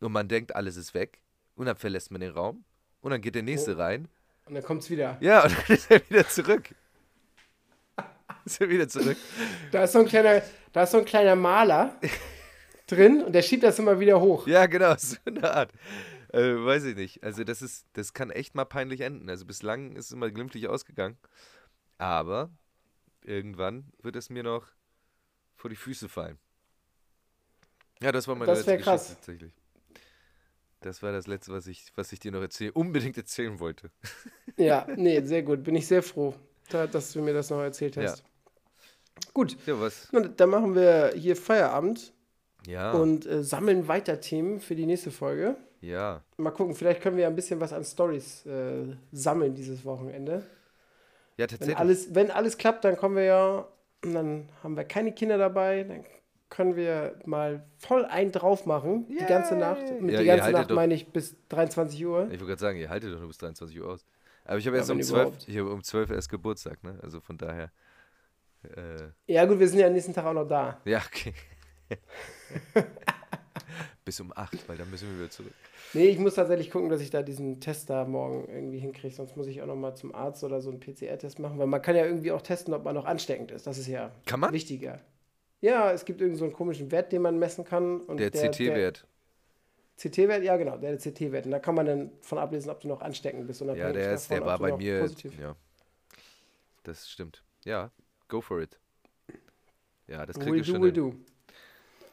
und 0.00 0.12
man 0.12 0.28
denkt, 0.28 0.56
alles 0.56 0.76
ist 0.76 0.94
weg 0.94 1.20
und 1.54 1.66
dann 1.66 1.76
verlässt 1.76 2.10
man 2.10 2.22
den 2.22 2.32
Raum 2.32 2.64
und 3.00 3.10
dann 3.10 3.20
geht 3.20 3.34
der 3.34 3.42
nächste 3.42 3.76
oh. 3.76 3.78
rein. 3.78 4.08
Und 4.46 4.54
dann 4.54 4.62
kommt 4.62 4.82
es 4.82 4.90
wieder. 4.90 5.18
Ja, 5.20 5.44
und 5.44 5.52
dann 5.52 5.76
ist 5.76 5.90
er 5.90 6.08
wieder 6.08 6.26
zurück. 6.26 6.74
ist 8.46 8.60
er 8.62 8.68
wieder 8.70 8.88
zurück. 8.88 9.18
Da 9.72 9.84
ist 9.84 9.92
so 9.92 9.98
ein 9.98 10.06
kleiner, 10.06 10.42
da 10.72 10.84
ist 10.84 10.92
so 10.92 10.98
ein 10.98 11.04
kleiner 11.04 11.36
Maler. 11.36 12.00
drin 12.90 13.22
und 13.22 13.32
der 13.32 13.42
schiebt 13.42 13.62
das 13.62 13.78
immer 13.78 14.00
wieder 14.00 14.20
hoch. 14.20 14.46
Ja, 14.46 14.66
genau, 14.66 14.94
so 14.98 15.16
eine 15.24 15.50
Art. 15.50 15.72
Äh, 16.32 16.40
weiß 16.40 16.84
ich 16.84 16.96
nicht. 16.96 17.22
Also 17.22 17.44
das 17.44 17.62
ist, 17.62 17.86
das 17.94 18.12
kann 18.12 18.30
echt 18.30 18.54
mal 18.54 18.64
peinlich 18.64 19.00
enden. 19.00 19.30
Also 19.30 19.46
bislang 19.46 19.96
ist 19.96 20.06
es 20.06 20.12
immer 20.12 20.30
glimpflich 20.30 20.68
ausgegangen. 20.68 21.16
Aber 21.96 22.50
irgendwann 23.22 23.92
wird 24.02 24.16
es 24.16 24.30
mir 24.30 24.42
noch 24.42 24.66
vor 25.56 25.70
die 25.70 25.76
Füße 25.76 26.08
fallen. 26.08 26.38
Ja, 28.02 28.12
das 28.12 28.28
war 28.28 28.34
meine 28.34 28.46
das 28.52 28.66
letzte 28.66 28.82
krass. 28.82 29.02
Geschichte 29.02 29.14
tatsächlich. 29.16 29.52
Das 30.80 31.02
war 31.02 31.10
das 31.10 31.26
letzte, 31.26 31.52
was 31.52 31.66
ich, 31.66 31.92
was 31.96 32.12
ich 32.12 32.20
dir 32.20 32.30
noch 32.30 32.40
erzähl 32.40 32.70
unbedingt 32.70 33.16
erzählen 33.16 33.58
wollte. 33.60 33.90
Ja, 34.56 34.88
nee, 34.96 35.20
sehr 35.22 35.44
gut. 35.44 35.62
Bin 35.62 35.76
ich 35.76 35.86
sehr 35.86 36.02
froh, 36.02 36.34
dass 36.68 37.12
du 37.12 37.22
mir 37.22 37.32
das 37.32 37.48
noch 37.50 37.60
erzählt 37.60 37.96
hast. 37.96 38.24
Ja. 38.24 39.30
Gut. 39.32 39.56
Ja, 39.66 39.80
was? 39.80 40.08
Dann 40.10 40.50
machen 40.50 40.74
wir 40.74 41.12
hier 41.14 41.36
Feierabend. 41.36 42.12
Ja. 42.68 42.92
Und 42.92 43.26
äh, 43.26 43.42
sammeln 43.42 43.88
weiter 43.88 44.20
Themen 44.20 44.60
für 44.60 44.74
die 44.74 44.84
nächste 44.84 45.10
Folge. 45.10 45.56
Ja. 45.80 46.22
Mal 46.36 46.50
gucken, 46.50 46.74
vielleicht 46.74 47.00
können 47.00 47.16
wir 47.16 47.22
ja 47.22 47.28
ein 47.28 47.36
bisschen 47.36 47.60
was 47.60 47.72
an 47.72 47.82
Stories 47.82 48.44
äh, 48.44 48.94
sammeln 49.10 49.54
dieses 49.54 49.84
Wochenende. 49.84 50.42
Ja, 51.38 51.46
tatsächlich. 51.46 51.68
Wenn 51.68 51.80
alles, 51.80 52.14
wenn 52.14 52.30
alles 52.30 52.58
klappt, 52.58 52.84
dann 52.84 52.96
kommen 52.96 53.16
wir 53.16 53.24
ja, 53.24 53.68
dann 54.02 54.48
haben 54.62 54.76
wir 54.76 54.84
keine 54.84 55.12
Kinder 55.12 55.38
dabei, 55.38 55.84
dann 55.84 56.04
können 56.50 56.76
wir 56.76 57.18
mal 57.24 57.64
voll 57.78 58.04
ein 58.04 58.32
drauf 58.32 58.66
machen, 58.66 59.06
Yay. 59.08 59.18
die 59.20 59.24
ganze 59.26 59.56
Nacht. 59.56 60.00
Mit 60.00 60.14
ja, 60.14 60.20
die 60.20 60.26
ganze 60.26 60.50
Nacht 60.50 60.70
meine 60.70 60.94
ich 60.94 61.08
bis 61.08 61.36
23 61.48 62.04
Uhr. 62.04 62.24
Ich 62.24 62.30
wollte 62.32 62.46
gerade 62.46 62.60
sagen, 62.60 62.78
ihr 62.78 62.90
haltet 62.90 63.14
doch 63.14 63.18
nur 63.18 63.28
bis 63.28 63.38
23 63.38 63.80
Uhr 63.80 63.88
aus. 63.88 64.04
Aber 64.44 64.58
ich 64.58 64.66
habe 64.66 64.76
erst 64.76 64.90
um 64.90 65.00
12, 65.00 65.46
ich 65.46 65.58
habe 65.58 65.70
um 65.70 65.82
12 65.82 66.10
erst 66.10 66.28
Geburtstag, 66.28 66.82
ne? 66.82 66.98
Also 67.02 67.20
von 67.20 67.38
daher. 67.38 67.70
Äh 68.62 69.32
ja, 69.32 69.44
gut, 69.44 69.58
wir 69.58 69.68
sind 69.68 69.78
ja 69.78 69.86
am 69.86 69.92
nächsten 69.92 70.12
Tag 70.12 70.24
auch 70.24 70.32
noch 70.32 70.48
da. 70.48 70.80
Ja, 70.84 71.02
okay. 71.06 71.34
Bis 74.04 74.20
um 74.20 74.32
8, 74.34 74.68
weil 74.68 74.76
dann 74.76 74.90
müssen 74.90 75.08
wir 75.10 75.18
wieder 75.18 75.30
zurück. 75.30 75.52
Nee, 75.92 76.06
ich 76.06 76.18
muss 76.18 76.34
tatsächlich 76.34 76.70
gucken, 76.70 76.88
dass 76.88 77.00
ich 77.00 77.10
da 77.10 77.22
diesen 77.22 77.60
Test 77.60 77.90
da 77.90 78.04
morgen 78.04 78.48
irgendwie 78.48 78.78
hinkriege. 78.78 79.14
Sonst 79.14 79.36
muss 79.36 79.46
ich 79.46 79.60
auch 79.62 79.66
nochmal 79.66 79.96
zum 79.96 80.14
Arzt 80.14 80.42
oder 80.44 80.60
so 80.60 80.70
einen 80.70 80.80
PCR-Test 80.80 81.38
machen, 81.38 81.58
weil 81.58 81.66
man 81.66 81.82
kann 81.82 81.96
ja 81.96 82.04
irgendwie 82.04 82.32
auch 82.32 82.42
testen, 82.42 82.74
ob 82.74 82.84
man 82.84 82.94
noch 82.94 83.04
ansteckend 83.04 83.50
ist. 83.50 83.66
Das 83.66 83.78
ist 83.78 83.86
ja 83.86 84.10
kann 84.26 84.40
man? 84.40 84.52
wichtiger. 84.52 85.00
Ja, 85.60 85.92
es 85.92 86.04
gibt 86.04 86.20
irgendeinen 86.20 86.50
so 86.50 86.56
komischen 86.56 86.90
Wert, 86.90 87.12
den 87.12 87.22
man 87.22 87.38
messen 87.38 87.64
kann. 87.64 88.00
Und 88.02 88.18
der, 88.20 88.30
der 88.30 88.50
CT-Wert. 88.50 89.06
CT-Wert, 89.98 90.44
ja 90.44 90.56
genau, 90.56 90.76
der 90.76 90.96
CT-Wert. 90.96 91.46
Und 91.46 91.50
da 91.52 91.58
kann 91.58 91.74
man 91.74 91.86
dann 91.86 92.12
von 92.20 92.38
ablesen, 92.38 92.70
ob 92.70 92.80
du 92.80 92.88
noch 92.88 93.00
ansteckend 93.00 93.46
bist. 93.46 93.60
Ja, 93.60 93.92
der, 93.92 94.14
ist, 94.14 94.30
davon, 94.30 94.44
der 94.44 94.46
war 94.46 94.58
bei 94.58 94.76
mir. 94.76 95.00
Positiv. 95.00 95.38
Ja. 95.38 95.56
Das 96.84 97.10
stimmt. 97.10 97.42
Ja, 97.64 97.90
go 98.28 98.40
for 98.40 98.60
it. 98.60 98.78
Ja, 100.06 100.24
das 100.24 100.38
kriege 100.38 100.56
ich 100.56 100.66
do, 100.66 100.72
schon. 100.72 100.82
Will 100.82 100.92
do. 100.92 101.14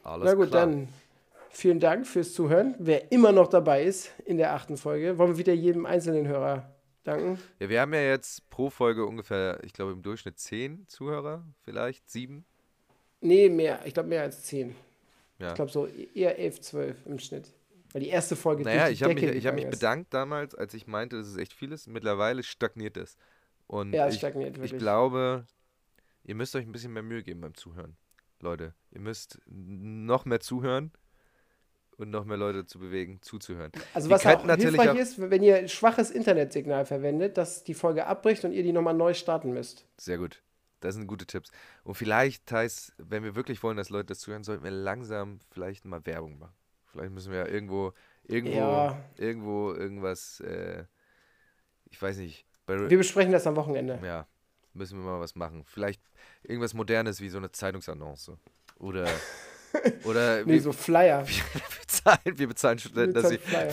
Alles 0.06 0.26
Na 0.26 0.34
gut, 0.34 0.48
klar. 0.50 0.66
dann 0.66 0.88
vielen 1.50 1.80
Dank 1.80 2.06
fürs 2.06 2.32
Zuhören. 2.32 2.74
Wer 2.78 3.10
immer 3.12 3.32
noch 3.32 3.48
dabei 3.48 3.84
ist 3.84 4.12
in 4.24 4.36
der 4.36 4.54
achten 4.54 4.76
Folge, 4.76 5.18
wollen 5.18 5.32
wir 5.32 5.38
wieder 5.38 5.52
jedem 5.52 5.86
einzelnen 5.86 6.28
Hörer 6.28 6.70
danken. 7.04 7.38
Ja, 7.58 7.68
wir 7.68 7.80
haben 7.80 7.92
ja 7.94 8.02
jetzt 8.02 8.48
pro 8.50 8.70
Folge 8.70 9.04
ungefähr, 9.06 9.58
ich 9.64 9.72
glaube 9.72 9.92
im 9.92 10.02
Durchschnitt 10.02 10.38
zehn 10.38 10.86
Zuhörer, 10.88 11.44
vielleicht 11.64 12.08
sieben. 12.10 12.44
Nee, 13.20 13.48
mehr. 13.48 13.80
Ich 13.84 13.94
glaube 13.94 14.08
mehr 14.08 14.22
als 14.22 14.42
10. 14.44 14.74
Ja. 15.38 15.48
Ich 15.48 15.54
glaube 15.54 15.70
so 15.70 15.86
eher 15.86 16.38
11, 16.38 16.60
12 16.60 17.06
im 17.06 17.18
Schnitt. 17.18 17.52
Weil 17.92 18.02
die 18.02 18.08
erste 18.08 18.36
Folge 18.36 18.62
Naja, 18.62 18.88
ich 18.88 19.02
habe 19.02 19.14
mich, 19.14 19.22
ich 19.24 19.46
hab 19.46 19.54
mich 19.54 19.68
bedankt 19.68 20.12
damals, 20.12 20.54
als 20.54 20.74
ich 20.74 20.86
meinte, 20.86 21.16
dass 21.16 21.28
es 21.28 21.36
echt 21.36 21.52
viel 21.52 21.72
ist. 21.72 21.86
Mittlerweile 21.88 22.42
stagniert 22.42 22.96
es. 22.96 23.16
Und 23.66 23.92
Ja, 23.92 24.06
es 24.06 24.14
ich, 24.14 24.18
stagniert 24.20 24.56
ich 24.56 24.62
wirklich. 24.62 24.78
glaube, 24.80 25.46
ihr 26.24 26.34
müsst 26.34 26.54
euch 26.54 26.66
ein 26.66 26.72
bisschen 26.72 26.92
mehr 26.92 27.02
Mühe 27.02 27.22
geben 27.22 27.40
beim 27.40 27.54
Zuhören. 27.54 27.96
Leute, 28.46 28.74
ihr 28.92 29.00
müsst 29.00 29.40
noch 29.46 30.24
mehr 30.24 30.40
zuhören 30.40 30.92
und 31.98 32.10
noch 32.10 32.24
mehr 32.24 32.36
Leute 32.36 32.64
zu 32.66 32.78
bewegen, 32.78 33.18
zuzuhören. 33.22 33.72
Also 33.94 34.08
Die 34.08 34.14
was 34.14 34.24
auch 34.26 34.44
hilfreich 34.56 34.90
auch- 34.90 34.94
ist, 34.94 35.18
wenn 35.30 35.42
ihr 35.42 35.66
schwaches 35.68 36.10
Internetsignal 36.10 36.86
verwendet, 36.86 37.36
dass 37.38 37.64
die 37.64 37.74
Folge 37.74 38.06
abbricht 38.06 38.44
und 38.44 38.52
ihr 38.52 38.62
die 38.62 38.72
nochmal 38.72 38.94
neu 38.94 39.14
starten 39.14 39.52
müsst. 39.52 39.86
Sehr 39.98 40.18
gut. 40.18 40.42
Das 40.80 40.94
sind 40.94 41.06
gute 41.06 41.26
Tipps. 41.26 41.50
Und 41.84 41.94
vielleicht, 41.94 42.46
Thais, 42.46 42.92
wenn 42.98 43.24
wir 43.24 43.34
wirklich 43.34 43.62
wollen, 43.62 43.76
dass 43.78 43.88
Leute 43.90 44.06
das 44.06 44.20
zuhören, 44.20 44.44
sollten 44.44 44.62
wir 44.62 44.70
langsam 44.70 45.40
vielleicht 45.50 45.84
mal 45.86 46.04
Werbung 46.04 46.38
machen. 46.38 46.54
Vielleicht 46.84 47.12
müssen 47.12 47.32
wir 47.32 47.38
ja 47.40 47.46
irgendwo, 47.46 47.92
irgendwo, 48.24 48.58
Ja. 48.58 48.98
irgendwo 49.16 49.72
irgendwas, 49.72 50.40
äh, 50.40 50.84
ich 51.90 52.00
weiß 52.00 52.18
nicht, 52.18 52.46
Wir 52.66 52.98
besprechen 52.98 53.32
das 53.32 53.46
am 53.46 53.56
Wochenende. 53.56 53.98
ja, 54.04 54.26
müssen 54.74 54.98
wir 54.98 55.04
mal 55.10 55.20
was 55.20 55.34
machen. 55.34 55.64
Vielleicht 55.64 56.02
irgendwas 56.48 56.74
Modernes 56.74 57.20
wie 57.20 57.28
so 57.28 57.38
eine 57.38 57.50
Zeitungsannonce. 57.52 58.32
Oder, 58.78 59.06
oder 60.04 60.44
Nee, 60.44 60.52
wir, 60.54 60.62
so 60.62 60.72
Flyer. 60.72 61.26
wir 61.28 61.62
bezahlen, 61.80 62.38
wir 62.38 62.48
bezahlen 62.48 62.78
Studenten, 62.78 63.14
dass 63.14 63.28
sie 63.30 63.38
Flyer. 63.38 63.72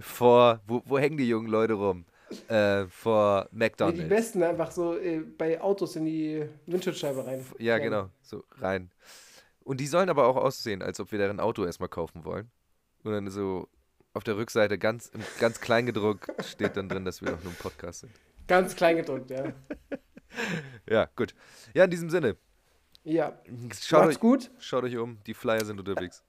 vor, 0.00 0.60
wo, 0.66 0.82
wo 0.84 0.98
hängen 0.98 1.16
die 1.16 1.28
jungen 1.28 1.48
Leute 1.48 1.74
rum? 1.74 2.04
Äh, 2.48 2.86
vor 2.86 3.48
Nee, 3.52 3.66
McDonalds. 3.66 4.00
die 4.00 4.06
besten 4.06 4.42
einfach 4.42 4.70
so 4.70 4.96
äh, 4.98 5.18
bei 5.20 5.60
Autos 5.60 5.94
in 5.96 6.04
die 6.06 6.44
Windschutzscheibe 6.66 7.24
rein. 7.26 7.44
Ja, 7.58 7.78
klemmen. 7.78 7.92
genau, 8.00 8.10
so 8.22 8.44
rein. 8.58 8.90
Und 9.62 9.78
die 9.80 9.86
sollen 9.86 10.08
aber 10.08 10.26
auch 10.26 10.36
aussehen, 10.36 10.82
als 10.82 11.00
ob 11.00 11.12
wir 11.12 11.18
deren 11.18 11.40
Auto 11.40 11.64
erstmal 11.64 11.88
kaufen 11.88 12.24
wollen. 12.24 12.50
Und 13.02 13.12
dann 13.12 13.30
so 13.30 13.68
auf 14.14 14.24
der 14.24 14.36
Rückseite 14.36 14.78
ganz, 14.78 15.10
ganz 15.40 15.60
klein 15.60 15.86
gedruckt 15.86 16.30
steht 16.44 16.76
dann 16.76 16.88
drin, 16.88 17.04
dass 17.04 17.20
wir 17.22 17.30
doch 17.30 17.42
nur 17.42 17.52
ein 17.52 17.56
Podcast 17.58 18.00
sind. 18.00 18.12
Ganz 18.46 18.74
klein 18.76 18.96
gedrückt, 18.96 19.30
ja. 19.30 19.52
Ja, 20.88 21.08
gut. 21.16 21.34
Ja, 21.74 21.84
in 21.84 21.90
diesem 21.90 22.10
Sinne, 22.10 22.36
Ja, 23.04 23.38
schaut 23.80 24.00
macht's 24.02 24.16
euch, 24.16 24.20
gut, 24.20 24.50
schaut 24.58 24.84
euch 24.84 24.96
um, 24.96 25.18
die 25.26 25.34
Flyer 25.34 25.64
sind 25.64 25.78
unterwegs. 25.78 26.22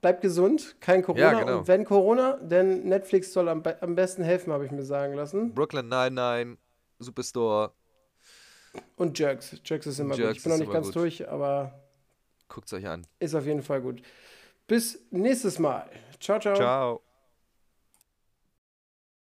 bleibt 0.00 0.20
gesund, 0.22 0.76
kein 0.80 1.02
Corona. 1.02 1.32
Ja, 1.32 1.40
genau. 1.40 1.58
Und 1.60 1.68
wenn 1.68 1.84
Corona, 1.84 2.34
denn 2.38 2.84
Netflix 2.88 3.32
soll 3.32 3.48
am, 3.48 3.62
am 3.80 3.94
besten 3.94 4.22
helfen, 4.22 4.52
habe 4.52 4.64
ich 4.64 4.70
mir 4.70 4.84
sagen 4.84 5.14
lassen. 5.14 5.54
Brooklyn 5.54 5.88
99, 5.88 6.58
Superstore, 6.98 7.72
Und 8.96 9.18
Jerks. 9.18 9.56
Jerks 9.64 9.86
ist 9.86 9.98
immer 9.98 10.10
gut. 10.10 10.18
Jerks 10.18 10.36
Ich 10.38 10.42
bin 10.42 10.52
noch 10.52 10.58
nicht 10.58 10.72
ganz 10.72 10.86
gut. 10.88 10.96
durch, 10.96 11.28
aber 11.28 11.72
guckt's 12.48 12.72
euch 12.72 12.86
an. 12.86 13.06
ist 13.18 13.34
auf 13.34 13.46
jeden 13.46 13.62
Fall 13.62 13.80
gut. 13.80 14.02
Bis 14.66 14.98
nächstes 15.10 15.58
Mal. 15.58 15.88
Ciao, 16.20 16.38
ciao. 16.40 16.54
Ciao. 16.56 17.05